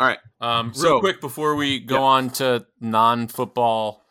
All 0.00 0.06
right. 0.06 0.18
Um, 0.40 0.68
real 0.68 0.74
So- 0.74 1.00
quick 1.00 1.20
before 1.20 1.54
we 1.56 1.80
go 1.80 1.96
Yeah. 1.96 2.00
on 2.02 2.30
to 2.30 2.66
non-football 2.80 4.04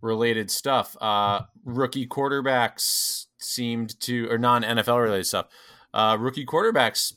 related 0.00 0.50
stuff, 0.50 0.96
uh, 1.00 1.42
rookie 1.64 2.06
quarterbacks 2.06 3.26
seemed 3.38 3.98
to, 4.02 4.28
or 4.30 4.38
non-NFL 4.38 5.02
related 5.02 5.26
stuff, 5.26 5.46
uh, 5.94 6.16
rookie 6.20 6.44
quarterbacks 6.44 7.14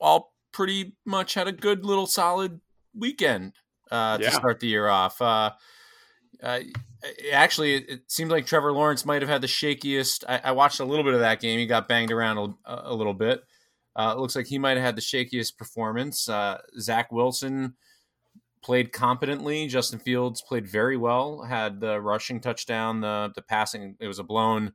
all 0.00 0.32
pretty 0.52 0.94
much 1.04 1.34
had 1.34 1.48
a 1.48 1.52
good 1.52 1.84
little 1.84 2.06
solid 2.06 2.60
weekend 2.96 3.52
uh, 3.90 4.16
to 4.16 4.24
Yeah. 4.24 4.30
start 4.30 4.60
the 4.60 4.68
year 4.68 4.88
off. 4.88 5.20
Uh, 5.20 5.50
uh, 6.42 6.60
actually, 7.32 7.74
it, 7.74 7.88
it 7.90 8.00
seemed 8.08 8.30
like 8.30 8.46
Trevor 8.46 8.72
Lawrence 8.72 9.04
might 9.04 9.20
have 9.20 9.28
had 9.28 9.40
the 9.42 9.46
shakiest. 9.48 10.24
I, 10.28 10.40
I 10.44 10.52
watched 10.52 10.80
a 10.80 10.84
little 10.84 11.04
bit 11.04 11.14
of 11.14 11.20
that 11.20 11.40
game. 11.40 11.58
He 11.58 11.66
got 11.66 11.88
banged 11.88 12.12
around 12.12 12.38
a, 12.64 12.82
a 12.84 12.94
little 12.94 13.14
bit. 13.14 13.42
Uh, 13.96 14.14
it 14.16 14.20
looks 14.20 14.34
like 14.36 14.46
he 14.46 14.58
might 14.58 14.76
have 14.76 14.84
had 14.84 14.96
the 14.96 15.02
shakiest 15.02 15.56
performance. 15.56 16.28
Uh, 16.28 16.60
Zach 16.80 17.12
Wilson 17.12 17.74
played 18.62 18.92
competently. 18.92 19.66
Justin 19.68 19.98
Fields 19.98 20.42
played 20.42 20.66
very 20.66 20.96
well. 20.96 21.42
Had 21.42 21.80
the 21.80 22.00
rushing 22.00 22.40
touchdown. 22.40 23.00
The 23.00 23.32
the 23.34 23.42
passing. 23.42 23.96
It 24.00 24.08
was 24.08 24.18
a 24.18 24.24
blown. 24.24 24.72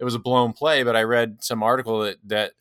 It 0.00 0.04
was 0.04 0.14
a 0.14 0.18
blown 0.18 0.52
play. 0.54 0.82
But 0.82 0.96
I 0.96 1.02
read 1.02 1.38
some 1.42 1.62
article 1.62 2.00
that 2.00 2.16
that 2.24 2.52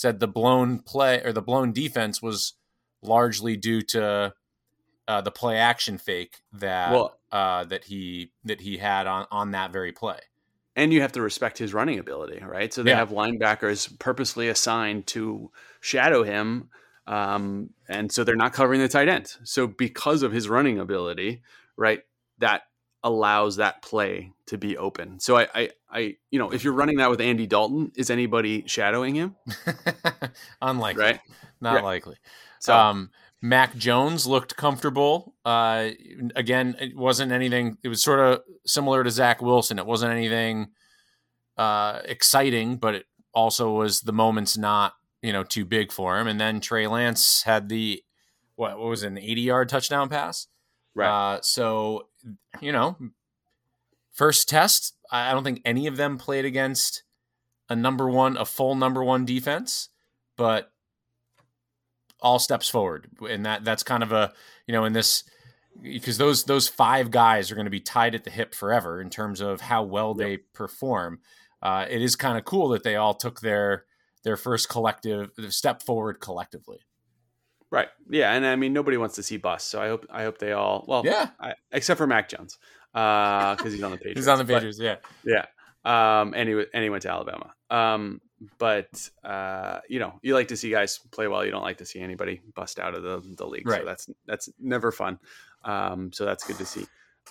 said 0.00 0.18
the 0.18 0.26
blown 0.28 0.78
play 0.78 1.20
or 1.22 1.32
the 1.32 1.42
blown 1.42 1.72
defense 1.72 2.22
was 2.22 2.54
largely 3.02 3.54
due 3.56 3.82
to 3.82 4.32
uh, 5.06 5.20
the 5.20 5.30
play 5.30 5.58
action 5.58 5.98
fake 5.98 6.38
that 6.52 6.92
Well- 6.92 7.18
uh, 7.30 7.64
that 7.64 7.84
he 7.84 8.32
that 8.44 8.60
he 8.62 8.78
had 8.78 9.06
on 9.06 9.26
on 9.30 9.50
that 9.52 9.72
very 9.72 9.92
play. 9.92 10.18
And 10.74 10.92
you 10.92 11.02
have 11.02 11.12
to 11.12 11.20
respect 11.22 11.58
his 11.58 11.74
running 11.74 11.98
ability, 11.98 12.42
right? 12.42 12.72
So 12.72 12.82
they 12.82 12.90
Yeah. 12.90 12.96
have 12.96 13.10
linebackers 13.10 13.98
purposely 13.98 14.48
assigned 14.48 15.06
to 15.08 15.50
shadow 15.80 16.22
him. 16.22 16.70
Um, 17.06 17.70
and 17.88 18.10
so 18.10 18.24
they're 18.24 18.36
not 18.36 18.52
covering 18.52 18.80
the 18.80 18.88
tight 18.88 19.08
end. 19.08 19.34
So 19.44 19.66
because 19.66 20.22
of 20.22 20.32
his 20.32 20.48
running 20.48 20.78
ability, 20.78 21.42
right, 21.76 22.02
that 22.38 22.62
allows 23.02 23.56
that 23.56 23.82
play 23.82 24.32
to 24.46 24.56
be 24.56 24.76
open. 24.78 25.18
So 25.20 25.36
I, 25.36 25.48
I, 25.54 25.70
I 25.92 26.16
you 26.30 26.38
know, 26.38 26.52
if 26.52 26.62
you're 26.64 26.72
running 26.72 26.98
that 26.98 27.10
with 27.10 27.20
Andy 27.20 27.46
Dalton, 27.46 27.92
is 27.96 28.10
anybody 28.10 28.64
shadowing 28.66 29.14
him? 29.14 29.36
Unlikely, 30.62 31.02
Right. 31.02 31.20
Not 31.60 31.74
Right. 31.76 31.84
likely. 31.84 32.16
So 32.60 32.74
um, 32.76 33.10
Mac 33.42 33.76
Jones 33.76 34.26
looked 34.26 34.56
comfortable. 34.56 35.34
Uh, 35.44 35.90
again, 36.36 36.76
it 36.80 36.96
wasn't 36.96 37.32
anything. 37.32 37.78
It 37.82 37.88
was 37.88 38.02
sort 38.02 38.20
of 38.20 38.42
similar 38.66 39.02
to 39.02 39.10
Zach 39.10 39.40
Wilson. 39.42 39.78
It 39.78 39.86
wasn't 39.86 40.12
anything 40.12 40.68
uh, 41.56 42.00
exciting, 42.04 42.76
but 42.76 42.94
it 42.94 43.06
also 43.34 43.72
was 43.72 44.00
the 44.02 44.12
moments 44.12 44.56
not 44.58 44.94
you 45.22 45.32
know 45.32 45.42
too 45.42 45.64
big 45.64 45.90
for 45.92 46.18
him. 46.18 46.26
And 46.26 46.40
then 46.40 46.60
Trey 46.60 46.86
Lance 46.86 47.42
had 47.42 47.68
the 47.68 48.02
what, 48.56 48.78
what 48.78 48.88
was 48.88 49.02
it, 49.02 49.08
an 49.08 49.18
eighty 49.18 49.42
yard 49.42 49.68
touchdown 49.68 50.08
pass. 50.08 50.46
right. 50.94 51.34
Uh, 51.36 51.40
so 51.42 52.08
you 52.60 52.72
know, 52.72 52.96
first 54.12 54.48
test. 54.48 54.94
I 55.10 55.32
don't 55.32 55.44
think 55.44 55.62
any 55.64 55.86
of 55.86 55.96
them 55.96 56.18
played 56.18 56.44
against 56.44 57.02
a 57.68 57.76
number 57.76 58.08
one, 58.08 58.36
a 58.36 58.44
full 58.44 58.74
number 58.74 59.02
one 59.02 59.24
defense, 59.24 59.88
but 60.36 60.72
all 62.20 62.38
steps 62.38 62.68
forward, 62.68 63.08
and 63.28 63.46
that 63.46 63.64
that's 63.64 63.82
kind 63.82 64.02
of 64.02 64.12
a 64.12 64.32
you 64.66 64.72
know 64.72 64.84
in 64.84 64.92
this 64.92 65.24
because 65.82 66.18
those 66.18 66.44
those 66.44 66.68
five 66.68 67.10
guys 67.10 67.50
are 67.50 67.54
going 67.54 67.64
to 67.66 67.70
be 67.70 67.80
tied 67.80 68.14
at 68.14 68.24
the 68.24 68.30
hip 68.30 68.54
forever 68.54 69.00
in 69.00 69.10
terms 69.10 69.40
of 69.40 69.60
how 69.60 69.82
well 69.82 70.14
they 70.14 70.36
perform. 70.36 71.20
Uh, 71.62 71.86
it 71.88 72.02
is 72.02 72.16
kind 72.16 72.38
of 72.38 72.44
cool 72.44 72.68
that 72.68 72.82
they 72.82 72.96
all 72.96 73.14
took 73.14 73.40
their 73.40 73.84
their 74.24 74.36
first 74.36 74.68
collective 74.68 75.30
step 75.48 75.82
forward 75.82 76.20
collectively. 76.20 76.80
Right. 77.70 77.88
Yeah, 78.10 78.32
and 78.32 78.44
I 78.44 78.56
mean 78.56 78.72
nobody 78.72 78.96
wants 78.96 79.14
to 79.14 79.22
see 79.22 79.36
bust, 79.36 79.68
so 79.68 79.80
I 79.80 79.88
hope 79.88 80.06
I 80.10 80.24
hope 80.24 80.38
they 80.38 80.52
all 80.52 80.84
well, 80.88 81.02
Yeah. 81.04 81.28
I, 81.38 81.54
except 81.72 81.98
for 81.98 82.06
Mac 82.06 82.28
Jones, 82.28 82.58
because 82.92 83.72
he's 83.72 83.82
on 83.82 83.90
the 83.92 83.96
Patriots. 83.98 84.20
He's 84.20 84.28
on 84.28 84.38
the 84.38 84.44
But- 84.44 84.54
Patriots, 84.54 84.78
yeah. 84.78 84.96
yeah. 85.24 85.46
Um, 85.84 86.34
and 86.36 86.48
he 86.48 86.64
and 86.74 86.82
he 86.84 86.90
went 86.90 87.02
to 87.02 87.10
Alabama. 87.10 87.54
Um, 87.70 88.20
but 88.58 89.08
uh, 89.24 89.80
you 89.88 89.98
know, 89.98 90.18
you 90.22 90.34
like 90.34 90.48
to 90.48 90.56
see 90.56 90.70
guys 90.70 90.98
play 91.10 91.26
well. 91.28 91.44
You 91.44 91.50
don't 91.50 91.62
like 91.62 91.78
to 91.78 91.86
see 91.86 92.00
anybody 92.00 92.40
bust 92.54 92.78
out 92.78 92.94
of 92.94 93.02
the 93.02 93.22
the 93.36 93.46
league. 93.46 93.66
Right. 93.66 93.80
So 93.80 93.84
that's 93.86 94.10
that's 94.26 94.48
never 94.58 94.92
fun. 94.92 95.18
Um, 95.64 96.12
so 96.12 96.24
that's 96.26 96.44
good 96.46 96.58
to 96.58 96.66
see. 96.66 96.86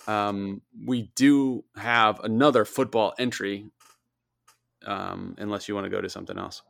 Um, 0.08 0.62
we 0.86 1.10
do 1.14 1.64
have 1.76 2.20
another 2.20 2.64
football 2.64 3.14
entry. 3.18 3.66
Um, 4.86 5.34
unless 5.38 5.68
you 5.68 5.74
want 5.74 5.84
to 5.84 5.90
go 5.90 6.00
to 6.00 6.08
something 6.08 6.38
else. 6.38 6.62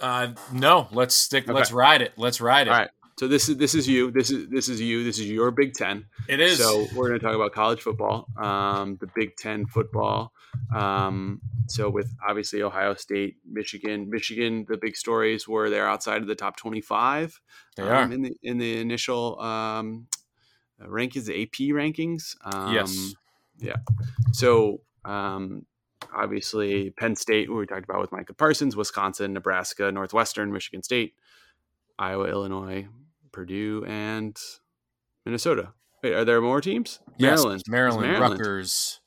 Uh, 0.00 0.28
no, 0.52 0.86
let's 0.92 1.14
stick. 1.16 1.44
Okay. 1.44 1.52
Let's 1.52 1.72
ride 1.72 2.00
it. 2.00 2.12
Let's 2.16 2.40
ride 2.40 2.68
it. 2.68 2.70
All 2.70 2.78
right. 2.78 2.90
So 3.18 3.26
this 3.28 3.48
is 3.48 3.56
this 3.56 3.74
is 3.74 3.88
you. 3.88 4.10
This 4.10 4.30
is 4.30 4.48
this 4.48 4.68
is 4.68 4.78
you. 4.78 5.02
This 5.02 5.18
is 5.18 5.30
your 5.30 5.50
Big 5.50 5.72
Ten. 5.72 6.04
It 6.28 6.38
is. 6.38 6.58
So 6.58 6.86
we're 6.94 7.08
going 7.08 7.18
to 7.18 7.24
talk 7.24 7.34
about 7.34 7.52
college 7.52 7.80
football, 7.80 8.26
um, 8.36 8.98
the 9.00 9.08
Big 9.14 9.36
Ten 9.36 9.64
football. 9.66 10.32
Um, 10.74 11.40
so 11.66 11.88
with 11.88 12.14
obviously 12.26 12.62
Ohio 12.62 12.94
State, 12.94 13.36
Michigan, 13.50 14.10
Michigan, 14.10 14.66
the 14.68 14.76
big 14.76 14.96
stories 14.96 15.48
were 15.48 15.70
they're 15.70 15.88
outside 15.88 16.20
of 16.20 16.28
the 16.28 16.34
top 16.34 16.58
twenty-five. 16.58 17.40
they 17.76 17.84
um, 17.84 17.88
are. 17.88 18.12
in 18.12 18.20
the 18.20 18.36
in 18.42 18.58
the 18.58 18.80
initial 18.80 19.40
um, 19.40 20.08
rankings, 20.82 21.24
the 21.24 21.42
AP 21.42 21.74
rankings. 21.74 22.36
Um, 22.44 22.74
Yes. 22.74 23.14
Yeah. 23.58 23.76
So 24.32 24.82
um, 25.06 25.64
obviously 26.14 26.90
Penn 26.90 27.16
State, 27.16 27.46
who 27.46 27.56
we 27.56 27.66
talked 27.66 27.84
about 27.84 28.02
with 28.02 28.12
Micah 28.12 28.34
Parsons, 28.34 28.76
Wisconsin, 28.76 29.32
Nebraska, 29.32 29.90
Northwestern, 29.90 30.52
Michigan 30.52 30.82
State, 30.82 31.14
Iowa, 31.98 32.26
Illinois, 32.26 32.86
Purdue, 33.36 33.84
and 33.86 34.34
Minnesota. 35.26 35.74
Wait, 36.02 36.14
are 36.14 36.24
there 36.24 36.40
more 36.40 36.62
teams? 36.62 37.00
Yes, 37.18 37.38
Maryland, 37.38 37.62
Maryland, 37.68 38.06
Maryland. 38.12 38.40
Rutgers. 38.40 39.00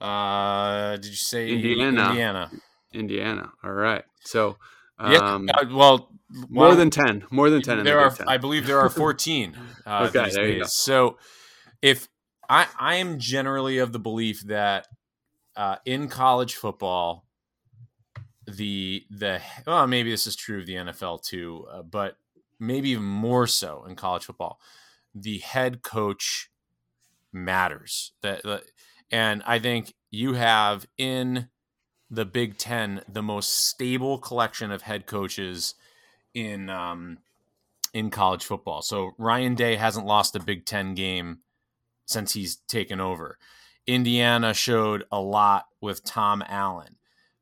Uh, 0.00 0.92
did 0.96 1.06
you 1.06 1.16
say 1.16 1.50
Indiana. 1.50 2.08
Indiana. 2.10 2.50
Indiana. 2.92 3.52
All 3.64 3.72
right. 3.72 4.04
So 4.24 4.58
Yeah. 5.00 5.18
um, 5.18 5.48
uh, 5.52 5.64
well, 5.72 6.08
more 6.48 6.68
well, 6.68 6.76
than 6.76 6.90
ten. 6.90 7.24
More 7.32 7.50
than 7.50 7.62
ten. 7.62 7.78
In 7.80 7.84
there 7.84 7.96
the 7.96 8.02
are. 8.02 8.10
Big 8.10 8.18
Ten. 8.18 8.28
I 8.28 8.38
believe 8.38 8.64
there 8.68 8.78
are 8.78 8.88
fourteen. 9.02 9.56
Uh, 9.84 10.08
Okay, 10.08 10.30
there 10.30 10.48
you 10.48 10.60
go. 10.60 10.66
So, 10.66 11.18
if 11.82 12.06
I 12.48 12.68
I 12.78 12.94
am 12.96 13.18
generally 13.18 13.78
of 13.78 13.90
the 13.92 13.98
belief 13.98 14.42
that 14.42 14.86
uh, 15.56 15.76
in 15.84 16.06
college 16.06 16.54
football, 16.54 17.26
the 18.46 19.04
the 19.10 19.40
well 19.66 19.84
maybe 19.88 20.12
this 20.12 20.28
is 20.28 20.36
true 20.36 20.60
of 20.60 20.66
the 20.66 20.74
NFL 20.74 21.24
too, 21.24 21.66
uh, 21.72 21.82
but 21.82 22.16
maybe 22.62 22.90
even 22.90 23.04
more 23.04 23.46
so 23.46 23.84
in 23.88 23.96
college 23.96 24.24
football, 24.24 24.60
the 25.14 25.38
head 25.38 25.82
coach 25.82 26.50
matters. 27.32 28.12
That 28.22 28.62
and 29.10 29.42
I 29.44 29.58
think 29.58 29.94
you 30.10 30.34
have 30.34 30.86
in 30.96 31.48
the 32.10 32.24
Big 32.24 32.58
Ten 32.58 33.02
the 33.08 33.22
most 33.22 33.66
stable 33.68 34.18
collection 34.18 34.70
of 34.70 34.82
head 34.82 35.06
coaches 35.06 35.74
in 36.34 36.70
um, 36.70 37.18
in 37.92 38.10
college 38.10 38.44
football. 38.44 38.82
So 38.82 39.12
Ryan 39.18 39.54
Day 39.54 39.76
hasn't 39.76 40.06
lost 40.06 40.36
a 40.36 40.40
Big 40.40 40.64
Ten 40.64 40.94
game 40.94 41.40
since 42.06 42.32
he's 42.32 42.56
taken 42.56 43.00
over. 43.00 43.38
Indiana 43.86 44.54
showed 44.54 45.04
a 45.10 45.20
lot 45.20 45.66
with 45.80 46.04
Tom 46.04 46.42
Allen. 46.46 46.96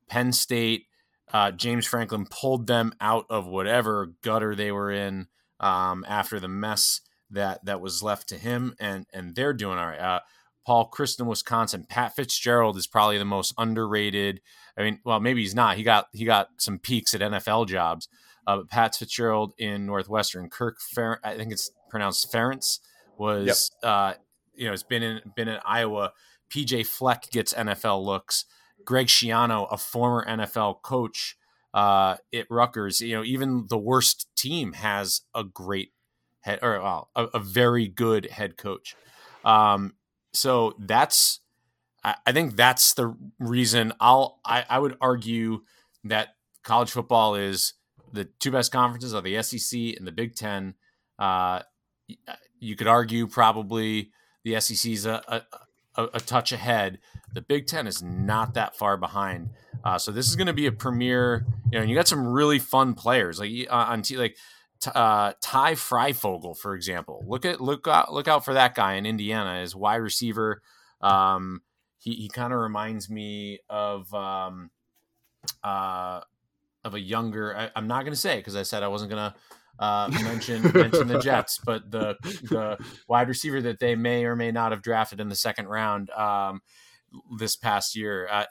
Penn 0.07 0.31
State 0.31 0.87
uh, 1.33 1.51
James 1.51 1.85
Franklin 1.85 2.25
pulled 2.29 2.67
them 2.67 2.93
out 2.99 3.25
of 3.29 3.47
whatever 3.47 4.13
gutter 4.21 4.55
they 4.55 4.71
were 4.71 4.91
in 4.91 5.27
um, 5.59 6.05
after 6.07 6.39
the 6.39 6.47
mess 6.47 7.01
that 7.29 7.63
that 7.65 7.81
was 7.81 8.03
left 8.03 8.27
to 8.29 8.37
him, 8.37 8.75
and 8.79 9.05
and 9.13 9.35
they're 9.35 9.53
doing 9.53 9.77
all 9.77 9.87
right. 9.87 9.99
Uh, 9.99 10.19
Paul 10.65 10.91
Chryst, 10.91 11.25
Wisconsin. 11.25 11.85
Pat 11.89 12.15
Fitzgerald 12.15 12.77
is 12.77 12.87
probably 12.87 13.17
the 13.17 13.25
most 13.25 13.53
underrated. 13.57 14.41
I 14.77 14.83
mean, 14.83 14.99
well, 15.03 15.19
maybe 15.19 15.41
he's 15.41 15.55
not. 15.55 15.77
He 15.77 15.83
got 15.83 16.07
he 16.11 16.25
got 16.25 16.49
some 16.57 16.79
peeks 16.79 17.13
at 17.13 17.21
NFL 17.21 17.67
jobs. 17.67 18.07
Uh, 18.45 18.57
but 18.57 18.69
Pat 18.69 18.95
Fitzgerald 18.95 19.53
in 19.57 19.85
Northwestern. 19.85 20.49
Kirk, 20.49 20.79
Fer- 20.79 21.19
I 21.23 21.35
think 21.35 21.51
it's 21.51 21.71
pronounced 21.89 22.31
Ferentz, 22.31 22.79
was 23.17 23.71
yep. 23.83 23.89
uh, 23.89 24.13
you 24.55 24.65
know 24.65 24.71
has 24.71 24.83
been 24.83 25.03
in 25.03 25.21
been 25.35 25.47
in 25.47 25.59
Iowa. 25.65 26.13
PJ 26.49 26.85
Fleck 26.85 27.29
gets 27.31 27.53
NFL 27.53 28.03
looks. 28.03 28.45
Greg 28.85 29.07
Schiano, 29.07 29.67
a 29.71 29.77
former 29.77 30.25
NFL 30.25 30.81
coach 30.81 31.37
uh, 31.73 32.17
at 32.33 32.47
Rutgers, 32.49 33.01
you 33.01 33.15
know, 33.15 33.23
even 33.23 33.65
the 33.69 33.77
worst 33.77 34.27
team 34.35 34.73
has 34.73 35.21
a 35.33 35.43
great 35.43 35.93
head 36.41 36.59
or 36.61 36.81
well, 36.81 37.09
a, 37.15 37.25
a 37.33 37.39
very 37.39 37.87
good 37.87 38.29
head 38.29 38.57
coach. 38.57 38.95
Um, 39.45 39.93
so 40.33 40.75
that's 40.79 41.39
I, 42.03 42.15
I 42.25 42.31
think 42.31 42.55
that's 42.55 42.93
the 42.93 43.15
reason 43.39 43.93
I'll 43.99 44.39
I, 44.45 44.65
I 44.69 44.79
would 44.79 44.97
argue 44.99 45.61
that 46.03 46.35
college 46.63 46.91
football 46.91 47.35
is 47.35 47.73
the 48.11 48.25
two 48.25 48.51
best 48.51 48.71
conferences 48.71 49.13
are 49.13 49.21
the 49.21 49.41
SEC 49.41 49.79
and 49.97 50.05
the 50.05 50.11
Big 50.11 50.35
Ten. 50.35 50.75
Uh, 51.17 51.61
you 52.59 52.75
could 52.75 52.87
argue 52.87 53.27
probably 53.27 54.11
the 54.43 54.59
SEC 54.59 54.91
is 54.91 55.05
a, 55.05 55.45
a, 55.95 56.09
a, 56.13 56.19
touch 56.19 56.51
ahead. 56.51 56.99
The 57.33 57.41
Big 57.41 57.67
Ten 57.67 57.87
is 57.87 58.01
not 58.03 58.53
that 58.55 58.75
far 58.75 58.97
behind. 58.97 59.49
Uh, 59.83 59.97
so 59.97 60.11
this 60.11 60.27
is 60.27 60.35
going 60.35 60.47
to 60.47 60.53
be 60.53 60.67
a 60.67 60.71
premier. 60.71 61.45
You 61.71 61.77
know, 61.77 61.81
and 61.81 61.89
you 61.89 61.95
got 61.95 62.07
some 62.07 62.27
really 62.27 62.59
fun 62.59 62.93
players 62.93 63.39
like 63.39 63.51
uh, 63.69 63.73
on 63.89 64.01
t- 64.01 64.17
like 64.17 64.37
uh, 64.87 65.33
Ty 65.41 65.73
Fryfogle, 65.73 66.57
for 66.57 66.75
example. 66.75 67.23
Look 67.27 67.45
at 67.45 67.61
look 67.61 67.87
out 67.87 68.13
look 68.13 68.27
out 68.27 68.43
for 68.45 68.53
that 68.53 68.75
guy 68.75 68.93
in 68.93 69.05
Indiana 69.05 69.59
as 69.61 69.75
wide 69.75 69.97
receiver. 69.97 70.61
Um, 71.01 71.61
he 71.97 72.15
he 72.15 72.29
kind 72.29 72.53
of 72.53 72.59
reminds 72.59 73.09
me 73.09 73.59
of 73.69 74.13
um, 74.13 74.71
uh, 75.63 76.21
of 76.83 76.95
a 76.95 76.99
younger. 76.99 77.55
I, 77.55 77.71
am 77.75 77.87
not 77.87 78.01
going 78.01 78.13
to 78.13 78.19
say 78.19 78.37
because 78.37 78.55
I 78.55 78.63
said 78.63 78.83
I 78.83 78.87
wasn't 78.87 79.11
going 79.11 79.31
to 79.31 79.35
uh, 79.83 80.09
mention 80.23 80.63
mention 80.73 81.07
the 81.07 81.19
Jets, 81.19 81.59
but 81.65 81.89
the 81.91 82.15
the 82.23 82.77
wide 83.07 83.27
receiver 83.27 83.61
that 83.61 83.79
they 83.79 83.95
may 83.95 84.25
or 84.25 84.35
may 84.35 84.51
not 84.51 84.71
have 84.71 84.81
drafted 84.81 85.19
in 85.19 85.29
the 85.29 85.35
second 85.35 85.67
round 85.67 86.09
um, 86.11 86.61
this 87.37 87.55
past 87.55 87.95
year. 87.95 88.27
Uh, 88.31 88.45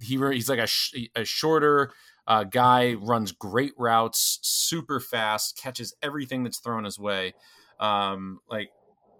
he 0.00 0.16
he's 0.32 0.48
like 0.48 0.58
a, 0.58 0.66
sh- 0.66 1.08
a 1.14 1.24
shorter 1.24 1.92
uh, 2.26 2.44
guy, 2.44 2.94
runs 2.94 3.32
great 3.32 3.72
routes, 3.76 4.38
super 4.42 5.00
fast, 5.00 5.56
catches 5.56 5.94
everything 6.02 6.42
that's 6.42 6.58
thrown 6.58 6.84
his 6.84 6.98
way. 6.98 7.34
Um, 7.78 8.40
like 8.48 8.70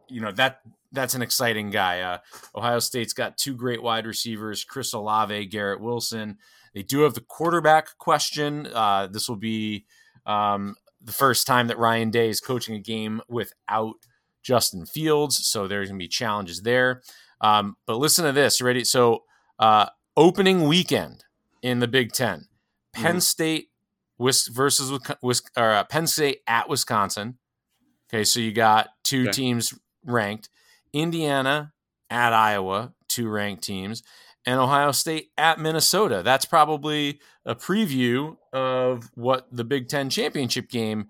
you 0.09 0.21
know 0.21 0.33
that 0.33 0.61
that's 0.93 1.15
an 1.15 1.23
exciting 1.23 1.71
guy. 1.71 2.01
Uh, 2.01 2.19
Ohio 2.55 2.79
State's 2.79 3.13
got 3.13 3.37
two 3.37 3.55
great 3.55 3.83
wide 3.83 4.07
receivers, 4.07 4.65
Chris 4.65 4.93
Olave, 4.93 5.47
Garrett 5.47 5.81
Wilson. 5.81 6.39
They 6.75 6.83
do 6.83 7.01
have 7.01 7.15
the 7.15 7.21
quarterback 7.21 7.99
question. 7.99 8.69
Uh, 8.73 9.07
this 9.07 9.29
will 9.29 9.37
be 9.37 9.87
um, 10.27 10.77
the 11.01 11.13
first 11.13 11.47
time 11.47 11.69
that 11.69 11.79
Ryan 11.79 12.11
Day 12.11 12.29
is 12.29 12.41
coaching 12.41 12.75
a 12.75 12.81
game 12.81 13.21
without 13.29 13.97
Justin 14.43 14.87
Fields, 14.87 15.47
so 15.47 15.67
there's 15.67 15.89
going 15.89 15.99
to 15.99 16.05
be 16.05 16.09
challenges 16.09 16.63
there. 16.63 17.03
Um, 17.41 17.77
but 17.87 17.97
listen 17.97 18.25
to 18.25 18.33
this, 18.33 18.61
ready? 18.61 18.85
So 18.85 19.25
uh, 19.59 19.87
opening 20.17 20.69
weekend 20.69 21.25
in 21.63 21.81
the 21.81 21.89
Big 21.89 22.13
Ten, 22.13 22.47
Penn 22.93 23.17
mm-hmm. 23.17 23.19
State 23.21 23.69
versus 24.19 24.93
or, 25.23 25.33
uh, 25.57 25.85
Penn 25.85 26.07
State 26.07 26.41
at 26.47 26.69
Wisconsin. 26.69 27.39
Okay, 28.09 28.25
so 28.25 28.41
you 28.41 28.53
got 28.53 28.91
two 29.03 29.23
okay. 29.23 29.33
teams 29.33 29.75
ranked. 30.05 30.49
Indiana 30.93 31.73
at 32.11 32.33
Iowa, 32.33 32.93
two 33.09 33.29
ranked 33.29 33.65
teams, 33.65 34.03
and 34.47 34.61
Ohio 34.61 34.93
State 34.93 35.31
at 35.37 35.59
Minnesota. 35.59 36.23
That's 36.23 36.45
probably 36.45 37.21
a 37.45 37.55
preview 37.55 38.37
of 38.53 39.11
what 39.15 39.49
the 39.51 39.65
Big 39.65 39.89
Ten 39.89 40.11
championship 40.11 40.69
game 40.69 41.09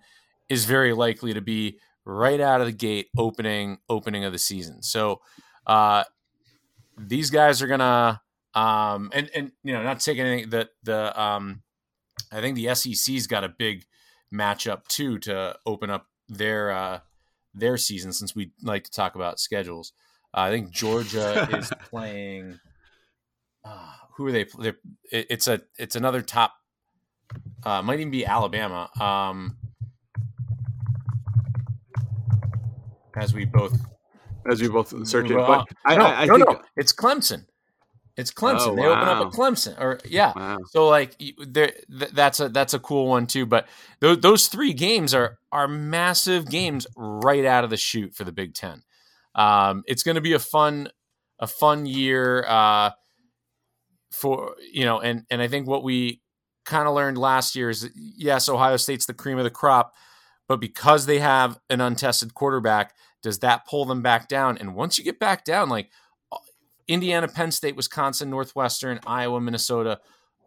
is 0.49 0.65
very 0.65 0.93
likely 0.93 1.35
to 1.35 1.41
be 1.41 1.79
right 2.05 2.41
out 2.41 2.61
of 2.61 2.67
the 2.67 2.73
gate 2.73 3.09
opening 3.17 3.79
opening 3.89 4.25
of 4.25 4.33
the 4.33 4.39
season. 4.39 4.83
So 4.83 5.21
uh, 5.67 6.05
these 6.99 7.31
guys 7.31 7.63
are 7.63 7.67
gonna 7.67 8.21
um, 8.55 9.11
and 9.13 9.31
and 9.35 9.53
you 9.63 9.73
know 9.73 9.83
not 9.83 10.01
taking 10.01 10.25
anything 10.25 10.51
that 10.51 10.71
the 10.83 11.21
um, 11.21 11.63
I 12.33 12.41
think 12.41 12.57
the 12.57 12.75
SEC's 12.75 13.27
got 13.27 13.45
a 13.45 13.49
big 13.49 13.85
matchup 14.33 14.87
too 14.89 15.19
to 15.21 15.57
open 15.67 15.91
up 15.91 16.07
their 16.29 16.71
uh, 16.71 17.01
their 17.55 17.77
season 17.77 18.13
since 18.13 18.35
we 18.35 18.53
like 18.63 18.85
to 18.85 18.91
talk 18.91 19.15
about 19.15 19.41
schedules. 19.41 19.93
Uh, 20.33 20.41
I 20.41 20.51
think 20.51 20.71
Georgia 20.71 21.49
is 21.53 21.71
playing 21.91 22.59
uh, 23.65 23.93
who 24.17 24.27
are 24.27 24.33
they? 24.33 24.47
It, 24.61 24.77
it's 25.11 25.49
a 25.49 25.63
it's 25.79 25.97
another 25.97 26.23
top. 26.23 26.55
Uh, 27.65 27.83
might 27.83 27.99
even 27.99 28.11
be 28.11 28.27
Alabama. 28.27 28.91
Um, 29.01 29.57
as 33.17 33.33
we 33.33 33.45
both 33.45 33.79
as 34.51 34.61
we 34.61 34.69
both 34.69 35.07
search 35.07 35.31
it, 35.31 35.35
but 35.35 35.67
I, 35.85 35.97
no, 35.97 36.05
I, 36.05 36.23
I 36.23 36.25
no, 36.27 36.37
think, 36.37 36.49
no, 36.49 36.61
it's 36.77 36.93
Clemson. 36.93 37.47
It's 38.17 38.31
Clemson. 38.31 38.69
Oh, 38.69 38.77
they 38.77 38.83
wow. 38.83 38.93
open 38.93 39.09
up 39.09 39.27
at 39.27 39.33
Clemson, 39.33 39.81
or 39.81 39.99
yeah. 40.05 40.33
Wow. 40.37 40.59
So 40.67 40.89
like, 40.89 41.21
there, 41.39 41.73
that's 41.89 42.39
a 42.39 42.49
that's 42.49 42.73
a 42.73 42.79
cool 42.79 43.09
one 43.09 43.27
too. 43.27 43.45
But 43.45 43.67
those, 44.01 44.21
those 44.21 44.47
three 44.47 44.73
games 44.73 45.15
are 45.15 45.39
are 45.51 45.67
massive 45.67 46.49
games 46.49 46.87
right 46.97 47.45
out 47.45 47.65
of 47.65 47.71
the 47.71 47.77
chute 47.77 48.15
for 48.15 48.25
the 48.25 48.33
Big 48.33 48.55
Ten. 48.55 48.83
Um, 49.35 49.83
it's 49.87 50.05
going 50.05 50.15
to 50.15 50.21
be 50.21 50.33
a 50.33 50.39
fun 50.39 50.89
a 51.41 51.47
fun 51.47 51.87
year. 51.87 52.45
Uh, 52.47 52.91
for 54.15 54.55
you 54.73 54.85
know, 54.85 55.01
and 55.01 55.25
and 55.29 55.43
I 55.43 55.49
think 55.49 55.67
what 55.67 55.83
we 55.83 56.21
kind 56.65 56.87
of 56.87 56.95
learned 56.95 57.19
last 57.19 57.57
year 57.57 57.69
is 57.69 57.91
yes, 57.95 58.49
Ohio 58.49 58.77
State's 58.77 59.07
the 59.07 59.15
cream 59.15 59.39
of 59.39 59.45
the 59.45 59.51
crop, 59.51 59.93
but 60.47 60.61
because 60.61 61.07
they 61.07 61.19
have 61.19 61.59
an 61.69 61.81
untested 61.81 62.33
quarterback, 62.35 62.95
does 63.25 63.39
that 63.39 63.67
pull 63.67 63.87
them 63.87 64.03
back 64.03 64.29
down? 64.29 64.59
And 64.59 64.75
once 64.75 64.99
you 64.99 65.03
get 65.03 65.19
back 65.19 65.47
down, 65.47 65.71
like 65.71 65.89
Indiana, 66.87 67.27
Penn 67.27 67.51
State, 67.51 67.75
Wisconsin, 67.75 68.29
Northwestern, 68.29 69.01
Iowa, 69.07 69.41
Minnesota 69.41 69.99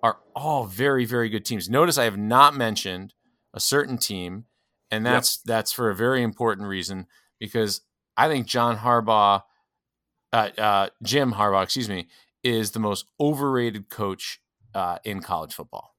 are 0.04 0.20
all 0.36 0.66
very, 0.66 1.04
very 1.04 1.28
good 1.28 1.44
teams. 1.44 1.72
Notice 1.72 1.98
I 1.98 2.04
have 2.04 2.20
not 2.20 2.56
mentioned 2.56 3.16
a 3.52 3.60
certain 3.60 3.98
team, 3.98 4.46
and 4.92 5.04
that's 5.04 5.40
yep. 5.40 5.56
that's 5.56 5.72
for 5.72 5.90
a 5.90 5.96
very 5.96 6.22
important 6.22 6.68
reason 6.68 7.08
because 7.40 7.82
I 8.16 8.28
think 8.28 8.46
John 8.46 8.78
Harbaugh, 8.78 9.42
uh, 10.32 10.50
uh, 10.56 10.90
Jim 11.02 11.34
Harbaugh, 11.34 11.64
excuse 11.64 11.90
me, 11.90 12.10
is 12.44 12.72
the 12.72 12.80
most 12.80 13.08
overrated 13.20 13.90
coach 13.90 14.40
uh, 14.76 15.00
in 15.04 15.22
college 15.22 15.56
football. 15.56 15.96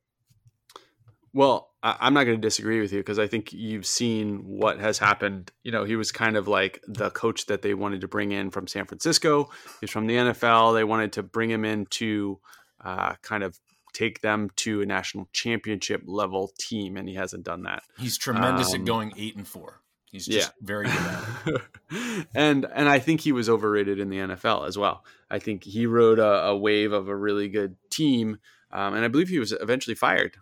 Well, 1.32 1.67
I'm 1.82 2.12
not 2.12 2.24
going 2.24 2.36
to 2.36 2.46
disagree 2.46 2.80
with 2.80 2.92
you 2.92 2.98
because 2.98 3.20
I 3.20 3.28
think 3.28 3.52
you've 3.52 3.86
seen 3.86 4.38
what 4.44 4.80
has 4.80 4.98
happened. 4.98 5.52
You 5.62 5.70
know, 5.70 5.84
he 5.84 5.94
was 5.94 6.10
kind 6.10 6.36
of 6.36 6.48
like 6.48 6.82
the 6.88 7.10
coach 7.10 7.46
that 7.46 7.62
they 7.62 7.72
wanted 7.74 8.00
to 8.00 8.08
bring 8.08 8.32
in 8.32 8.50
from 8.50 8.66
San 8.66 8.84
Francisco. 8.84 9.50
He's 9.80 9.90
from 9.90 10.08
the 10.08 10.16
NFL. 10.16 10.74
They 10.74 10.82
wanted 10.82 11.12
to 11.12 11.22
bring 11.22 11.50
him 11.50 11.64
in 11.64 11.86
to 11.86 12.40
uh, 12.84 13.14
kind 13.22 13.44
of 13.44 13.58
take 13.92 14.20
them 14.22 14.50
to 14.56 14.82
a 14.82 14.86
national 14.86 15.28
championship 15.32 16.02
level 16.06 16.52
team, 16.58 16.96
and 16.96 17.08
he 17.08 17.14
hasn't 17.14 17.44
done 17.44 17.62
that. 17.62 17.82
He's 17.96 18.18
tremendous 18.18 18.74
um, 18.74 18.80
at 18.80 18.86
going 18.86 19.12
eight 19.16 19.36
and 19.36 19.46
four. 19.46 19.80
He's 20.10 20.26
just 20.26 20.48
yeah. 20.48 20.52
very 20.62 20.86
good 20.86 21.60
and 22.34 22.66
and 22.74 22.88
I 22.88 22.98
think 22.98 23.20
he 23.20 23.32
was 23.32 23.48
overrated 23.48 24.00
in 24.00 24.08
the 24.08 24.16
NFL 24.16 24.66
as 24.66 24.78
well. 24.78 25.04
I 25.30 25.38
think 25.38 25.64
he 25.64 25.84
rode 25.86 26.18
a, 26.18 26.46
a 26.46 26.56
wave 26.56 26.92
of 26.92 27.08
a 27.08 27.16
really 27.16 27.48
good 27.48 27.76
team, 27.90 28.38
um, 28.72 28.94
and 28.94 29.04
I 29.04 29.08
believe 29.08 29.28
he 29.28 29.38
was 29.38 29.52
eventually 29.52 29.94
fired. 29.94 30.36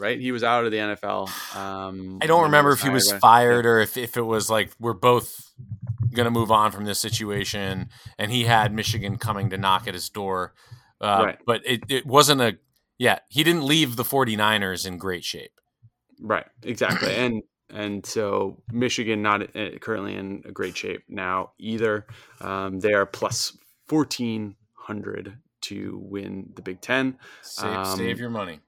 Right, 0.00 0.20
he 0.20 0.32
was 0.32 0.42
out 0.42 0.64
of 0.64 0.70
the 0.72 0.78
NFL. 0.78 1.56
Um, 1.56 2.18
I 2.22 2.26
don't 2.26 2.44
remember 2.44 2.72
if 2.72 2.82
he 2.82 2.88
was 2.88 3.12
fired 3.12 3.66
or 3.66 3.80
if, 3.80 3.96
if 3.96 4.16
it 4.16 4.22
was 4.22 4.48
like 4.50 4.70
we're 4.78 4.92
both 4.92 5.50
going 6.12 6.24
to 6.24 6.30
move 6.30 6.50
on 6.50 6.72
from 6.72 6.84
this 6.84 6.98
situation, 6.98 7.88
and 8.18 8.30
he 8.30 8.44
had 8.44 8.72
Michigan 8.72 9.16
coming 9.16 9.50
to 9.50 9.58
knock 9.58 9.88
at 9.88 9.94
his 9.94 10.08
door. 10.08 10.54
Uh, 11.00 11.22
right. 11.26 11.38
But 11.46 11.62
it, 11.66 11.82
it 11.88 12.06
wasn't 12.06 12.40
a 12.40 12.58
yeah. 12.98 13.18
He 13.28 13.42
didn't 13.44 13.64
leave 13.64 13.96
the 13.96 14.04
49ers 14.04 14.86
in 14.86 14.98
great 14.98 15.24
shape. 15.24 15.60
Right, 16.20 16.46
exactly, 16.62 17.14
and 17.16 17.42
and 17.70 18.04
so 18.04 18.62
Michigan 18.70 19.22
not 19.22 19.56
uh, 19.56 19.78
currently 19.80 20.14
in 20.14 20.42
a 20.44 20.52
great 20.52 20.76
shape 20.76 21.02
now 21.08 21.52
either. 21.58 22.06
Um, 22.40 22.80
they 22.80 22.92
are 22.92 23.06
plus 23.06 23.56
fourteen 23.86 24.56
hundred 24.74 25.36
to 25.62 25.98
win 26.02 26.52
the 26.54 26.62
Big 26.62 26.80
Ten. 26.80 27.18
Save, 27.42 27.76
um, 27.76 27.96
save 27.96 28.20
your 28.20 28.30
money. 28.30 28.60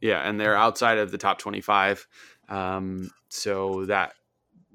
Yeah, 0.00 0.28
and 0.28 0.38
they're 0.40 0.56
outside 0.56 0.98
of 0.98 1.10
the 1.10 1.18
top 1.18 1.38
twenty-five. 1.38 2.06
Um, 2.48 3.10
so 3.28 3.84
that 3.86 4.14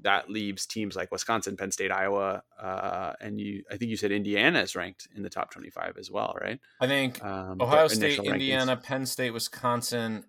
that 0.01 0.29
leaves 0.29 0.65
teams 0.65 0.95
like 0.95 1.11
Wisconsin, 1.11 1.55
Penn 1.55 1.71
State, 1.71 1.91
Iowa, 1.91 2.43
uh, 2.59 3.13
and 3.21 3.39
you. 3.39 3.63
I 3.71 3.77
think 3.77 3.91
you 3.91 3.97
said 3.97 4.11
Indiana 4.11 4.61
is 4.61 4.75
ranked 4.75 5.07
in 5.15 5.23
the 5.23 5.29
top 5.29 5.51
twenty-five 5.51 5.97
as 5.97 6.09
well, 6.09 6.35
right? 6.41 6.59
I 6.79 6.87
think 6.87 7.23
um, 7.23 7.61
Ohio 7.61 7.87
State, 7.87 8.19
Indiana, 8.19 8.77
rankings. 8.77 8.83
Penn 8.83 9.05
State, 9.05 9.31
Wisconsin, 9.31 10.25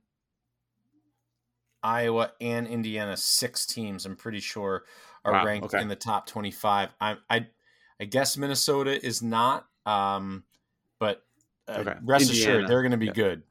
Iowa, 1.82 2.32
and 2.40 2.66
Indiana. 2.66 3.16
Six 3.16 3.66
teams, 3.66 4.06
I'm 4.06 4.16
pretty 4.16 4.40
sure, 4.40 4.84
are 5.24 5.32
Wow, 5.32 5.44
ranked 5.44 5.66
okay. 5.66 5.80
in 5.80 5.88
the 5.88 5.96
top 5.96 6.26
25. 6.26 6.90
I, 7.00 7.16
I, 7.28 7.46
I 8.00 8.04
guess 8.04 8.36
Minnesota 8.36 9.04
is 9.04 9.22
not, 9.22 9.66
um, 9.86 10.44
but 10.98 11.22
uh, 11.68 11.78
Okay. 11.78 11.94
rest 12.04 12.30
assured 12.30 12.68
they're 12.68 12.82
going 12.82 12.92
to 12.92 12.96
be 12.96 13.06
yeah. 13.06 13.12
good. 13.12 13.42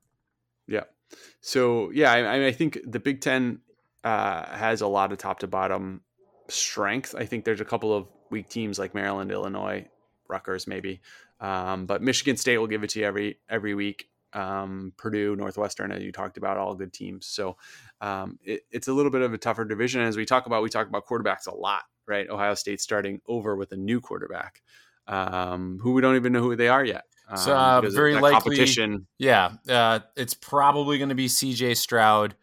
So 1.42 1.90
yeah, 1.92 2.12
I, 2.12 2.38
mean, 2.38 2.48
I 2.48 2.52
think 2.52 2.80
the 2.86 3.00
Big 3.00 3.22
Ten 3.22 3.60
uh, 4.04 4.46
has 4.56 4.82
a 4.82 4.88
lot 4.88 5.12
of 5.12 5.18
top 5.18 5.40
to 5.40 5.48
bottom 5.48 6.02
strength. 6.48 7.16
I 7.18 7.26
think 7.26 7.46
there's 7.46 7.62
a 7.62 7.66
couple 7.66 7.94
of 7.96 8.08
weak 8.30 8.50
teams 8.50 8.80
like 8.80 8.94
Maryland, 8.94 9.32
Illinois, 9.32 9.88
Rutgers, 10.28 10.68
maybe, 10.68 11.02
um, 11.40 11.86
but 11.86 12.02
Michigan 12.02 12.38
State 12.38 12.58
will 12.58 12.68
give 12.68 12.84
it 12.84 12.92
to 12.92 13.00
you 13.00 13.06
every 13.06 13.40
every 13.50 13.76
week. 13.76 14.08
Um, 14.34 14.94
Purdue, 14.96 15.36
Northwestern, 15.36 15.92
as 15.92 16.02
you 16.02 16.14
talked 16.14 16.38
about, 16.38 16.58
all 16.58 16.74
good 16.74 16.94
teams. 16.94 17.28
So 17.28 17.58
um, 18.00 18.40
it, 18.46 18.62
it's 18.72 18.88
a 18.88 18.94
little 18.94 19.12
bit 19.12 19.22
of 19.24 19.34
a 19.34 19.38
tougher 19.38 19.66
division. 19.66 20.02
As 20.02 20.16
we 20.16 20.26
talk 20.26 20.46
about, 20.46 20.64
we 20.64 20.70
talk 20.70 20.88
about 20.88 21.06
quarterbacks 21.06 21.48
a 21.48 21.54
lot, 21.54 21.84
right? 22.08 22.30
Ohio 22.30 22.54
State 22.54 22.80
starting 22.80 23.20
over 23.28 23.58
with 23.58 23.74
a 23.74 23.76
new 23.76 24.00
quarterback, 24.00 24.62
um, 25.08 25.80
who 25.82 25.92
we 25.92 26.02
don't 26.02 26.16
even 26.16 26.32
know 26.32 26.42
who 26.42 26.56
they 26.56 26.70
are 26.70 26.86
yet. 26.86 27.04
So, 27.36 27.56
um, 27.56 27.86
uh, 27.86 27.90
very 27.90 28.16
likely- 28.16 28.32
competition. 28.32 29.08
Yeah, 29.18 29.54
uh, 29.70 30.00
it's 30.16 30.34
probably 30.34 30.98
going 30.98 31.10
to 31.10 31.16
be 31.16 31.28
C.J. 31.28 31.76
Stroud, 31.76 32.36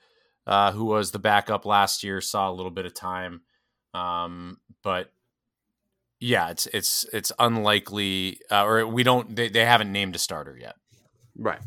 uh, 0.47 0.73
who 0.73 0.85
was 0.85 1.11
the 1.11 1.19
backup 1.19 1.67
last 1.67 2.03
year, 2.03 2.21
saw 2.21 2.51
a 2.51 2.53
little 2.53 2.71
bit 2.71 2.87
of 2.87 2.95
time, 2.95 3.43
um, 3.95 4.59
but 4.83 5.13
yeah, 6.21 6.51
it's 6.51 6.67
it's 6.69 7.07
it's 7.13 7.33
unlikely, 7.39 8.41
uh, 8.51 8.65
or 8.65 8.87
we 8.87 9.03
don't. 9.03 9.35
They, 9.35 9.49
they 9.49 9.65
haven't 9.65 9.93
named 9.93 10.17
a 10.17 10.19
starter 10.19 10.57
yet. 10.57 10.77
Right. 11.37 11.61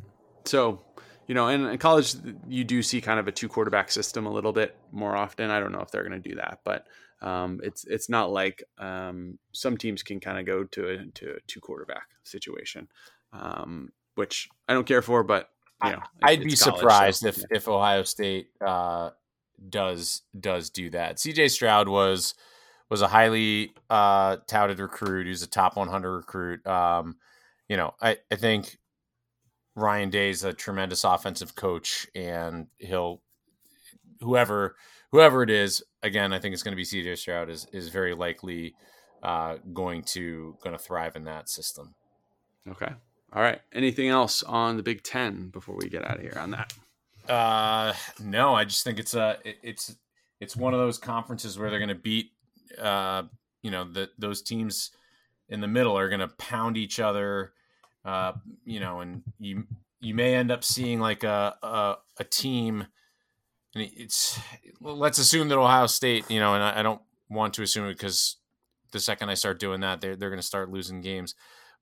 So, 0.46 0.82
you 1.28 1.36
know, 1.36 1.48
in, 1.48 1.66
in 1.66 1.78
college, 1.78 2.16
you 2.48 2.64
do 2.64 2.84
see 2.84 3.00
kind 3.00 3.20
of 3.20 3.28
a 3.28 3.32
two 3.32 3.48
quarterback 3.48 3.92
system 3.92 4.26
a 4.26 4.32
little 4.32 4.52
bit 4.52 4.76
more 4.92 5.16
often. 5.16 5.50
I 5.50 5.60
don't 5.60 5.72
know 5.72 5.80
if 5.80 5.92
they're 5.92 6.04
going 6.04 6.22
to 6.22 6.30
do 6.30 6.36
that, 6.36 6.60
but 6.66 6.86
um, 7.22 7.60
it's 7.64 7.86
it's 7.86 8.10
not 8.10 8.32
like 8.32 8.64
um, 8.78 9.38
some 9.52 9.78
teams 9.78 10.04
can 10.04 10.20
kind 10.20 10.40
of 10.40 10.46
go 10.46 10.64
to 10.64 10.90
a 10.90 11.06
to 11.16 11.36
a 11.36 11.40
two 11.48 11.60
quarterback 11.60 12.08
situation, 12.24 12.88
um, 13.34 13.92
which 14.16 14.50
I 14.68 14.74
don't 14.74 14.88
care 14.88 15.02
for. 15.02 15.24
But 15.24 15.50
you 15.84 15.92
know, 15.92 15.98
it- 15.98 16.04
I'd 16.24 16.40
be 16.40 16.56
college, 16.56 16.78
surprised 16.78 17.22
so, 17.22 17.28
if 17.28 17.38
yeah. 17.38 17.46
if 17.52 17.68
Ohio 17.68 18.04
State 18.04 18.48
uh, 18.66 19.12
does 19.70 20.22
does 20.40 20.70
do 20.70 20.90
that. 20.92 21.20
C.J. 21.20 21.50
Stroud 21.50 21.88
was 21.88 22.34
was 22.90 23.02
a 23.02 23.08
highly 23.08 23.74
uh, 23.90 24.38
touted 24.48 24.80
recruit. 24.80 25.26
He 25.26 25.30
was 25.30 25.44
a 25.44 25.48
top 25.48 25.78
100 25.78 26.12
recruit. 26.12 26.66
Um, 26.68 27.16
you 27.70 27.78
know, 27.78 27.94
I, 28.02 28.18
I 28.30 28.36
think 28.36 28.80
Ryan 29.76 30.10
Day's 30.10 30.44
a 30.44 30.52
tremendous 30.52 31.04
offensive 31.06 31.56
coach, 31.56 32.06
and 32.14 32.68
he'll 32.80 33.22
whoever 34.20 34.76
whoever 35.12 35.44
it 35.44 35.50
is. 35.50 35.84
Again, 36.04 36.34
I 36.34 36.40
think 36.40 36.54
it's 36.54 36.64
going 36.64 36.74
to 36.74 36.78
be 36.78 36.84
C.J. 36.84 37.16
Stroud 37.16 37.50
is 37.50 37.68
is 37.72 37.90
very 37.90 38.14
likely 38.14 38.74
uh, 39.24 39.58
going 39.74 40.04
to 40.04 40.58
going 40.64 40.76
to 40.76 40.82
thrive 40.84 41.16
in 41.16 41.26
that 41.26 41.50
system. 41.50 41.94
Okay. 42.70 42.92
All 43.34 43.42
right. 43.42 43.62
Anything 43.74 44.10
else 44.10 44.44
on 44.44 44.78
the 44.78 44.84
Big 44.84 45.04
Ten 45.04 45.50
before 45.50 45.76
we 45.76 45.90
get 45.90 46.04
out 46.06 46.18
of 46.18 46.22
here 46.22 46.38
on 46.38 46.52
that? 46.52 46.74
Uh, 47.30 47.94
no, 48.20 48.54
I 48.56 48.66
just 48.66 48.84
think 48.84 49.00
it's 49.00 49.14
a 49.14 49.38
it- 49.44 49.60
it's 49.64 49.96
it's 50.40 50.56
one 50.56 50.74
of 50.74 50.80
those 50.80 50.98
conferences 50.98 51.58
where 51.58 51.70
they're 51.70 51.80
going 51.80 51.90
to 51.90 51.96
beat 51.96 52.32
uh 52.80 53.24
you 53.62 53.70
know 53.70 53.84
the 53.84 54.10
those 54.18 54.42
teams 54.42 54.92
in 55.50 55.60
the 55.62 55.68
middle 55.68 55.98
are 55.98 56.08
going 56.10 56.22
to 56.22 56.30
pound 56.30 56.78
each 56.78 57.00
other 57.02 57.52
uh 58.06 58.32
you 58.66 58.80
know 58.80 59.02
and 59.02 59.22
you 59.40 59.66
you 60.00 60.16
may 60.16 60.34
end 60.34 60.50
up 60.52 60.64
seeing 60.64 61.00
like 61.00 61.24
a 61.26 61.54
a, 61.62 61.96
a 62.20 62.24
team 62.24 62.88
it's 63.76 64.40
let's 64.82 65.18
assume 65.18 65.50
that 65.50 65.58
Ohio 65.58 65.88
State 65.88 66.30
you 66.30 66.40
know 66.40 66.54
and 66.56 66.64
I, 66.64 66.80
I 66.80 66.84
don't 66.84 67.02
want 67.30 67.54
to 67.56 67.64
assume 67.64 67.86
it 67.86 67.94
because 67.94 68.38
the 68.92 69.00
second 69.00 69.30
I 69.30 69.36
start 69.36 69.60
doing 69.60 69.82
that 69.82 70.02
they're 70.02 70.16
they're 70.16 70.30
going 70.30 70.42
to 70.42 70.46
start 70.46 70.72
losing 70.72 71.02
games 71.02 71.36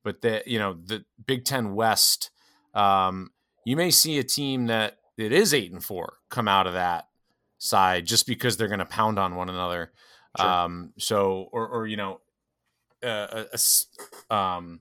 but 0.04 0.22
the 0.22 0.44
you 0.46 0.60
know 0.60 0.74
the 0.74 1.04
Big 1.26 1.46
Ten 1.46 1.74
West 1.74 2.30
um 2.74 3.32
you 3.66 3.76
may 3.76 3.92
see 3.92 4.18
a 4.18 4.24
team 4.24 4.68
that 4.68 4.98
it 5.18 5.32
is 5.32 5.54
eight 5.54 5.72
and 5.72 5.84
four 5.84 6.18
come 6.30 6.48
out 6.48 6.68
of 6.68 6.74
that 6.74 7.08
side 7.60 8.06
just 8.06 8.26
because 8.26 8.58
they're 8.58 8.68
going 8.68 8.80
to 8.80 8.86
pound 8.86 9.20
on 9.20 9.36
one 9.36 9.50
another. 9.50 9.92
Sure. 10.40 10.50
Um, 10.50 10.94
so, 10.98 11.50
or, 11.52 11.68
or, 11.68 11.88
you 11.88 11.98
know, 11.98 12.22
uh, 13.04 13.44
a, 13.54 14.34
um, 14.34 14.80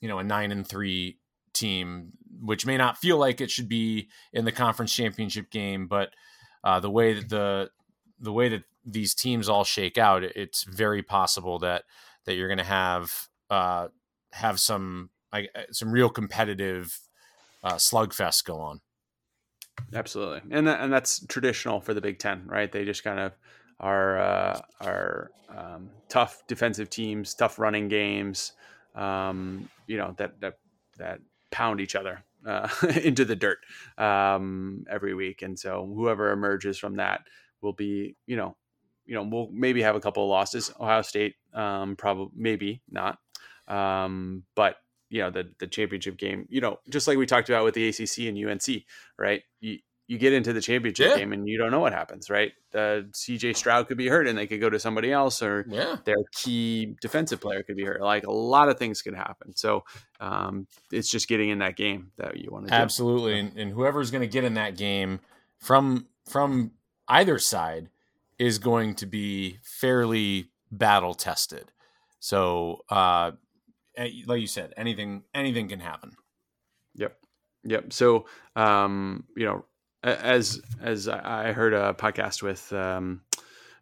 you 0.00 0.08
know, 0.08 0.18
a 0.18 0.24
nine 0.24 0.50
and 0.50 0.66
three 0.66 1.18
team, 1.52 2.12
which 2.40 2.66
may 2.66 2.76
not 2.76 2.98
feel 2.98 3.18
like 3.18 3.40
it 3.40 3.50
should 3.50 3.68
be 3.68 4.08
in 4.32 4.44
the 4.44 4.52
conference 4.52 4.94
championship 4.94 5.50
game, 5.50 5.86
but 5.86 6.10
uh, 6.64 6.80
the 6.80 6.90
way 6.90 7.12
that 7.12 7.28
the, 7.28 7.70
the 8.18 8.32
way 8.32 8.48
that 8.48 8.64
these 8.84 9.14
teams 9.14 9.48
all 9.48 9.62
shake 9.62 9.96
out, 9.96 10.24
it's 10.24 10.64
very 10.64 11.02
possible 11.02 11.60
that, 11.60 11.84
that 12.24 12.34
you're 12.34 12.48
going 12.48 12.58
to 12.58 12.64
have, 12.64 13.28
uh, 13.50 13.86
have 14.32 14.58
some, 14.58 15.10
like 15.32 15.50
some 15.70 15.92
real 15.92 16.08
competitive, 16.08 16.98
uh, 17.62 17.74
slugfest 17.74 18.44
go 18.44 18.58
on. 18.58 18.80
Absolutely, 19.92 20.40
and 20.50 20.66
that, 20.66 20.80
and 20.80 20.92
that's 20.92 21.24
traditional 21.26 21.80
for 21.80 21.94
the 21.94 22.00
Big 22.00 22.18
Ten, 22.18 22.44
right? 22.46 22.70
They 22.70 22.84
just 22.84 23.02
kind 23.02 23.18
of 23.18 23.32
are 23.80 24.18
uh, 24.18 24.60
are 24.80 25.30
um, 25.48 25.90
tough 26.08 26.46
defensive 26.46 26.90
teams, 26.90 27.34
tough 27.34 27.58
running 27.58 27.88
games, 27.88 28.52
um, 28.94 29.68
you 29.86 29.96
know 29.96 30.14
that 30.16 30.40
that 30.40 30.58
that 30.98 31.20
pound 31.50 31.80
each 31.80 31.96
other 31.96 32.22
uh, 32.46 32.68
into 33.02 33.24
the 33.24 33.36
dirt 33.36 33.58
um, 33.98 34.84
every 34.90 35.14
week, 35.14 35.42
and 35.42 35.58
so 35.58 35.90
whoever 35.94 36.30
emerges 36.30 36.78
from 36.78 36.96
that 36.96 37.22
will 37.60 37.72
be, 37.72 38.16
you 38.26 38.36
know, 38.36 38.56
you 39.06 39.14
know, 39.14 39.22
we'll 39.22 39.50
maybe 39.52 39.82
have 39.82 39.96
a 39.96 40.00
couple 40.00 40.22
of 40.22 40.30
losses. 40.30 40.70
Ohio 40.80 41.02
State, 41.02 41.34
um, 41.52 41.96
probably 41.96 42.28
maybe 42.34 42.82
not, 42.90 43.18
um, 43.68 44.44
but 44.54 44.76
you 45.10 45.20
know 45.20 45.30
the 45.30 45.50
the 45.58 45.66
championship 45.66 46.16
game 46.16 46.46
you 46.48 46.60
know 46.60 46.80
just 46.88 47.06
like 47.06 47.18
we 47.18 47.26
talked 47.26 47.48
about 47.48 47.62
with 47.62 47.74
the 47.74 47.86
ACC 47.88 48.26
and 48.26 48.38
UNC 48.38 48.82
right? 49.18 49.42
You 49.60 49.78
you 50.06 50.18
get 50.18 50.32
into 50.34 50.52
the 50.52 50.60
championship 50.60 51.10
Yeah. 51.10 51.16
game 51.16 51.32
and 51.32 51.48
you 51.48 51.56
don't 51.56 51.70
know 51.70 51.80
what 51.80 51.92
happens 51.92 52.28
right 52.28 52.52
uh, 52.74 53.02
CJ 53.12 53.56
Stroud 53.56 53.88
could 53.88 53.96
be 53.96 54.08
hurt 54.08 54.26
and 54.28 54.36
they 54.36 54.46
could 54.46 54.60
go 54.60 54.68
to 54.68 54.78
somebody 54.78 55.10
else 55.12 55.42
or 55.42 55.64
Yeah. 55.68 55.96
their 56.04 56.16
key 56.32 56.94
defensive 57.00 57.40
player 57.40 57.62
could 57.62 57.76
be 57.76 57.84
hurt 57.84 58.00
like 58.02 58.26
a 58.26 58.32
lot 58.32 58.68
of 58.68 58.78
things 58.78 59.00
could 59.02 59.14
happen 59.14 59.54
so 59.56 59.84
um, 60.20 60.66
it's 60.92 61.08
just 61.08 61.28
getting 61.28 61.48
in 61.50 61.58
that 61.60 61.76
game 61.76 62.12
that 62.18 62.36
you 62.36 62.50
want 62.50 62.66
to 62.66 62.70
do 62.70 62.76
Absolutely, 62.76 63.38
and, 63.38 63.56
and 63.58 63.72
whoever's 63.72 64.10
going 64.10 64.22
to 64.22 64.28
get 64.28 64.44
in 64.44 64.54
that 64.54 64.76
game 64.76 65.20
from 65.58 66.06
from 66.28 66.72
either 67.08 67.38
side 67.38 67.88
is 68.38 68.58
going 68.58 68.94
to 68.96 69.06
be 69.06 69.58
fairly 69.62 70.50
battle 70.72 71.14
tested. 71.14 71.70
So, 72.18 72.80
uh, 72.88 73.32
like 74.26 74.40
you 74.40 74.46
said, 74.46 74.72
anything 74.76 75.22
anything 75.34 75.68
can 75.68 75.80
happen. 75.80 76.12
Yep. 76.96 77.16
Yep. 77.64 77.92
So, 77.92 78.26
um, 78.56 79.24
you 79.36 79.44
know, 79.44 79.64
as 80.04 80.60
as 80.80 81.08
I 81.08 81.52
heard 81.52 81.72
a 81.74 81.94
podcast 81.94 82.42
with 82.42 82.72
um, 82.72 83.22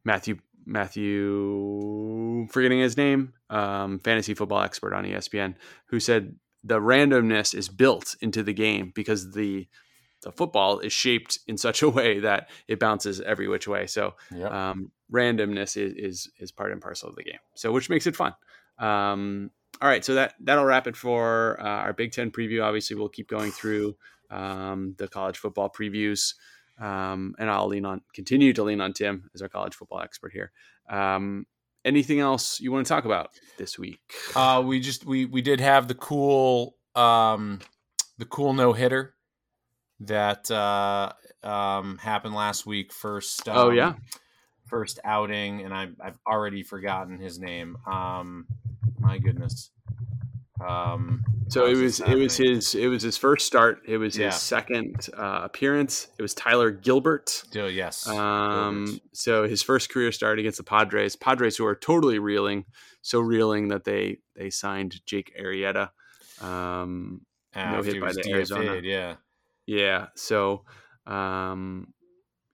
Matthew 0.04 0.38
Matthew, 0.64 2.46
forgetting 2.48 2.80
his 2.80 2.96
name, 2.96 3.32
um, 3.50 3.98
fantasy 3.98 4.34
football 4.34 4.62
expert 4.62 4.94
on 4.94 5.04
ESPN, 5.04 5.54
who 5.86 6.00
said 6.00 6.36
the 6.64 6.80
randomness 6.80 7.54
is 7.54 7.68
built 7.68 8.14
into 8.20 8.42
the 8.42 8.52
game 8.52 8.92
because 8.94 9.32
the 9.32 9.66
the 10.22 10.30
football 10.32 10.78
is 10.78 10.92
shaped 10.92 11.40
in 11.48 11.56
such 11.58 11.82
a 11.82 11.88
way 11.88 12.20
that 12.20 12.48
it 12.68 12.78
bounces 12.78 13.20
every 13.20 13.48
which 13.48 13.66
way. 13.66 13.86
So 13.88 14.14
Yeah. 14.32 14.70
um, 14.70 14.92
randomness 15.12 15.76
is, 15.76 15.94
is 15.94 16.30
is 16.38 16.52
part 16.52 16.72
and 16.72 16.80
parcel 16.80 17.08
of 17.08 17.16
the 17.16 17.24
game. 17.24 17.40
So 17.54 17.72
which 17.72 17.90
makes 17.90 18.06
it 18.06 18.14
fun. 18.16 18.34
Um, 18.78 19.50
all 19.80 19.88
right, 19.88 20.04
so 20.04 20.14
that 20.14 20.34
that'll 20.40 20.64
wrap 20.64 20.86
it 20.86 20.96
for 20.96 21.60
uh, 21.60 21.64
our 21.64 21.92
Big 21.92 22.12
Ten 22.12 22.30
preview. 22.30 22.62
Obviously, 22.62 22.94
we'll 22.94 23.08
keep 23.08 23.28
going 23.28 23.50
through 23.50 23.96
um, 24.32 24.94
the 24.98 25.08
college 25.08 25.36
football 25.38 25.70
previews, 25.70 26.34
um, 26.80 27.34
and 27.38 27.50
I'll 27.50 27.68
lean 27.68 27.84
on 27.84 28.00
continue 28.14 28.52
to 28.54 28.62
lean 28.62 28.80
on 28.80 28.92
Tim 28.92 29.30
as 29.34 29.42
our 29.42 29.48
college 29.48 29.74
football 29.74 30.00
expert 30.00 30.32
here. 30.32 30.50
Um, 30.88 31.46
anything 31.84 32.20
else 32.20 32.60
you 32.60 32.72
want 32.72 32.86
to 32.86 32.88
talk 32.92 33.04
about 33.04 33.30
this 33.58 33.78
week? 33.78 34.00
Uh, 34.34 34.62
we 34.64 34.80
just 34.80 35.04
we 35.04 35.26
we 35.26 35.42
did 35.42 35.60
have 35.60 35.86
the 35.88 35.94
cool 35.94 36.76
um, 36.94 37.60
the 38.18 38.24
cool 38.24 38.52
no 38.52 38.72
hitter 38.72 39.14
that 40.00 40.50
uh, 40.50 41.12
um, 41.42 41.98
happened 41.98 42.34
last 42.34 42.66
week. 42.66 42.92
First, 42.92 43.48
um, 43.48 43.56
Oh, 43.56 43.70
yeah? 43.70 43.94
first 44.66 44.98
outing, 45.04 45.62
and 45.62 45.72
I've 45.74 45.94
I've 46.02 46.18
already 46.26 46.62
forgotten 46.62 47.18
his 47.18 47.38
name. 47.38 47.76
Um, 47.86 48.46
my 48.98 49.18
goodness. 49.18 49.70
Um, 50.66 51.24
So 51.48 51.66
it 51.66 51.76
was 51.76 52.00
it 52.00 52.14
was 52.14 52.36
his 52.36 52.74
it 52.74 52.86
was 52.88 53.02
his 53.02 53.16
first 53.18 53.46
start. 53.46 53.82
It 53.86 53.98
was 53.98 54.16
Yeah. 54.16 54.26
his 54.26 54.36
second 54.36 55.08
uh, 55.16 55.40
appearance. 55.44 56.08
It 56.18 56.22
was 56.22 56.32
Tyler 56.34 56.70
Gilbert. 56.70 57.44
Oh, 57.56 57.66
yes. 57.66 58.06
Um, 58.08 58.86
Gilbert. 58.86 59.02
so 59.12 59.46
his 59.48 59.62
first 59.62 59.90
career 59.90 60.12
start 60.12 60.38
against 60.38 60.58
the 60.58 60.64
Padres, 60.64 61.14
Padres 61.16 61.56
who 61.56 61.66
are 61.66 61.74
totally 61.74 62.18
reeling, 62.18 62.64
so 63.02 63.20
reeling 63.20 63.68
that 63.68 63.84
they 63.84 64.18
they 64.36 64.48
signed 64.50 65.04
Jake 65.04 65.34
Arrieta. 65.38 65.90
Um, 66.40 67.20
After 67.54 67.92
hit 67.92 68.00
by 68.00 68.12
the 68.12 68.22
DFA'd, 68.22 68.32
Arizona. 68.32 68.80
Yeah. 68.82 69.16
yeah, 69.66 70.06
so 70.16 70.64
um, 71.06 71.92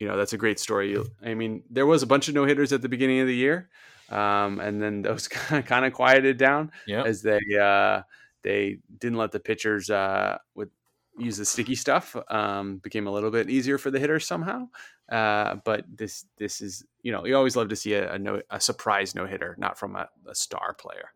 you 0.00 0.08
know 0.08 0.16
that's 0.16 0.32
a 0.32 0.38
great 0.38 0.58
story. 0.58 0.96
I 1.24 1.34
mean, 1.34 1.62
there 1.70 1.86
was 1.86 2.02
a 2.02 2.06
bunch 2.06 2.28
of 2.28 2.34
no 2.34 2.44
hitters 2.46 2.72
at 2.72 2.82
the 2.82 2.88
beginning 2.88 3.20
of 3.20 3.26
the 3.28 3.34
year, 3.36 3.68
um, 4.08 4.60
and 4.60 4.82
then 4.82 5.02
those 5.02 5.28
kind 5.28 5.84
of 5.84 5.92
quieted 5.92 6.36
down 6.36 6.72
Yep. 6.86 7.06
as 7.06 7.22
they 7.22 7.40
uh, 7.60 8.02
they 8.42 8.78
didn't 8.98 9.18
let 9.18 9.32
the 9.32 9.40
pitchers 9.40 9.90
uh, 9.90 10.38
with 10.54 10.70
use 11.18 11.36
the 11.36 11.44
sticky 11.44 11.74
stuff. 11.74 12.16
Um, 12.28 12.78
became 12.78 13.06
a 13.06 13.10
little 13.10 13.30
bit 13.30 13.50
easier 13.50 13.78
for 13.78 13.90
the 13.90 13.98
hitters 13.98 14.26
somehow. 14.26 14.68
Uh, 15.10 15.56
but 15.64 15.84
this 15.88 16.26
this 16.36 16.60
is 16.60 16.84
you 17.02 17.12
know 17.12 17.24
you 17.24 17.34
always 17.36 17.56
love 17.56 17.68
to 17.70 17.76
see 17.76 17.94
a, 17.94 18.12
a 18.12 18.18
no 18.18 18.42
a 18.50 18.60
surprise 18.60 19.14
no 19.14 19.26
hitter, 19.26 19.56
not 19.58 19.78
from 19.78 19.96
a, 19.96 20.08
a 20.26 20.34
star 20.34 20.74
player. 20.74 21.10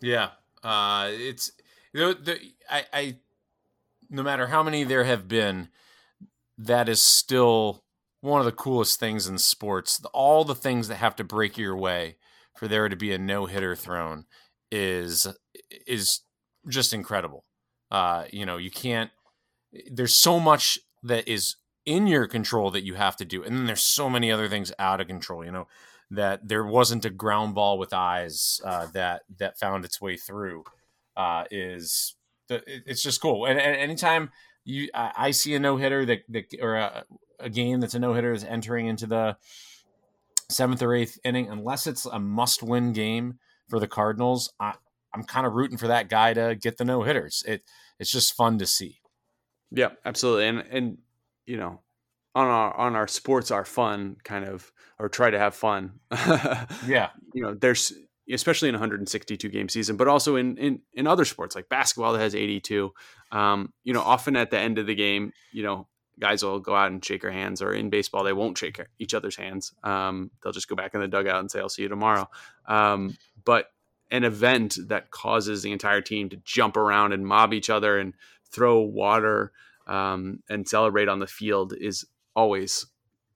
Yeah, 0.00 0.30
uh, 0.62 1.08
it's 1.10 1.52
you 1.92 2.00
know, 2.00 2.12
the 2.14 2.38
I, 2.70 2.84
I 2.92 3.16
no 4.10 4.22
matter 4.22 4.48
how 4.48 4.62
many 4.62 4.84
there 4.84 5.04
have 5.04 5.28
been, 5.28 5.68
that 6.58 6.88
is 6.88 7.00
still 7.02 7.84
one 8.20 8.40
of 8.40 8.44
the 8.46 8.52
coolest 8.52 8.98
things 9.00 9.26
in 9.26 9.38
sports. 9.38 10.02
All 10.12 10.44
the 10.44 10.54
things 10.54 10.88
that 10.88 10.96
have 10.96 11.16
to 11.16 11.24
break 11.24 11.58
your 11.58 11.76
way 11.76 12.16
for 12.54 12.68
there 12.68 12.88
to 12.88 12.96
be 12.96 13.12
a 13.12 13.18
no 13.18 13.46
hitter 13.46 13.74
thrown 13.74 14.26
is 14.70 15.26
is 15.86 16.20
just 16.68 16.92
incredible. 16.92 17.44
Uh, 17.90 18.24
you 18.30 18.46
know, 18.46 18.56
you 18.56 18.70
can't. 18.70 19.10
There's 19.90 20.14
so 20.14 20.40
much 20.40 20.78
that 21.02 21.28
is 21.28 21.56
in 21.84 22.06
your 22.06 22.26
control 22.26 22.70
that 22.70 22.84
you 22.84 22.94
have 22.94 23.16
to 23.16 23.24
do, 23.24 23.42
and 23.42 23.56
then 23.56 23.66
there's 23.66 23.82
so 23.82 24.08
many 24.08 24.32
other 24.32 24.48
things 24.48 24.72
out 24.78 25.00
of 25.00 25.06
control. 25.06 25.44
You 25.44 25.52
know, 25.52 25.68
that 26.10 26.48
there 26.48 26.64
wasn't 26.64 27.04
a 27.04 27.10
ground 27.10 27.54
ball 27.54 27.78
with 27.78 27.92
eyes 27.92 28.60
uh, 28.64 28.86
that 28.94 29.22
that 29.38 29.58
found 29.58 29.84
its 29.84 30.00
way 30.00 30.16
through 30.16 30.64
uh, 31.16 31.44
is 31.50 32.14
the, 32.48 32.62
it's 32.66 33.02
just 33.02 33.20
cool. 33.20 33.46
And, 33.46 33.58
and 33.60 33.76
anytime 33.76 34.30
you 34.64 34.88
I, 34.94 35.12
I 35.16 35.30
see 35.30 35.54
a 35.54 35.58
no 35.58 35.76
hitter 35.76 36.04
that, 36.06 36.20
that 36.28 36.44
or 36.60 36.76
a, 36.76 37.04
a 37.40 37.50
game 37.50 37.80
that's 37.80 37.94
a 37.94 37.98
no 37.98 38.14
hitter 38.14 38.32
is 38.32 38.44
entering 38.44 38.86
into 38.86 39.06
the 39.06 39.36
seventh 40.50 40.82
or 40.82 40.94
eighth 40.94 41.18
inning, 41.24 41.48
unless 41.48 41.86
it's 41.86 42.06
a 42.06 42.18
must 42.18 42.62
win 42.62 42.92
game 42.92 43.38
for 43.68 43.80
the 43.80 43.88
Cardinals, 43.88 44.52
I, 44.60 44.74
I'm 45.14 45.24
kind 45.24 45.46
of 45.46 45.54
rooting 45.54 45.78
for 45.78 45.88
that 45.88 46.08
guy 46.08 46.34
to 46.34 46.56
get 46.60 46.76
the 46.76 46.84
no 46.84 47.02
hitters. 47.02 47.42
It 47.46 47.62
it's 47.98 48.10
just 48.10 48.34
fun 48.34 48.58
to 48.58 48.66
see. 48.66 49.00
Yeah, 49.70 49.90
absolutely. 50.04 50.46
And 50.46 50.58
and 50.70 50.98
you 51.46 51.56
know, 51.56 51.82
on 52.34 52.48
our 52.48 52.76
on 52.76 52.96
our 52.96 53.08
sports 53.08 53.50
are 53.50 53.64
fun 53.64 54.16
kind 54.24 54.44
of 54.44 54.70
or 54.98 55.08
try 55.08 55.30
to 55.30 55.38
have 55.38 55.54
fun. 55.54 56.00
Yeah. 56.86 57.10
You 57.32 57.42
know, 57.42 57.54
there's 57.54 57.92
especially 58.30 58.68
in 58.68 58.74
162 58.74 59.48
game 59.48 59.68
season, 59.68 59.96
but 59.96 60.08
also 60.08 60.36
in 60.36 60.56
in 60.56 60.80
in 60.92 61.06
other 61.06 61.24
sports 61.24 61.54
like 61.54 61.68
basketball 61.68 62.12
that 62.12 62.20
has 62.20 62.34
82. 62.34 62.92
Um, 63.32 63.72
you 63.82 63.92
know, 63.92 64.02
often 64.02 64.36
at 64.36 64.50
the 64.50 64.58
end 64.58 64.78
of 64.78 64.86
the 64.86 64.94
game, 64.94 65.32
you 65.52 65.62
know, 65.62 65.88
guys 66.18 66.42
will 66.42 66.60
go 66.60 66.74
out 66.74 66.90
and 66.90 67.04
shake 67.04 67.22
their 67.22 67.30
hands, 67.30 67.62
or 67.62 67.72
in 67.72 67.90
baseball 67.90 68.24
they 68.24 68.32
won't 68.32 68.58
shake 68.58 68.80
each 68.98 69.14
other's 69.14 69.36
hands. 69.36 69.72
Um, 69.82 70.30
they'll 70.42 70.52
just 70.52 70.68
go 70.68 70.76
back 70.76 70.94
in 70.94 71.00
the 71.00 71.08
dugout 71.08 71.40
and 71.40 71.50
say, 71.50 71.60
"I'll 71.60 71.68
see 71.68 71.82
you 71.82 71.88
tomorrow." 71.88 72.28
Um, 72.66 73.16
but 73.44 73.70
an 74.10 74.24
event 74.24 74.78
that 74.88 75.10
causes 75.10 75.62
the 75.62 75.72
entire 75.72 76.00
team 76.00 76.28
to 76.28 76.36
jump 76.44 76.76
around 76.76 77.12
and 77.12 77.26
mob 77.26 77.52
each 77.52 77.70
other 77.70 77.98
and 77.98 78.14
throw 78.50 78.80
water 78.80 79.52
um, 79.86 80.42
and 80.48 80.68
celebrate 80.68 81.08
on 81.08 81.18
the 81.18 81.26
field 81.26 81.74
is 81.78 82.04
always 82.36 82.86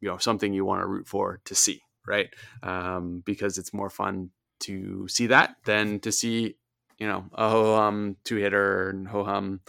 you 0.01 0.09
know 0.09 0.19
something 0.19 0.53
you 0.53 0.65
want 0.65 0.81
to 0.81 0.87
root 0.87 1.07
for 1.07 1.41
to 1.45 1.55
see 1.55 1.83
right 2.07 2.31
um, 2.63 3.23
because 3.25 3.59
it's 3.59 3.75
more 3.75 3.91
fun 3.91 4.31
to 4.61 5.07
see 5.09 5.27
that 5.27 5.57
than 5.65 6.01
to 6.01 6.13
see 6.13 6.57
you 6.99 7.07
know 7.07 7.25
a 7.35 7.49
ho 7.49 7.77
hum 7.77 8.17
two 8.25 8.37
hitter 8.37 8.91
and 8.91 9.09
ho 9.09 9.25
hum 9.25 9.61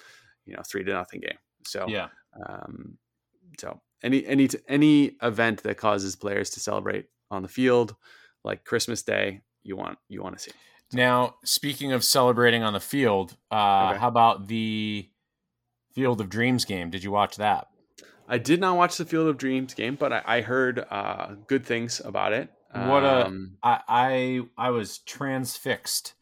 you 0.46 0.56
know 0.56 0.62
three 0.66 0.84
to 0.84 0.92
nothing 0.92 1.22
game 1.22 1.38
so 1.66 1.86
Yeah. 1.88 2.08
Um, 2.48 2.98
so 3.60 3.80
any 4.04 4.26
any 4.26 4.48
any 4.68 5.18
event 5.22 5.64
that 5.64 5.78
causes 5.78 6.16
players 6.16 6.50
to 6.52 6.60
celebrate 6.60 7.06
on 7.32 7.42
the 7.42 7.48
field 7.50 7.96
like 8.44 8.64
christmas 8.64 9.02
day 9.04 9.42
you 9.64 9.76
want 9.76 9.98
you 10.08 10.22
want 10.24 10.38
to 10.38 10.42
see 10.44 10.52
Now, 10.94 11.36
speaking 11.44 11.92
of 11.92 12.04
celebrating 12.04 12.64
on 12.64 12.74
the 12.74 12.80
field, 12.80 13.36
uh, 13.52 13.90
Okay. 13.92 14.00
how 14.00 14.08
about 14.08 14.48
the 14.48 15.10
Field 15.94 16.20
of 16.22 16.30
Dreams 16.30 16.66
game? 16.66 16.90
Did 16.90 17.04
you 17.04 17.12
watch 17.12 17.36
that? 17.38 17.68
I 18.28 18.38
did 18.40 18.60
not 18.60 18.76
watch 18.78 18.98
the 18.98 19.06
Field 19.06 19.28
of 19.28 19.38
Dreams 19.38 19.74
game, 19.76 19.96
but 19.96 20.12
I, 20.14 20.22
I 20.26 20.42
heard 20.42 20.80
uh, 20.90 21.36
good 21.48 21.64
things 21.66 22.00
about 22.04 22.32
it. 22.34 22.50
What 22.74 23.04
a- 23.04 23.26
Um, 23.28 23.58
I 23.62 23.82
I, 23.88 24.42
I 24.68 24.70
was 24.72 25.00
transfixed 25.00 26.14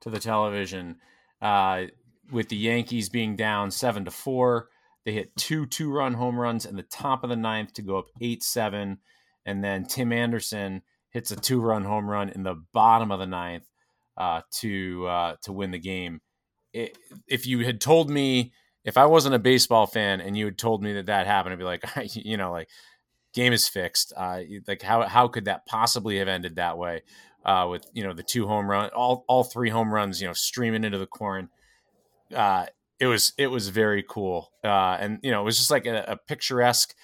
to 0.00 0.10
the 0.10 0.18
television 0.18 0.96
uh, 1.42 1.84
with 2.32 2.48
the 2.48 2.56
Yankees 2.56 3.08
being 3.08 3.36
down 3.36 3.70
seven 3.70 4.04
to 4.06 4.10
four. 4.10 4.68
They 5.06 5.12
hit 5.12 5.36
two 5.36 5.66
two 5.66 5.90
run 5.90 6.14
home 6.14 6.38
runs 6.38 6.66
in 6.66 6.74
the 6.74 6.82
top 6.82 7.22
of 7.22 7.30
the 7.30 7.36
ninth 7.36 7.72
to 7.74 7.82
go 7.82 7.96
up 7.96 8.08
eight 8.20 8.42
seven, 8.42 8.98
and 9.46 9.62
then 9.62 9.86
Tim 9.86 10.12
Anderson 10.12 10.82
hits 11.10 11.30
a 11.30 11.36
two 11.36 11.60
run 11.60 11.84
home 11.84 12.10
run 12.10 12.28
in 12.30 12.42
the 12.42 12.56
bottom 12.74 13.12
of 13.12 13.20
the 13.20 13.26
ninth 13.26 13.64
uh, 14.16 14.42
to 14.56 15.06
uh, 15.06 15.36
to 15.42 15.52
win 15.52 15.70
the 15.70 15.78
game. 15.78 16.20
It, 16.72 16.98
if 17.28 17.46
you 17.46 17.60
had 17.60 17.80
told 17.80 18.10
me 18.10 18.52
if 18.84 18.96
I 18.96 19.06
wasn't 19.06 19.36
a 19.36 19.38
baseball 19.38 19.86
fan 19.86 20.20
and 20.20 20.36
you 20.36 20.44
had 20.44 20.58
told 20.58 20.82
me 20.82 20.94
that 20.94 21.06
that 21.06 21.28
happened, 21.28 21.52
I'd 21.52 21.58
be 21.58 21.64
like, 21.64 21.84
you 22.16 22.36
know, 22.36 22.50
like 22.50 22.68
game 23.32 23.52
is 23.52 23.68
fixed. 23.68 24.12
Uh, 24.16 24.40
like 24.66 24.82
how 24.82 25.02
how 25.02 25.28
could 25.28 25.44
that 25.44 25.66
possibly 25.66 26.18
have 26.18 26.28
ended 26.28 26.56
that 26.56 26.78
way? 26.78 27.02
Uh, 27.44 27.68
with 27.70 27.86
you 27.92 28.02
know 28.02 28.12
the 28.12 28.24
two 28.24 28.48
home 28.48 28.68
run, 28.68 28.90
all 28.90 29.24
all 29.28 29.44
three 29.44 29.70
home 29.70 29.94
runs, 29.94 30.20
you 30.20 30.26
know, 30.26 30.32
streaming 30.32 30.82
into 30.82 30.98
the 30.98 31.06
corn. 31.06 31.48
Uh, 32.34 32.66
it 32.98 33.06
was 33.06 33.32
it 33.38 33.48
was 33.48 33.68
very 33.68 34.04
cool, 34.08 34.50
uh, 34.64 34.96
and 35.00 35.18
you 35.22 35.30
know 35.30 35.42
it 35.42 35.44
was 35.44 35.58
just 35.58 35.70
like 35.70 35.86
a, 35.86 36.04
a 36.08 36.16
picturesque, 36.16 36.94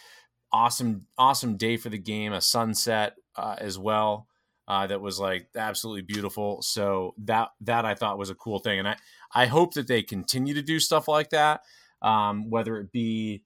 awesome 0.52 1.06
awesome 1.18 1.56
day 1.56 1.76
for 1.76 1.88
the 1.88 1.98
game. 1.98 2.32
A 2.32 2.40
sunset 2.40 3.14
uh, 3.36 3.56
as 3.58 3.78
well 3.78 4.26
uh, 4.68 4.86
that 4.86 5.00
was 5.00 5.18
like 5.18 5.48
absolutely 5.56 6.02
beautiful. 6.02 6.62
So 6.62 7.14
that 7.24 7.50
that 7.62 7.84
I 7.84 7.94
thought 7.94 8.18
was 8.18 8.30
a 8.30 8.34
cool 8.34 8.58
thing, 8.58 8.78
and 8.78 8.88
I 8.88 8.96
I 9.34 9.46
hope 9.46 9.74
that 9.74 9.88
they 9.88 10.02
continue 10.02 10.54
to 10.54 10.62
do 10.62 10.78
stuff 10.80 11.08
like 11.08 11.30
that. 11.30 11.62
Um, 12.00 12.50
whether 12.50 12.78
it 12.78 12.90
be, 12.90 13.44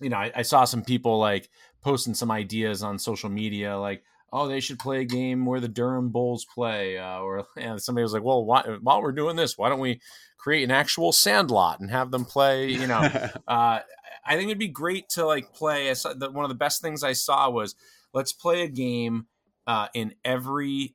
you 0.00 0.08
know, 0.08 0.16
I, 0.16 0.32
I 0.36 0.42
saw 0.42 0.64
some 0.64 0.82
people 0.82 1.18
like 1.18 1.50
posting 1.82 2.14
some 2.14 2.30
ideas 2.30 2.82
on 2.82 2.98
social 2.98 3.28
media, 3.28 3.76
like, 3.78 4.02
oh, 4.32 4.48
they 4.48 4.60
should 4.60 4.78
play 4.78 5.00
a 5.00 5.04
game 5.04 5.46
where 5.46 5.60
the 5.60 5.68
Durham 5.68 6.10
Bulls 6.10 6.44
play, 6.44 6.98
uh, 6.98 7.20
or 7.20 7.46
and 7.56 7.80
somebody 7.80 8.02
was 8.02 8.12
like, 8.12 8.24
well, 8.24 8.44
why, 8.44 8.62
while 8.80 9.02
we're 9.02 9.12
doing 9.12 9.36
this, 9.36 9.56
why 9.56 9.68
don't 9.68 9.80
we 9.80 10.00
create 10.38 10.64
an 10.64 10.70
actual 10.70 11.12
sandlot 11.12 11.80
and 11.80 11.90
have 11.90 12.10
them 12.10 12.24
play? 12.24 12.70
You 12.70 12.86
know, 12.86 13.00
uh, 13.48 13.80
I 14.26 14.36
think 14.36 14.48
it'd 14.48 14.58
be 14.58 14.68
great 14.68 15.08
to 15.10 15.24
like 15.24 15.52
play. 15.52 15.90
I 15.90 15.94
saw, 15.94 16.12
the, 16.12 16.30
one 16.30 16.44
of 16.44 16.48
the 16.50 16.54
best 16.54 16.82
things 16.82 17.02
I 17.02 17.12
saw 17.12 17.50
was 17.50 17.74
let's 18.12 18.32
play 18.32 18.62
a 18.62 18.68
game 18.68 19.26
uh, 19.66 19.88
in 19.94 20.14
every 20.24 20.94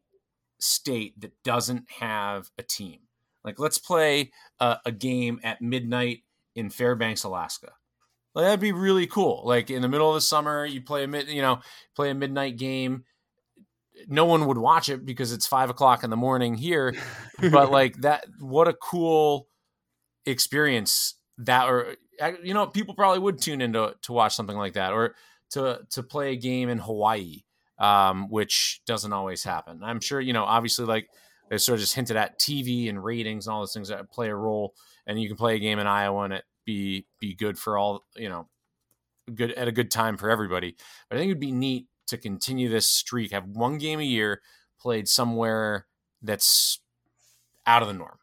state 0.59 1.19
that 1.21 1.31
doesn't 1.43 1.89
have 1.99 2.51
a 2.57 2.63
team. 2.63 2.99
Like 3.43 3.59
let's 3.59 3.77
play 3.77 4.31
a, 4.59 4.77
a 4.85 4.91
game 4.91 5.39
at 5.43 5.61
midnight 5.61 6.23
in 6.55 6.69
Fairbanks, 6.69 7.23
Alaska. 7.23 7.71
Like, 8.33 8.45
that'd 8.45 8.59
be 8.59 8.71
really 8.71 9.07
cool. 9.07 9.43
Like 9.45 9.69
in 9.69 9.81
the 9.81 9.89
middle 9.89 10.09
of 10.09 10.15
the 10.15 10.21
summer, 10.21 10.65
you 10.65 10.81
play 10.81 11.03
a 11.03 11.07
mid, 11.07 11.27
you 11.27 11.41
know, 11.41 11.59
play 11.95 12.09
a 12.11 12.15
midnight 12.15 12.57
game. 12.57 13.03
No 14.07 14.25
one 14.25 14.45
would 14.47 14.57
watch 14.57 14.89
it 14.89 15.05
because 15.05 15.31
it's 15.31 15.47
five 15.47 15.69
o'clock 15.69 16.03
in 16.03 16.09
the 16.09 16.17
morning 16.17 16.55
here. 16.55 16.95
But 17.51 17.71
like 17.71 18.01
that, 18.01 18.25
what 18.39 18.67
a 18.67 18.73
cool 18.73 19.47
experience 20.27 21.15
that, 21.39 21.67
or 21.67 21.95
you 22.43 22.53
know, 22.53 22.67
people 22.67 22.93
probably 22.93 23.17
would 23.17 23.41
tune 23.41 23.61
in 23.61 23.73
to, 23.73 23.95
to 24.03 24.13
watch 24.13 24.35
something 24.35 24.55
like 24.55 24.73
that, 24.73 24.93
or 24.93 25.15
to 25.51 25.79
to 25.89 26.03
play 26.03 26.33
a 26.33 26.35
game 26.35 26.69
in 26.69 26.77
Hawaii, 26.77 27.41
um, 27.79 28.29
which 28.29 28.81
doesn't 28.85 29.11
always 29.11 29.43
happen. 29.43 29.81
I'm 29.83 29.99
sure 29.99 30.21
you 30.21 30.33
know, 30.33 30.43
obviously, 30.43 30.85
like 30.85 31.09
they 31.49 31.57
sort 31.57 31.75
of 31.75 31.81
just 31.81 31.95
hinted 31.95 32.15
at 32.15 32.39
TV 32.39 32.89
and 32.89 33.03
ratings 33.03 33.47
and 33.47 33.53
all 33.53 33.61
those 33.61 33.73
things 33.73 33.89
that 33.89 34.11
play 34.11 34.29
a 34.29 34.35
role, 34.35 34.75
and 35.07 35.19
you 35.19 35.27
can 35.27 35.37
play 35.37 35.55
a 35.55 35.59
game 35.59 35.79
in 35.79 35.87
Iowa 35.87 36.23
and 36.23 36.33
it 36.33 36.43
be 36.63 37.05
be 37.19 37.33
good 37.33 37.57
for 37.57 37.77
all 37.77 38.03
you 38.15 38.29
know, 38.29 38.47
good 39.33 39.51
at 39.53 39.67
a 39.67 39.71
good 39.71 39.91
time 39.91 40.17
for 40.17 40.29
everybody. 40.29 40.75
But 41.09 41.15
I 41.15 41.19
think 41.19 41.29
it'd 41.31 41.39
be 41.39 41.51
neat 41.51 41.87
to 42.11 42.17
continue 42.17 42.69
this 42.69 42.87
streak, 42.87 43.31
have 43.31 43.47
one 43.47 43.77
game 43.77 43.99
a 43.99 44.03
year 44.03 44.41
played 44.79 45.07
somewhere 45.09 45.87
that's 46.21 46.79
out 47.65 47.81
of 47.81 47.87
the 47.87 47.93
norm. 47.93 48.17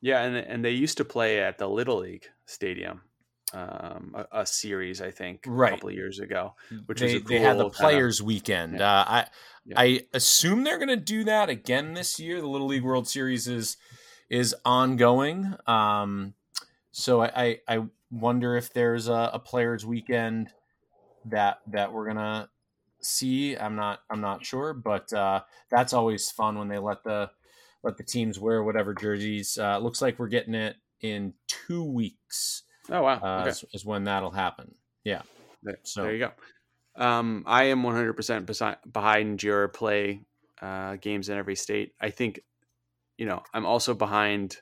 yeah, 0.00 0.22
and 0.22 0.36
and 0.36 0.64
they 0.64 0.70
used 0.70 0.96
to 0.98 1.04
play 1.04 1.40
at 1.40 1.58
the 1.58 1.68
Little 1.68 1.98
League 1.98 2.26
Stadium, 2.46 3.02
um, 3.52 4.14
a, 4.14 4.40
a 4.40 4.46
series 4.46 5.00
I 5.00 5.10
think 5.10 5.44
Right. 5.46 5.72
a 5.72 5.76
couple 5.76 5.88
of 5.90 5.94
years 5.94 6.18
ago. 6.20 6.54
Which 6.86 7.00
was 7.00 7.12
they, 7.12 7.18
a 7.18 7.20
they 7.20 7.38
had 7.38 7.58
the 7.58 7.64
cool 7.64 7.70
kinda- 7.70 7.78
players 7.90 8.22
weekend. 8.22 8.78
Yeah. 8.78 9.00
Uh, 9.00 9.04
I 9.06 9.26
Yeah. 9.64 9.74
I 9.80 10.00
assume 10.12 10.64
they're 10.64 10.78
going 10.78 10.88
to 10.88 10.96
do 10.96 11.24
that 11.24 11.48
again 11.48 11.94
this 11.94 12.18
year. 12.18 12.40
The 12.40 12.48
Little 12.48 12.66
League 12.66 12.82
World 12.84 13.06
Series 13.08 13.46
is 13.48 13.76
is 14.30 14.54
ongoing. 14.64 15.54
Um, 15.66 16.34
so 16.90 17.22
I, 17.22 17.30
I 17.36 17.60
I 17.76 17.84
wonder 18.10 18.56
if 18.56 18.72
there's 18.72 19.08
a, 19.08 19.30
a 19.34 19.38
players 19.38 19.84
weekend 19.86 20.48
that 21.26 21.60
that 21.68 21.92
we're 21.92 22.06
gonna 22.08 22.48
see. 23.02 23.56
I'm 23.56 23.76
not 23.76 24.00
I'm 24.10 24.20
not 24.20 24.44
sure, 24.44 24.72
but 24.74 25.12
uh, 25.12 25.40
that's 25.70 25.92
always 25.92 26.30
fun 26.30 26.58
when 26.58 26.68
they 26.68 26.78
let 26.78 27.04
the 27.04 27.30
let 27.82 27.96
the 27.96 28.04
teams 28.04 28.38
wear 28.38 28.62
whatever 28.62 28.94
jerseys. 28.94 29.58
Uh, 29.58 29.78
looks 29.78 30.00
like 30.02 30.18
we're 30.18 30.28
getting 30.28 30.54
it 30.54 30.76
in 31.00 31.34
two 31.48 31.84
weeks. 31.84 32.62
Oh 32.90 33.02
wow! 33.02 33.20
Uh, 33.22 33.40
okay. 33.40 33.50
is, 33.50 33.64
is 33.72 33.84
when 33.84 34.04
that'll 34.04 34.30
happen. 34.30 34.74
Yeah. 35.04 35.22
There, 35.62 35.78
so- 35.82 36.02
there 36.02 36.12
you 36.12 36.18
go. 36.18 36.32
Um, 36.94 37.44
I 37.46 37.64
am 37.64 37.82
100% 37.82 38.76
behind 38.92 39.42
your 39.42 39.68
play 39.68 40.20
uh, 40.60 40.96
games 40.96 41.30
in 41.30 41.38
every 41.38 41.56
state. 41.56 41.94
I 41.98 42.10
think, 42.10 42.40
you 43.16 43.24
know, 43.24 43.42
I'm 43.54 43.64
also 43.64 43.94
behind 43.94 44.58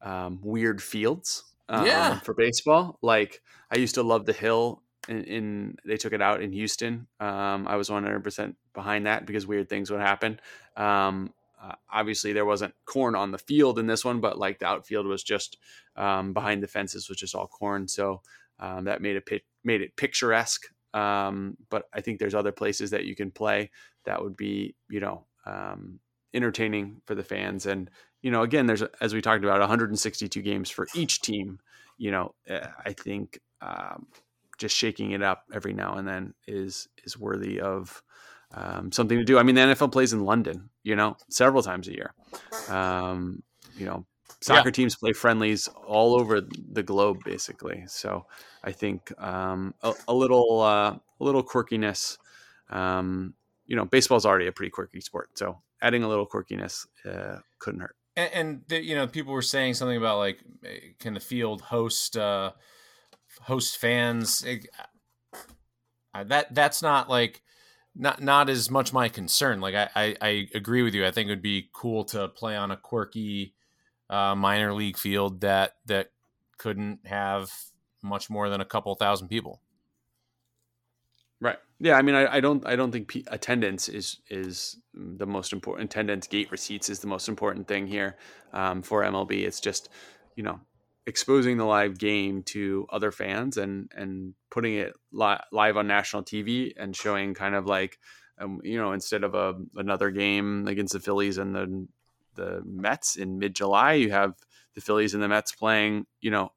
um, 0.00 0.40
weird 0.42 0.82
fields 0.82 1.44
um, 1.68 1.84
Yeah. 1.84 2.18
for 2.20 2.32
baseball. 2.32 2.98
Like 3.02 3.42
I 3.70 3.76
used 3.76 3.96
to 3.96 4.02
love 4.02 4.24
the 4.24 4.32
Hill. 4.32 4.82
In, 5.08 5.24
in 5.24 5.76
they 5.84 5.96
took 5.96 6.12
it 6.12 6.22
out 6.22 6.42
in 6.42 6.52
Houston. 6.52 7.06
Um, 7.20 7.66
I 7.68 7.76
was 7.76 7.88
100% 7.88 8.54
behind 8.74 9.06
that 9.06 9.26
because 9.26 9.46
weird 9.46 9.68
things 9.68 9.90
would 9.90 10.00
happen. 10.00 10.40
Um, 10.76 11.32
uh, 11.62 11.74
obviously, 11.92 12.32
there 12.32 12.44
wasn't 12.44 12.74
corn 12.84 13.14
on 13.14 13.30
the 13.30 13.38
field 13.38 13.78
in 13.78 13.86
this 13.86 14.04
one, 14.04 14.20
but 14.20 14.38
like 14.38 14.58
the 14.58 14.66
outfield 14.66 15.06
was 15.06 15.22
just 15.22 15.56
um, 15.96 16.32
behind 16.32 16.62
the 16.62 16.68
fences 16.68 17.08
was 17.08 17.18
just 17.18 17.34
all 17.34 17.46
corn. 17.46 17.88
So 17.88 18.20
um, 18.58 18.84
that 18.84 19.00
made 19.00 19.16
it 19.16 19.42
made 19.64 19.80
it 19.80 19.96
picturesque. 19.96 20.66
Um, 20.94 21.56
but 21.68 21.88
I 21.92 22.00
think 22.00 22.18
there's 22.18 22.34
other 22.34 22.52
places 22.52 22.90
that 22.90 23.04
you 23.04 23.14
can 23.14 23.30
play 23.30 23.70
that 24.04 24.22
would 24.22 24.36
be 24.36 24.74
you 24.88 25.00
know 25.00 25.24
um, 25.44 26.00
entertaining 26.34 27.00
for 27.06 27.14
the 27.14 27.24
fans. 27.24 27.66
And 27.66 27.90
you 28.22 28.30
know, 28.30 28.42
again, 28.42 28.66
there's 28.66 28.82
as 29.00 29.14
we 29.14 29.22
talked 29.22 29.44
about 29.44 29.60
162 29.60 30.42
games 30.42 30.70
for 30.70 30.86
each 30.94 31.22
team. 31.22 31.58
You 31.98 32.10
know, 32.10 32.34
uh, 32.48 32.68
I 32.84 32.92
think 32.92 33.40
um, 33.62 34.06
just 34.58 34.76
shaking 34.76 35.12
it 35.12 35.22
up 35.22 35.44
every 35.52 35.72
now 35.72 35.94
and 35.96 36.06
then 36.06 36.34
is 36.46 36.88
is 37.04 37.18
worthy 37.18 37.60
of 37.60 38.02
um, 38.52 38.92
something 38.92 39.18
to 39.18 39.24
do. 39.24 39.38
I 39.38 39.42
mean, 39.42 39.54
the 39.54 39.62
NFL 39.62 39.92
plays 39.92 40.12
in 40.12 40.24
London, 40.24 40.70
you 40.82 40.96
know, 40.96 41.16
several 41.28 41.62
times 41.62 41.88
a 41.88 41.92
year. 41.92 42.14
Um, 42.68 43.42
you 43.76 43.84
know, 43.86 44.06
soccer 44.40 44.68
Yeah. 44.68 44.72
teams 44.72 44.96
play 44.96 45.12
friendlies 45.12 45.68
all 45.68 46.14
over 46.14 46.40
the 46.40 46.82
globe, 46.82 47.18
basically. 47.24 47.84
So 47.88 48.26
I 48.64 48.72
think 48.72 49.12
um, 49.20 49.74
a, 49.82 49.92
a 50.08 50.14
little 50.14 50.60
uh, 50.60 50.90
a 51.20 51.24
little 51.24 51.42
quirkiness. 51.42 52.18
Um, 52.70 53.34
you 53.66 53.76
know, 53.76 53.84
baseball's 53.84 54.24
already 54.26 54.46
a 54.46 54.52
pretty 54.52 54.70
quirky 54.70 55.00
sport, 55.00 55.30
so 55.38 55.60
adding 55.82 56.02
a 56.02 56.08
little 56.08 56.26
quirkiness 56.26 56.86
uh, 57.04 57.38
couldn't 57.58 57.80
hurt. 57.80 57.96
and, 58.16 58.30
and 58.32 58.62
the, 58.68 58.82
you 58.82 58.94
know 58.94 59.06
people 59.06 59.32
were 59.32 59.42
saying 59.42 59.74
something 59.74 59.96
about 59.96 60.18
like 60.18 60.38
eh, 60.64 60.78
can 60.98 61.14
the 61.14 61.20
field 61.20 61.60
host 61.60 62.16
uh 62.16 62.52
host 63.42 63.78
fans 63.78 64.42
It- 64.44 64.68
that 66.24 66.54
that's 66.54 66.80
not 66.80 67.10
like 67.10 67.42
not 67.94 68.22
not 68.22 68.48
as 68.48 68.70
much 68.70 68.92
my 68.92 69.08
concern 69.08 69.60
like 69.60 69.74
I, 69.74 69.88
I 69.94 70.16
i 70.22 70.48
agree 70.54 70.82
with 70.82 70.94
you 70.94 71.04
i 71.06 71.10
think 71.10 71.28
it 71.28 71.32
would 71.32 71.42
be 71.42 71.68
cool 71.72 72.04
to 72.06 72.28
play 72.28 72.56
on 72.56 72.70
a 72.70 72.76
quirky 72.76 73.54
uh 74.08 74.34
minor 74.34 74.72
league 74.72 74.96
field 74.96 75.42
that 75.42 75.76
that 75.86 76.12
couldn't 76.56 77.06
have 77.06 77.52
much 78.02 78.30
more 78.30 78.48
than 78.48 78.60
a 78.60 78.64
couple 78.64 78.94
thousand 78.94 79.28
people 79.28 79.60
Right. 81.40 81.58
Yeah. 81.80 81.96
I 81.96 82.02
mean, 82.02 82.14
I, 82.14 82.36
I 82.36 82.40
don't. 82.40 82.66
I 82.66 82.76
don't 82.76 82.90
think 82.90 83.08
p- 83.08 83.24
attendance 83.26 83.90
is 83.90 84.20
is 84.30 84.78
the 84.94 85.26
most 85.26 85.52
important. 85.52 85.92
Attendance, 85.92 86.26
gate 86.26 86.50
receipts 86.50 86.88
is 86.88 87.00
the 87.00 87.06
most 87.06 87.28
important 87.28 87.68
thing 87.68 87.86
here 87.86 88.16
um, 88.54 88.80
for 88.80 89.02
MLB. 89.02 89.44
It's 89.46 89.60
just, 89.60 89.90
you 90.34 90.42
know, 90.42 90.58
exposing 91.06 91.56
the 91.56 91.64
live 91.64 91.98
game 91.98 92.42
to 92.42 92.86
other 92.90 93.12
fans 93.12 93.56
and 93.56 93.90
and 93.94 94.34
putting 94.50 94.74
it 94.74 94.92
li- 95.12 95.38
live 95.52 95.76
on 95.76 95.86
national 95.86 96.24
TV 96.24 96.72
and 96.76 96.96
showing 96.96 97.32
kind 97.32 97.54
of 97.54 97.66
like, 97.66 97.98
um, 98.38 98.60
you 98.64 98.78
know, 98.78 98.92
instead 98.92 99.24
of 99.24 99.34
a 99.34 99.54
another 99.76 100.10
game 100.10 100.66
against 100.66 100.92
the 100.92 101.00
Phillies 101.00 101.38
and 101.38 101.54
the 101.54 101.86
the 102.34 102.62
Mets 102.64 103.16
in 103.16 103.38
mid 103.38 103.54
July, 103.54 103.94
you 103.94 104.10
have 104.10 104.34
the 104.74 104.80
Phillies 104.80 105.14
and 105.14 105.22
the 105.22 105.28
Mets 105.28 105.52
playing, 105.52 106.06
you 106.20 106.30
know, 106.30 106.52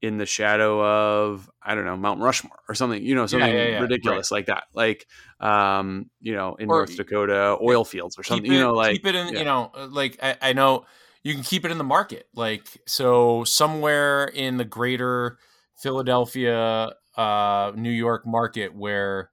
in 0.00 0.16
the 0.18 0.26
shadow 0.26 0.82
of 0.84 1.48
I 1.62 1.74
don't 1.74 1.84
know 1.84 1.96
Mount 1.96 2.20
Rushmore 2.20 2.58
or 2.68 2.74
something, 2.74 3.02
you 3.02 3.14
know, 3.14 3.26
something 3.26 3.52
yeah, 3.52 3.68
yeah, 3.68 3.80
ridiculous 3.80 4.30
like 4.30 4.46
that, 4.46 4.64
like 4.72 5.06
um, 5.38 6.10
you 6.20 6.34
know, 6.34 6.54
in 6.54 6.68
Or- 6.70 6.78
North 6.78 6.96
Dakota 6.96 7.58
oil 7.62 7.84
fields 7.84 8.18
or 8.18 8.22
something, 8.22 8.50
it, 8.50 8.54
you 8.54 8.60
know, 8.60 8.72
like 8.72 8.94
keep 8.94 9.06
it 9.06 9.14
in 9.14 9.34
yeah. 9.34 9.38
you 9.38 9.44
know 9.44 9.70
uh, 9.74 9.86
like 9.86 10.18
I, 10.22 10.36
I 10.40 10.52
know 10.54 10.86
you 11.24 11.34
can 11.34 11.42
keep 11.42 11.64
it 11.64 11.70
in 11.70 11.78
the 11.78 11.84
market 11.84 12.26
like 12.34 12.66
so 12.86 13.44
somewhere 13.44 14.24
in 14.24 14.56
the 14.56 14.64
greater 14.64 15.38
philadelphia 15.76 16.92
uh 17.16 17.72
new 17.74 17.90
york 17.90 18.26
market 18.26 18.74
where 18.74 19.30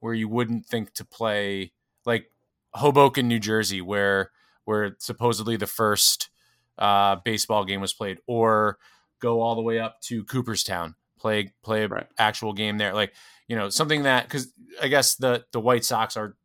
where 0.00 0.14
you 0.14 0.28
wouldn't 0.28 0.66
think 0.66 0.92
to 0.94 1.04
play 1.04 1.72
like 2.04 2.30
hoboken 2.74 3.28
new 3.28 3.38
jersey 3.38 3.80
where 3.80 4.30
where 4.64 4.96
supposedly 4.98 5.56
the 5.56 5.66
first 5.66 6.30
uh 6.78 7.16
baseball 7.24 7.64
game 7.64 7.80
was 7.80 7.92
played 7.92 8.18
or 8.26 8.78
go 9.20 9.40
all 9.40 9.54
the 9.54 9.62
way 9.62 9.78
up 9.78 10.00
to 10.00 10.24
cooperstown 10.24 10.94
play 11.18 11.52
play 11.62 11.86
Right. 11.86 12.06
actual 12.18 12.52
game 12.52 12.78
there 12.78 12.94
like 12.94 13.12
you 13.48 13.56
know 13.56 13.68
something 13.68 14.04
that 14.04 14.24
because 14.24 14.52
i 14.80 14.88
guess 14.88 15.16
the 15.16 15.44
the 15.52 15.60
white 15.60 15.84
sox 15.84 16.16
are 16.16 16.36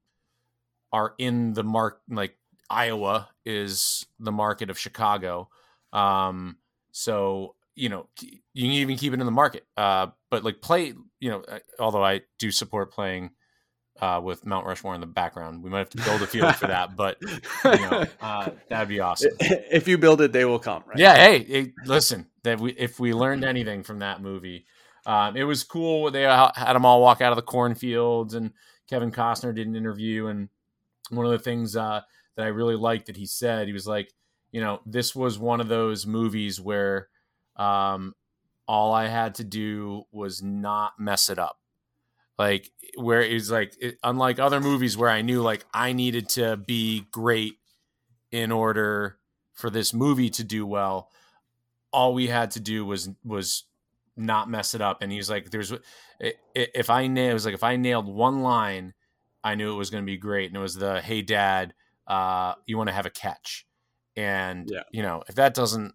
are 0.91 1.14
in 1.18 1.54
the 1.54 1.64
mark 1.64 2.02
like 2.10 2.38
Iowa 2.70 3.30
is 3.45 4.05
the 4.20 4.32
market 4.32 4.70
of 4.70 4.80
Chicago. 4.80 5.49
Um, 5.93 6.57
so 6.91 7.55
you 7.76 7.89
know 7.89 8.07
you 8.18 8.63
can 8.63 8.72
even 8.72 8.97
keep 8.97 9.13
it 9.13 9.20
in 9.20 9.26
the 9.26 9.32
market. 9.32 9.66
Uh, 9.76 10.07
but 10.30 10.43
like 10.43 10.61
play, 10.61 10.93
you 11.20 11.30
know, 11.30 11.41
uh, 11.47 11.59
although 11.80 12.03
I 12.03 12.22
do 12.39 12.51
support 12.51 12.91
playing 12.91 13.32
uh, 14.01 14.20
with 14.24 14.45
Mount 14.45 14.66
Rushmore 14.66 14.95
in 14.95 15.01
the 15.01 15.07
background, 15.07 15.63
we 15.63 15.70
might 15.70 15.80
have 15.80 15.89
to 15.91 15.97
build 16.03 16.22
a 16.22 16.28
field 16.28 16.55
for 16.55 16.68
that. 16.68 16.95
But 16.95 17.18
you 17.22 17.72
know, 17.72 18.05
uh, 18.22 18.49
that'd 18.70 18.89
be 18.89 18.99
awesome. 18.99 19.32
if 19.39 19.88
you 19.88 19.97
build 19.97 20.22
it, 20.22 20.32
they 20.32 20.45
will 20.45 20.59
come. 20.59 20.84
Right? 20.88 20.97
Yeah. 20.97 21.16
Hey, 21.16 21.43
hey, 21.43 21.74
listen. 21.86 22.28
That 22.43 22.59
we 22.59 22.72
if 22.74 22.99
we 22.99 23.13
learned 23.13 23.43
anything 23.43 23.84
from 23.84 23.99
that 23.99 24.22
movie, 24.22 24.66
um, 25.05 25.36
it 25.36 25.43
was 25.43 25.63
cool. 25.63 26.11
They 26.11 26.24
had 26.24 26.74
them 26.74 26.86
all 26.86 27.01
walk 27.01 27.22
out 27.22 27.32
of 27.32 27.36
the 27.38 27.41
cornfields, 27.41 28.34
and 28.34 28.51
Kevin 28.89 29.11
Costner 29.11 29.53
did 29.53 29.68
an 29.68 29.76
interview. 29.76 30.28
And 30.28 30.49
one 31.09 31.26
of 31.26 31.32
the 31.32 31.39
things 31.39 31.76
uh, 31.76 32.01
that 32.36 32.46
I 32.46 32.50
really 32.50 32.76
liked 32.76 33.08
that 33.08 33.18
he 33.18 33.26
said, 33.26 33.68
he 33.68 33.74
was 33.74 33.88
like, 33.88 34.14
you 34.52 34.62
know, 34.62 34.82
this 34.86 35.16
was 35.16 35.38
one 35.38 35.60
of 35.62 35.68
those 35.68 36.06
movies 36.06 36.60
where 36.60 37.10
um, 37.56 38.14
all 38.68 38.94
I 38.94 39.08
had 39.08 39.36
to 39.36 39.44
do 39.44 40.04
was 40.12 40.42
not 40.42 40.94
mess 41.00 41.30
it 41.30 41.40
up. 41.40 41.60
Like 42.38 42.72
where 42.98 43.22
it's 43.22 43.50
like, 43.50 43.76
it, 43.80 43.98
unlike 44.04 44.40
other 44.40 44.60
movies 44.60 44.98
where 44.98 45.10
I 45.10 45.22
knew 45.22 45.42
like 45.42 45.66
I 45.74 45.94
needed 45.94 46.30
to 46.30 46.58
be 46.58 47.06
great 47.12 47.56
in 48.32 48.52
order 48.52 49.18
for 49.54 49.70
this 49.70 49.94
movie 49.94 50.30
to 50.30 50.44
do 50.44 50.66
well 50.66 51.10
all 51.96 52.14
we 52.14 52.28
had 52.28 52.52
to 52.52 52.60
do 52.60 52.86
was 52.86 53.10
was 53.24 53.64
not 54.18 54.50
mess 54.50 54.76
it 54.76 54.82
up. 54.82 55.02
And 55.02 55.12
he's 55.12 55.30
like 55.30 55.50
there's 55.50 55.74
if 56.54 56.90
i 56.90 57.08
nailed 57.08 57.32
it 57.32 57.34
was 57.34 57.46
like 57.46 57.54
if 57.54 57.64
i 57.64 57.76
nailed 57.76 58.08
one 58.08 58.42
line 58.42 58.94
i 59.44 59.56
knew 59.56 59.74
it 59.74 59.78
was 59.78 59.90
going 59.90 60.04
to 60.04 60.06
be 60.06 60.18
great. 60.18 60.48
And 60.48 60.58
it 60.58 60.60
was 60.60 60.76
the 60.76 61.00
hey 61.00 61.22
dad 61.22 61.74
uh 62.08 62.53
you 62.66 62.78
want 62.78 62.88
to 62.89 62.93
have 62.93 63.06
a 63.06 63.10
catch 63.12 63.66
and 64.16 64.70
Yeah. 64.72 64.84
you 64.91 65.01
know 65.03 65.24
if 65.28 65.36
that 65.36 65.53
doesn't 65.53 65.93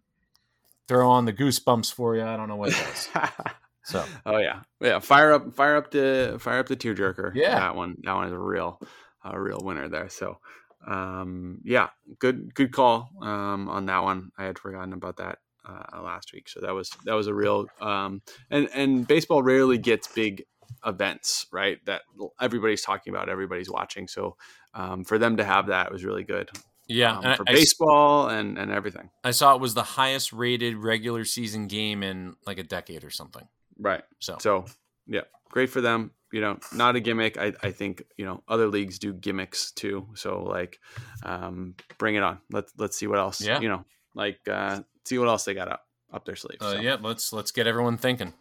throw 0.88 1.11
on 1.11 1.24
the 1.24 1.32
goosebumps 1.32 1.92
for 1.92 2.16
you 2.16 2.22
i 2.24 2.36
don't 2.36 2.48
know 2.48 2.56
what 2.56 2.70
does 2.72 3.08
so 3.82 4.04
oh 4.26 4.38
yeah, 4.38 4.61
yeah. 4.80 4.98
Fire 4.98 5.32
up, 5.32 5.54
fire 5.54 5.76
up 5.76 5.90
the, 5.90 6.36
fire 6.38 6.58
up 6.58 6.68
the 6.68 6.76
tearjerker. 6.76 7.32
Yeah. 7.34 7.58
that 7.58 7.74
one, 7.74 7.96
that 8.02 8.14
one 8.14 8.26
is 8.26 8.32
a 8.32 8.38
real, 8.38 8.78
a 9.24 9.40
real 9.40 9.58
winner 9.62 9.88
there. 9.88 10.08
So, 10.11 10.38
um, 10.86 11.61
yeah, 11.64 11.88
good, 12.18 12.54
good 12.54 12.72
call 12.72 13.08
um, 13.22 13.68
on 13.68 13.86
that 13.86 14.02
one. 14.02 14.30
I 14.38 14.44
had 14.44 14.58
forgotten 14.58 14.92
about 14.92 15.16
that 15.16 15.38
uh, 15.66 16.02
last 16.02 16.32
week. 16.32 16.48
So 16.48 16.61
that 16.61 16.72
was 16.74 16.90
that 17.06 17.14
was 17.14 17.26
a 17.26 17.34
real, 17.34 17.66
um, 17.80 18.22
and 18.50 18.68
and 18.74 19.08
baseball 19.08 19.42
rarely 19.42 19.78
gets 19.78 20.08
big 20.08 20.44
events, 20.86 21.46
right? 21.52 21.78
That 21.86 22.02
everybody's 22.40 22.82
talking 22.82 23.12
about, 23.14 23.28
everybody's 23.28 23.70
watching. 23.70 24.08
So 24.08 24.36
um, 24.74 25.04
for 25.04 25.18
them 25.18 25.36
to 25.38 25.44
have 25.44 25.66
that 25.68 25.90
was 25.92 26.04
really 26.04 26.24
good. 26.24 26.50
yeah 26.88 27.18
um, 27.18 27.26
I- 27.26 27.36
for 27.36 27.44
I, 27.48 27.52
baseball 27.52 28.28
and 28.28 28.58
and 28.58 28.70
everything. 28.70 29.10
I 29.24 29.30
saw 29.32 29.54
it 29.54 29.60
was 29.60 29.74
the 29.74 29.82
highest 29.82 30.32
rated 30.32 30.76
regular 30.76 31.24
season 31.24 31.66
game 31.68 32.02
in 32.02 32.34
like 32.46 32.58
a 32.58 32.62
decade 32.64 33.04
or 33.04 33.10
something 33.10 33.46
Right. 33.78 34.02
so 34.18 34.36
So 34.38 34.64
yeah, 35.06 35.22
great 35.50 35.70
for 35.70 35.80
them. 35.80 36.10
You 36.32 36.40
know, 36.40 36.58
not 36.72 36.94
a 36.94 37.00
gimmick. 37.00 37.36
I, 37.38 37.52
I 37.60 37.72
think 37.72 38.04
you 38.16 38.24
know 38.24 38.44
other 38.46 38.68
leagues 38.68 38.98
do 39.00 39.12
gimmicks 39.12 39.72
too. 39.72 40.06
So 40.14 40.44
like, 40.44 40.78
um, 41.24 41.74
bring 41.98 42.14
it 42.14 42.22
on. 42.22 42.38
Let's 42.52 42.72
let's 42.78 42.96
see 42.96 43.08
what 43.08 43.18
else. 43.18 43.40
Yeah. 43.40 43.58
You 43.60 43.68
know, 43.68 43.84
like 44.14 44.38
uh, 44.48 44.82
see 45.04 45.18
what 45.18 45.26
else 45.28 45.44
they 45.44 45.54
got 45.54 45.66
up 45.68 45.82
up 46.12 46.24
their 46.24 46.36
sleeves. 46.36 46.62
uh, 46.62 46.72
So, 46.74 46.80
yeah 46.80 46.96
let's 47.00 47.32
let's 47.32 47.50
get 47.50 47.66
everyone 47.66 47.96
thinking 47.98 48.32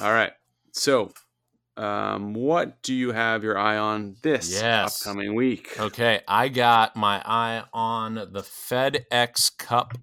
All 0.00 0.12
right. 0.12 0.32
So, 0.72 1.12
um, 1.76 2.34
what 2.34 2.82
do 2.82 2.94
you 2.94 3.12
have 3.12 3.42
your 3.42 3.58
eye 3.58 3.76
on 3.78 4.16
this 4.22 4.52
Yes. 4.52 5.00
upcoming 5.06 5.34
week? 5.34 5.78
Okay, 5.78 6.20
I 6.28 6.48
got 6.48 6.96
my 6.96 7.22
eye 7.24 7.64
on 7.72 8.14
the 8.14 8.42
FedEx 8.42 9.56
Cup 9.58 9.96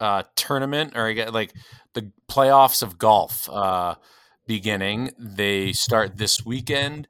uh, 0.00 0.22
tournament, 0.36 0.92
or 0.96 1.06
I 1.06 1.12
get 1.12 1.32
like 1.32 1.52
the 1.94 2.12
playoffs 2.30 2.82
of 2.82 2.98
golf 2.98 3.48
uh, 3.50 3.94
beginning. 4.46 5.10
They 5.18 5.72
start 5.72 6.16
this 6.16 6.44
weekend. 6.44 7.08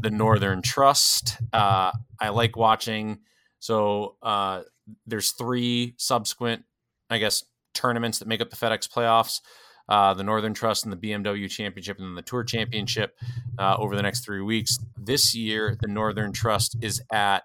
The 0.00 0.10
Northern 0.10 0.60
Trust. 0.60 1.38
Uh, 1.52 1.92
I 2.20 2.28
like 2.30 2.56
watching. 2.56 3.20
So 3.60 4.16
uh, 4.22 4.62
there's 5.06 5.30
three 5.30 5.94
subsequent, 5.96 6.64
I 7.08 7.18
guess, 7.18 7.44
tournaments 7.72 8.18
that 8.18 8.28
make 8.28 8.40
up 8.42 8.50
the 8.50 8.56
FedEx 8.56 8.88
playoffs. 8.88 9.40
Uh, 9.88 10.14
the 10.14 10.24
Northern 10.24 10.54
Trust 10.54 10.84
and 10.84 10.92
the 10.92 10.96
BMW 10.96 11.50
Championship, 11.50 11.98
and 11.98 12.06
then 12.06 12.14
the 12.14 12.22
Tour 12.22 12.44
Championship. 12.44 13.18
uh, 13.58 13.76
over 13.78 13.96
the 13.96 14.02
next 14.02 14.24
three 14.24 14.40
weeks. 14.40 14.78
This 14.96 15.34
year, 15.34 15.76
the 15.80 15.88
Northern 15.88 16.32
Trust 16.32 16.76
is 16.80 17.02
at 17.12 17.44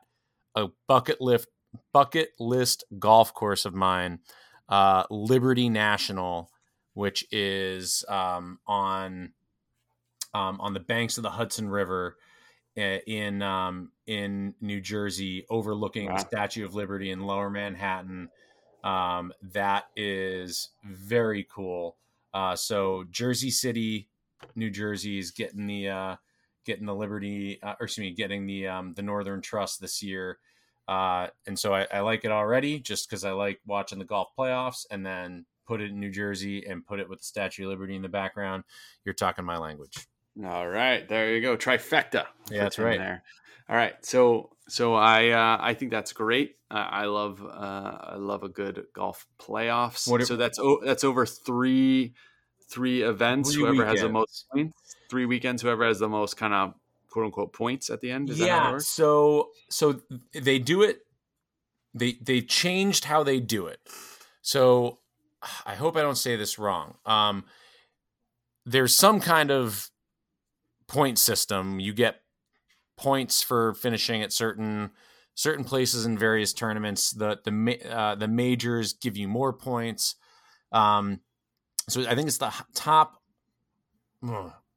a 0.55 0.67
bucket 0.87 1.21
lift 1.21 1.49
bucket 1.93 2.31
list 2.39 2.83
golf 2.97 3.33
course 3.33 3.65
of 3.65 3.73
mine, 3.73 4.19
uh, 4.67 5.03
Liberty 5.09 5.69
National, 5.69 6.49
which 6.93 7.25
is 7.31 8.03
um, 8.07 8.59
on 8.67 9.33
um, 10.33 10.59
on 10.61 10.73
the 10.73 10.79
banks 10.79 11.17
of 11.17 11.23
the 11.23 11.31
Hudson 11.31 11.69
River 11.69 12.17
uh, 12.77 12.99
in 13.05 13.41
um, 13.41 13.91
in 14.07 14.55
New 14.61 14.81
Jersey, 14.81 15.45
overlooking 15.49 16.07
wow. 16.07 16.15
the 16.15 16.21
Statue 16.21 16.65
of 16.65 16.75
Liberty 16.75 17.11
in 17.11 17.21
Lower 17.21 17.49
Manhattan. 17.49 18.29
Um, 18.83 19.33
that 19.53 19.85
is 19.95 20.69
very 20.83 21.45
cool. 21.53 21.97
Uh, 22.33 22.55
so 22.55 23.05
Jersey 23.09 23.51
City, 23.51 24.09
New 24.55 24.69
Jersey 24.69 25.17
is 25.17 25.31
getting 25.31 25.67
the 25.67 25.89
uh, 25.89 26.15
getting 26.65 26.85
the 26.85 26.95
Liberty, 26.95 27.59
uh, 27.63 27.75
or 27.79 27.85
excuse 27.85 28.05
me, 28.05 28.13
getting 28.13 28.45
the 28.45 28.67
um, 28.67 28.93
the 28.93 29.01
Northern 29.01 29.41
Trust 29.41 29.81
this 29.81 30.03
year. 30.03 30.37
Uh, 30.87 31.27
and 31.45 31.57
so 31.57 31.73
I, 31.73 31.85
I, 31.93 31.99
like 31.99 32.25
it 32.25 32.31
already 32.31 32.79
just 32.79 33.07
because 33.07 33.23
I 33.23 33.29
like 33.31 33.59
watching 33.67 33.99
the 33.99 34.05
golf 34.05 34.29
playoffs 34.37 34.87
and 34.89 35.05
then 35.05 35.45
put 35.67 35.81
it 35.81 35.91
in 35.91 35.99
New 35.99 36.09
Jersey 36.09 36.65
and 36.65 36.83
put 36.83 36.99
it 36.99 37.07
with 37.07 37.19
the 37.19 37.25
Statue 37.25 37.65
of 37.65 37.69
Liberty 37.69 37.95
in 37.95 38.01
the 38.01 38.09
background. 38.09 38.63
You're 39.05 39.13
talking 39.13 39.45
my 39.45 39.57
language. 39.57 40.07
All 40.43 40.67
right, 40.67 41.07
there 41.07 41.35
you 41.35 41.41
go, 41.41 41.55
trifecta. 41.55 42.25
Yeah, 42.49 42.63
that's 42.63 42.79
right. 42.79 42.97
There. 42.97 43.23
All 43.69 43.75
right, 43.75 43.93
so 44.03 44.49
so 44.67 44.95
I 44.95 45.29
uh, 45.29 45.57
I 45.59 45.75
think 45.75 45.91
that's 45.91 46.13
great. 46.13 46.55
I 46.71 47.05
love 47.05 47.43
uh, 47.43 47.97
I 48.01 48.15
love 48.17 48.43
a 48.43 48.49
good 48.49 48.85
golf 48.93 49.25
playoffs. 49.39 50.07
What 50.07 50.25
so 50.27 50.35
that's 50.35 50.59
oh, 50.59 50.79
that's 50.83 51.03
over 51.03 51.25
three 51.25 52.13
three 52.69 53.01
events. 53.01 53.53
Three 53.53 53.61
whoever 53.61 53.77
weekends. 53.77 54.01
has 54.01 54.07
the 54.07 54.13
most 54.13 54.45
points, 54.51 54.95
three 55.09 55.25
weekends. 55.25 55.61
Whoever 55.61 55.85
has 55.85 55.99
the 55.99 56.09
most 56.09 56.37
kind 56.37 56.53
of 56.53 56.73
quote 57.09 57.25
unquote 57.25 57.53
points 57.53 57.89
at 57.89 58.01
the 58.01 58.11
end. 58.11 58.29
Is 58.29 58.39
yeah. 58.39 58.77
So 58.77 59.49
so 59.69 60.01
they 60.33 60.59
do 60.59 60.83
it. 60.83 60.99
They 61.93 62.13
they 62.21 62.41
changed 62.41 63.05
how 63.05 63.23
they 63.23 63.39
do 63.39 63.65
it. 63.65 63.79
So 64.41 64.99
I 65.65 65.73
hope 65.75 65.97
I 65.97 66.01
don't 66.01 66.17
say 66.17 66.35
this 66.35 66.59
wrong. 66.59 66.97
Um, 67.05 67.45
there's 68.65 68.95
some 68.95 69.19
kind 69.19 69.49
of 69.49 69.89
point 70.87 71.17
system. 71.17 71.79
You 71.79 71.93
get 71.93 72.21
points 72.95 73.41
for 73.41 73.73
finishing 73.73 74.21
at 74.21 74.33
certain 74.33 74.91
certain 75.35 75.63
places 75.63 76.05
in 76.05 76.17
various 76.17 76.53
tournaments. 76.53 77.11
The 77.11 77.39
the 77.43 77.79
uh, 77.89 78.15
the 78.15 78.27
majors 78.27 78.93
give 78.93 79.17
you 79.17 79.27
more 79.27 79.53
points. 79.53 80.15
Um, 80.71 81.21
so 81.87 82.07
I 82.07 82.15
think 82.15 82.27
it's 82.27 82.37
the 82.37 82.53
top 82.75 83.21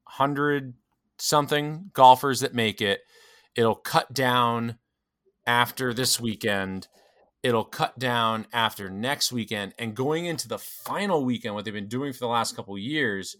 hundred 0.04 0.74
something 1.18 1.90
golfers 1.92 2.40
that 2.40 2.54
make 2.54 2.80
it. 2.80 3.00
It'll 3.54 3.74
cut 3.74 4.12
down 4.12 4.78
after 5.46 5.92
this 5.92 6.20
weekend. 6.20 6.88
It'll 7.42 7.64
cut 7.64 7.98
down 7.98 8.46
after 8.52 8.88
next 8.88 9.32
weekend. 9.32 9.74
And 9.78 9.94
going 9.94 10.26
into 10.26 10.48
the 10.48 10.58
final 10.58 11.24
weekend, 11.24 11.54
what 11.54 11.64
they've 11.64 11.74
been 11.74 11.88
doing 11.88 12.12
for 12.12 12.20
the 12.20 12.28
last 12.28 12.54
couple 12.54 12.78
years 12.78 13.36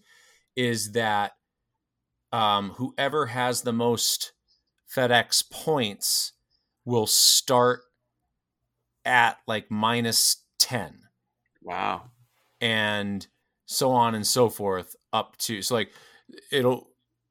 is 0.55 0.91
that 0.91 1.33
um, 2.31 2.71
whoever 2.71 3.27
has 3.27 3.61
the 3.61 3.73
most 3.73 4.33
FedEx 4.93 5.49
points 5.49 6.33
will 6.85 7.07
start 7.07 7.81
at 9.05 9.37
like 9.47 9.69
minus 9.69 10.43
10. 10.59 10.99
Wow. 11.61 12.11
And 12.61 13.25
so 13.65 13.91
on 13.91 14.15
and 14.15 14.27
so 14.27 14.49
forth 14.49 14.95
up 15.11 15.37
to 15.37 15.61
so 15.61 15.73
like 15.73 15.91
it'll 16.51 16.89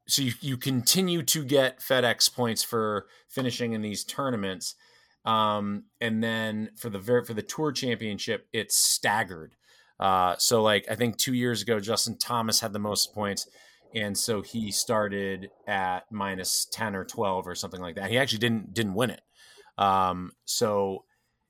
so 0.08 0.22
you, 0.22 0.32
you 0.40 0.56
continue 0.56 1.22
to 1.22 1.44
get 1.44 1.80
FedEx 1.80 2.34
points 2.34 2.62
for 2.62 3.06
finishing 3.28 3.72
in 3.72 3.82
these 3.82 4.02
tournaments. 4.02 4.74
Um, 5.24 5.84
and 6.00 6.22
then 6.22 6.70
for 6.76 6.90
the 6.90 6.98
very 6.98 7.24
for 7.24 7.34
the 7.34 7.42
tour 7.42 7.70
championship, 7.70 8.48
it's 8.52 8.76
staggered. 8.76 9.54
Uh, 10.00 10.34
so 10.38 10.62
like 10.62 10.86
I 10.90 10.96
think 10.96 11.16
two 11.16 11.34
years 11.34 11.62
ago, 11.62 11.78
Justin 11.78 12.18
Thomas 12.18 12.60
had 12.60 12.72
the 12.72 12.78
most 12.78 13.14
points 13.14 13.46
and 13.94 14.16
so 14.16 14.42
he 14.42 14.70
started 14.70 15.50
at 15.66 16.10
minus 16.10 16.66
10 16.72 16.94
or 16.94 17.04
12 17.04 17.46
or 17.46 17.54
something 17.54 17.80
like 17.80 17.96
that 17.96 18.10
he 18.10 18.18
actually 18.18 18.38
didn't 18.38 18.74
didn't 18.74 18.94
win 18.94 19.10
it 19.10 19.20
um, 19.82 20.32
so 20.44 21.04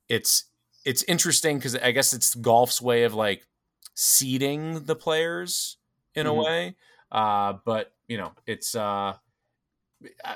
it's 0.09 0.45
it's 0.85 1.03
interesting 1.05 1.59
because 1.59 1.77
i 1.77 1.91
guess 1.91 2.13
it's 2.13 2.35
golf's 2.35 2.83
way 2.83 3.05
of 3.05 3.15
like 3.15 3.47
seeding 3.95 4.85
the 4.85 4.97
players 4.97 5.77
in 6.15 6.27
mm-hmm. 6.27 6.39
a 6.39 6.43
way 6.43 6.77
uh, 7.13 7.55
but 7.65 7.93
you 8.09 8.17
know 8.17 8.33
it's 8.47 8.75
uh, 8.75 9.15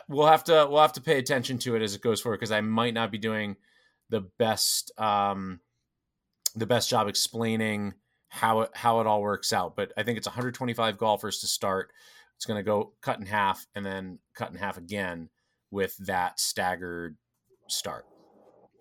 we'll 0.09 0.27
have 0.27 0.45
to 0.45 0.67
we'll 0.71 0.83
have 0.83 0.93
to 0.93 1.01
pay 1.01 1.19
attention 1.19 1.59
to 1.59 1.75
it 1.75 1.83
as 1.83 1.95
it 1.95 2.01
goes 2.01 2.21
forward 2.21 2.37
because 2.37 2.53
i 2.53 2.61
might 2.61 2.95
not 2.95 3.11
be 3.11 3.19
doing 3.19 3.57
the 4.09 4.21
best 4.39 4.93
um, 4.99 5.61
the 6.55 6.67
best 6.67 6.89
job 6.89 7.09
explaining 7.09 7.95
how 8.29 8.63
it 8.63 8.71
how 8.75 9.01
it 9.01 9.07
all 9.07 9.23
works 9.23 9.53
out. 9.53 9.77
But 9.77 9.93
I 9.97 10.03
think 10.03 10.19
it's 10.19 10.27
125 10.27 10.99
golfers 10.99 11.41
to 11.41 11.47
start. 11.47 11.93
It's 12.37 12.47
going 12.47 12.59
to 12.59 12.65
go 12.65 12.93
cut 13.01 13.19
in 13.19 13.27
half 13.27 13.67
and 13.75 13.85
then 13.85 14.19
cut 14.35 14.51
in 14.51 14.57
half 14.57 14.77
again 14.77 15.31
with 15.71 15.97
that 16.07 16.39
staggered 16.39 17.17
start. 17.69 18.07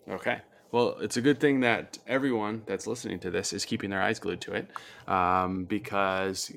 Okay. 0.08 0.40
Well, 0.72 0.96
it's 1.00 1.16
a 1.16 1.20
good 1.20 1.40
thing 1.40 1.60
that 1.60 1.98
everyone 2.06 2.62
that's 2.66 2.86
listening 2.86 3.18
to 3.20 3.30
this 3.30 3.52
is 3.52 3.64
keeping 3.64 3.90
their 3.90 4.02
eyes 4.02 4.18
glued 4.18 4.40
to 4.42 4.52
it 4.52 4.68
um, 5.08 5.64
because 5.64 6.52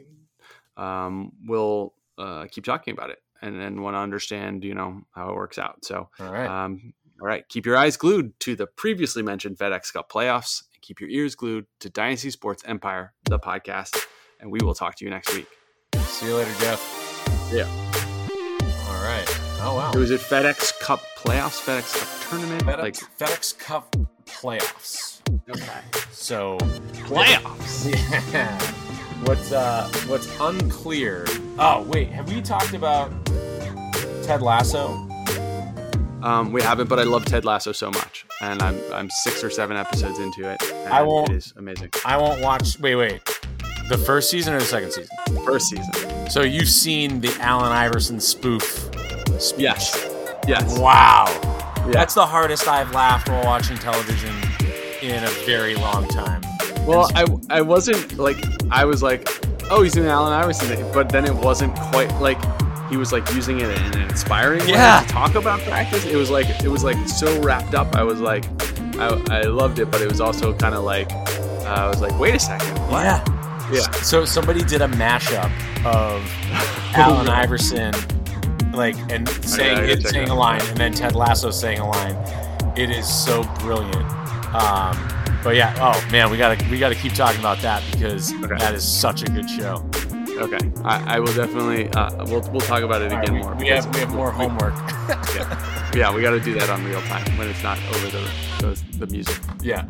um, 0.77 1.32
we'll 1.45 1.93
uh, 2.17 2.47
keep 2.51 2.65
talking 2.65 2.93
about 2.93 3.11
it 3.11 3.19
and 3.41 3.59
then 3.59 3.82
want 3.82 3.95
to 3.95 3.99
understand, 3.99 4.63
you 4.63 4.73
know, 4.73 5.01
how 5.11 5.30
it 5.30 5.36
works 5.36 5.57
out. 5.57 5.86
So, 5.86 6.09
all 6.19 6.32
right. 6.32 6.47
Um, 6.47 6.93
all 7.21 7.27
right. 7.27 7.47
Keep 7.49 7.65
your 7.65 7.77
eyes 7.77 7.97
glued 7.97 8.38
to 8.41 8.55
the 8.55 8.67
previously 8.67 9.23
mentioned 9.23 9.57
FedEx 9.57 9.93
Cup 9.93 10.11
playoffs 10.11 10.63
and 10.73 10.82
keep 10.82 10.99
your 10.99 11.09
ears 11.09 11.36
glued 11.36 11.65
to 11.80 11.89
Dynasty 11.89 12.32
Sports 12.32 12.63
Empire, 12.65 13.13
the 13.25 13.39
podcast, 13.39 13.97
and 14.39 14.51
we 14.51 14.59
will 14.61 14.75
talk 14.75 14.95
to 14.95 15.05
you 15.05 15.11
next 15.11 15.34
week. 15.34 15.47
See 15.97 16.27
you 16.27 16.36
later, 16.36 16.51
Jeff. 16.59 17.49
Yeah. 17.53 18.09
All 19.62 19.66
right. 19.66 19.72
Oh 19.72 19.76
wow. 19.76 19.91
It 19.91 19.97
was 19.97 20.12
it 20.12 20.22
FedEx 20.22 20.80
Cup 20.80 21.01
playoffs, 21.18 21.60
FedEx 21.62 21.97
Cup 21.99 22.30
tournament, 22.30 22.64
FedEx, 22.64 22.80
like 22.80 22.95
FedEx 23.18 23.57
Cup 23.57 23.95
playoffs. 24.26 25.22
Okay. 25.49 25.82
So 26.12 26.57
playoffs. 26.93 27.89
Yeah. 28.34 28.57
What's 29.26 29.51
uh 29.51 29.89
what's 30.07 30.28
unclear? 30.39 31.26
Oh 31.57 31.84
wait, 31.84 32.10
have 32.10 32.32
we 32.32 32.41
talked 32.41 32.74
about 32.74 33.12
Ted 34.24 34.41
Lasso? 34.41 35.05
Um, 36.22 36.51
we 36.51 36.62
haven't, 36.62 36.89
but 36.89 36.99
I 36.99 37.03
love 37.03 37.24
Ted 37.26 37.45
Lasso 37.45 37.72
so 37.72 37.89
much, 37.91 38.26
and 38.41 38.62
I'm 38.62 38.80
I'm 38.93 39.10
six 39.10 39.43
or 39.43 39.49
seven 39.49 39.76
episodes 39.78 40.20
into 40.20 40.49
it. 40.49 40.62
I 40.89 41.01
won't. 41.01 41.30
It 41.32 41.36
is 41.38 41.53
amazing. 41.57 41.89
I 42.05 42.18
won't 42.18 42.41
watch. 42.41 42.80
Wait, 42.80 42.95
wait. 42.95 43.22
The 43.89 43.97
first 43.97 44.30
season 44.30 44.53
or 44.53 44.60
the 44.60 44.66
second 44.66 44.91
season? 44.91 45.16
First 45.45 45.68
season. 45.70 46.30
So 46.30 46.41
you've 46.43 46.70
seen 46.70 47.22
the 47.22 47.36
Allen 47.39 47.72
Iverson 47.72 48.20
spoof? 48.20 48.88
Speech. 49.39 49.61
Yes. 49.61 50.09
Yes. 50.47 50.79
Wow. 50.79 51.25
Yeah. 51.27 51.91
That's 51.91 52.13
the 52.13 52.25
hardest 52.25 52.67
I've 52.67 52.91
laughed 52.91 53.29
while 53.29 53.43
watching 53.45 53.77
television 53.77 54.35
in 55.01 55.23
a 55.23 55.29
very 55.45 55.75
long 55.75 56.07
time. 56.07 56.41
Well, 56.85 57.09
I 57.15 57.25
I 57.49 57.61
wasn't 57.61 58.17
like 58.17 58.37
I 58.71 58.85
was 58.85 59.01
like, 59.01 59.29
oh, 59.71 59.81
he's 59.81 59.95
in 59.95 60.05
Allen 60.05 60.33
Iverson, 60.33 60.91
but 60.91 61.09
then 61.09 61.25
it 61.25 61.33
wasn't 61.33 61.75
quite 61.75 62.11
like 62.19 62.39
he 62.89 62.97
was 62.97 63.11
like 63.13 63.31
using 63.33 63.59
it 63.59 63.69
in 63.69 63.93
an 63.93 64.09
inspiring 64.09 64.67
yeah. 64.67 64.99
way 64.99 65.07
to 65.07 65.13
talk 65.13 65.35
about 65.35 65.59
practice. 65.61 66.05
It 66.05 66.15
was 66.15 66.29
like 66.29 66.49
it 66.63 66.67
was 66.67 66.83
like 66.83 66.97
so 67.07 67.39
wrapped 67.41 67.75
up. 67.75 67.95
I 67.95 68.03
was 68.03 68.19
like, 68.19 68.45
I, 68.97 69.07
I 69.29 69.41
loved 69.43 69.79
it, 69.79 69.91
but 69.91 70.01
it 70.01 70.09
was 70.09 70.19
also 70.19 70.53
kind 70.53 70.75
of 70.75 70.83
like 70.83 71.11
uh, 71.11 71.75
I 71.75 71.87
was 71.87 72.01
like, 72.01 72.17
wait 72.19 72.35
a 72.35 72.39
second, 72.39 72.75
what? 72.89 73.03
yeah, 73.03 73.23
yeah. 73.71 73.91
So 74.01 74.25
somebody 74.25 74.63
did 74.63 74.81
a 74.81 74.87
mashup 74.87 75.51
of 75.85 76.21
Allen 76.95 77.29
Iverson, 77.29 77.93
like 78.74 78.95
and 79.11 79.28
saying 79.43 79.89
it, 79.89 80.07
saying 80.07 80.30
a 80.30 80.36
line, 80.36 80.61
and 80.61 80.78
then 80.78 80.93
Ted 80.93 81.15
Lasso 81.15 81.51
saying 81.51 81.80
a 81.80 81.88
line. 81.88 82.15
It 82.78 82.89
is 82.89 83.07
so 83.07 83.43
brilliant. 83.59 83.95
Um, 84.53 84.97
but 85.43 85.55
yeah, 85.55 85.76
oh 85.80 86.11
man, 86.11 86.30
we 86.30 86.38
gotta 86.38 86.63
we 86.70 86.80
gotta 86.80 86.95
keep 86.95 87.13
talking 87.13 87.39
about 87.39 87.59
that 87.59 87.84
because 87.91 88.34
okay. 88.34 88.57
that 88.57 88.74
is 88.74 88.84
such 88.84 89.24
a 89.24 89.26
good 89.26 89.49
show. 89.49 89.88
Okay, 90.38 90.59
I, 90.84 91.15
I 91.15 91.20
will 91.20 91.34
definitely. 91.34 91.89
Uh, 91.89 92.26
we'll 92.26 92.41
we'll 92.51 92.61
talk 92.61 92.84
about 92.84 93.01
it 93.01 93.07
again 93.07 93.34
right, 93.34 93.43
more. 93.43 93.55
We 93.55 93.67
have 93.67 93.93
we 93.93 93.99
have 93.99 94.13
more 94.13 94.32
homework. 94.32 94.74
yeah, 95.36 95.91
yeah, 95.95 96.13
we 96.13 96.22
got 96.22 96.32
to 96.32 96.39
do 96.39 96.53
that 96.55 96.70
on 96.70 96.84
real 96.86 97.01
time 97.01 97.26
when 97.38 97.49
it's 97.49 97.63
not 97.63 97.78
over 97.89 98.07
the 98.07 98.32
the, 98.59 98.84
the 98.99 99.07
music. 99.07 99.38
Yeah. 99.61 99.86